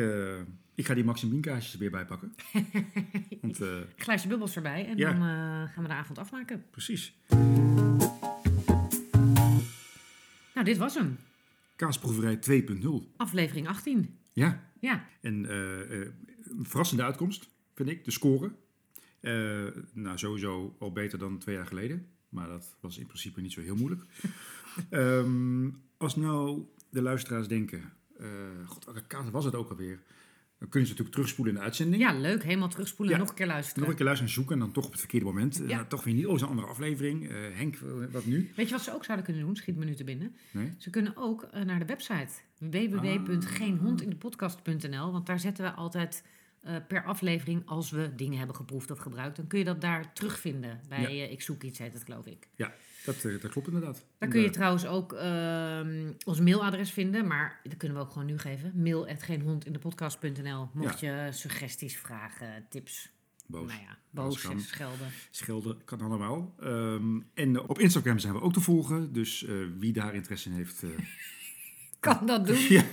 ik 0.74 0.86
ga 0.86 0.94
die 0.94 1.04
Max 1.04 1.22
en 1.22 1.28
Bien 1.28 1.40
kaasjes 1.40 1.72
er 1.72 1.78
weer 1.78 1.90
bij 1.90 2.04
pakken. 2.06 2.34
Want 3.42 3.60
Glaasje 3.96 4.28
bubbels 4.28 4.56
erbij 4.56 4.86
en 4.86 4.96
Ja. 4.96 5.12
dan 5.12 5.20
gaan 5.68 5.82
we 5.82 5.88
de 5.88 5.94
avond 5.94 6.18
afmaken. 6.18 6.64
precies. 6.70 7.14
Nou, 10.54 10.64
dit 10.64 10.76
was 10.76 10.94
hem. 10.94 11.18
Kaasproeverij 11.82 12.38
2.0. 12.80 13.16
Aflevering 13.16 13.68
18. 13.68 14.18
Ja, 14.32 14.70
Ja, 14.80 15.08
En 15.20 15.46
eh, 15.46 16.00
eh, 16.00 16.08
een 16.42 16.66
verrassende 16.66 17.02
uitkomst, 17.02 17.48
vind 17.74 17.88
ik, 17.88 18.04
de 18.04 18.10
score. 18.10 18.52
Eh, 19.20 19.66
nou, 19.92 20.18
sowieso 20.18 20.76
al 20.78 20.92
beter 20.92 21.18
dan 21.18 21.38
twee 21.38 21.54
jaar 21.54 21.66
geleden. 21.66 22.06
Maar 22.28 22.48
dat 22.48 22.76
was 22.80 22.98
in 22.98 23.06
principe 23.06 23.40
niet 23.40 23.52
zo 23.52 23.60
heel 23.60 23.76
moeilijk. 23.76 24.02
Ehm, 24.90 25.70
als 25.96 26.16
nou 26.16 26.64
de 26.90 27.02
luisteraars 27.02 27.48
denken... 27.48 27.92
God, 28.66 28.84
welke 28.84 29.06
kaart 29.06 29.30
was 29.30 29.44
het 29.44 29.54
ook 29.54 29.70
alweer? 29.70 30.02
Dan 30.62 30.70
kunnen 30.70 30.88
ze 30.88 30.94
natuurlijk 30.94 31.20
terugspoelen 31.20 31.54
in 31.54 31.60
de 31.60 31.66
uitzending. 31.66 32.02
ja 32.02 32.12
leuk. 32.18 32.42
Helemaal 32.44 32.68
terugspoelen 32.68 33.14
en 33.14 33.20
Ja. 33.20 33.24
nog 33.24 33.32
een 33.32 33.38
keer 33.38 33.46
luisteren. 33.52 33.80
Nog 33.80 33.88
een 33.90 33.96
keer 33.96 34.04
luisteren 34.04 34.32
en 34.32 34.38
zoeken 34.38 34.54
en 34.54 34.60
dan 34.62 34.72
toch 34.72 34.84
op 34.84 34.90
het 34.90 35.00
verkeerde 35.00 35.26
moment. 35.26 35.62
Eh, 35.62 35.68
Ja. 35.68 35.84
toch 35.84 36.04
weer 36.04 36.14
niet, 36.14 36.26
oh, 36.26 36.38
een 36.40 36.46
andere 36.46 36.68
aflevering. 36.68 37.28
Eh, 37.28 37.36
Henk, 37.52 37.74
eh, 37.74 37.80
wat 38.12 38.24
nu? 38.24 38.50
Weet 38.56 38.66
je 38.68 38.74
wat 38.74 38.82
ze 38.84 38.94
ook 38.94 39.04
zouden 39.04 39.26
kunnen 39.26 39.44
doen? 39.44 39.56
Schiet 39.56 39.76
me 39.76 39.84
nu 39.84 39.94
te 39.94 40.04
binnen. 40.04 40.34
Nee? 40.50 40.72
Ze 40.78 40.90
kunnen 40.90 41.16
ook 41.16 41.42
eh, 41.42 41.62
naar 41.62 41.78
de 41.78 41.84
website 41.84 42.32
www.geenhondindepodcast.nl 42.58 45.12
Want 45.12 45.26
daar 45.26 45.40
zetten 45.40 45.64
we 45.64 45.70
altijd 45.70 46.24
eh, 46.62 46.76
per 46.88 47.04
aflevering, 47.04 47.62
als 47.66 47.90
we 47.90 48.10
dingen 48.16 48.38
hebben 48.38 48.56
geproefd 48.56 48.90
of 48.90 48.98
gebruikt, 48.98 49.36
dan 49.36 49.46
kun 49.46 49.58
je 49.58 49.64
dat 49.64 49.80
daar 49.80 50.12
terugvinden. 50.12 50.80
Bij 50.88 51.00
Ja. 51.00 51.08
eh, 51.08 51.32
Ik 51.32 51.42
Zoek 51.42 51.62
Iets 51.62 51.78
heet 51.78 51.92
het, 51.92 52.04
geloof 52.04 52.26
ik. 52.26 52.48
Ja, 52.56 52.72
dat, 53.04 53.24
eh, 53.24 53.40
dat 53.40 53.50
klopt 53.50 53.66
inderdaad. 53.66 54.04
Daar 54.18 54.28
kun 54.28 54.40
je 54.40 54.46
En, 54.46 54.52
trouwens 54.52 54.86
ook 54.86 55.12
ehm, 55.12 56.12
ons 56.24 56.40
mailadres 56.40 56.90
vinden, 56.90 57.26
maar 57.26 57.60
dat 57.62 57.76
kunnen 57.76 57.96
we 57.96 58.02
ook 58.04 58.10
gewoon 58.12 58.26
nu 58.26 58.38
geven. 58.38 58.72
Mail@geenhondindepodcast.nl 58.74 60.68
Mocht 60.72 61.00
je 61.00 61.28
suggesties, 61.30 61.96
vragen, 61.96 62.66
tips, 62.68 63.10
boos. 63.46 63.68
nou 63.68 63.80
ja, 63.80 63.98
boos 64.10 64.44
en 64.44 64.60
schelden. 64.60 65.08
Schelden 65.30 65.84
kan 65.84 66.00
allemaal. 66.00 66.54
Ehm, 66.60 67.20
en 67.34 67.60
op 67.68 67.78
Instagram 67.78 68.18
zijn 68.18 68.32
we 68.32 68.40
ook 68.40 68.52
te 68.52 68.60
volgen. 68.60 69.12
Dus 69.12 69.44
eh, 69.44 69.54
wie 69.78 69.92
daar 69.92 70.14
interesse 70.14 70.48
in 70.48 70.54
heeft... 70.54 70.82
eh, 70.82 70.90
Kan 72.00 72.26
dat 72.26 72.46
doen. 72.46 72.56
ja. 72.78 72.84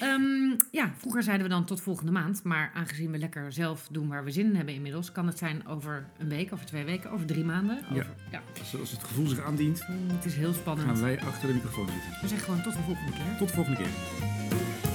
Ehm, 0.00 0.54
ja, 0.70 0.92
vroeger 0.96 1.22
zeiden 1.22 1.46
we 1.46 1.52
dan 1.52 1.64
tot 1.64 1.80
volgende 1.80 2.12
maand. 2.12 2.42
Maar 2.44 2.70
aangezien 2.74 3.10
we 3.10 3.18
lekker 3.18 3.52
zelf 3.52 3.88
doen 3.90 4.08
waar 4.08 4.24
we 4.24 4.30
zin 4.30 4.46
in 4.46 4.54
hebben 4.56 4.74
inmiddels, 4.74 5.12
kan 5.12 5.26
het 5.26 5.38
zijn 5.38 5.66
over 5.66 6.06
een 6.18 6.28
week, 6.28 6.52
over 6.52 6.66
twee 6.66 6.84
weken, 6.84 7.10
over 7.10 7.26
drie 7.26 7.44
maanden. 7.44 7.78
Over, 7.90 8.06
ja. 8.30 8.42
Als, 8.58 8.78
als 8.80 8.90
het 8.90 9.04
gevoel 9.04 9.26
zich 9.26 9.44
aandient, 9.44 9.84
Mm, 9.88 10.08
het 10.16 10.24
is 10.24 10.34
heel 10.34 10.52
spannend. 10.52 10.88
gaan 10.88 11.00
wij 11.00 11.20
achter 11.20 11.48
de 11.48 11.54
microfoon 11.54 11.88
zitten. 11.88 12.10
We 12.20 12.28
zeggen 12.28 12.46
gewoon 12.46 12.62
tot 12.62 12.72
de 12.72 12.82
volgende 12.82 13.12
keer. 13.12 13.36
Tot 13.38 13.48
de 13.48 13.54
volgende 13.54 13.78
keer. 13.78 14.85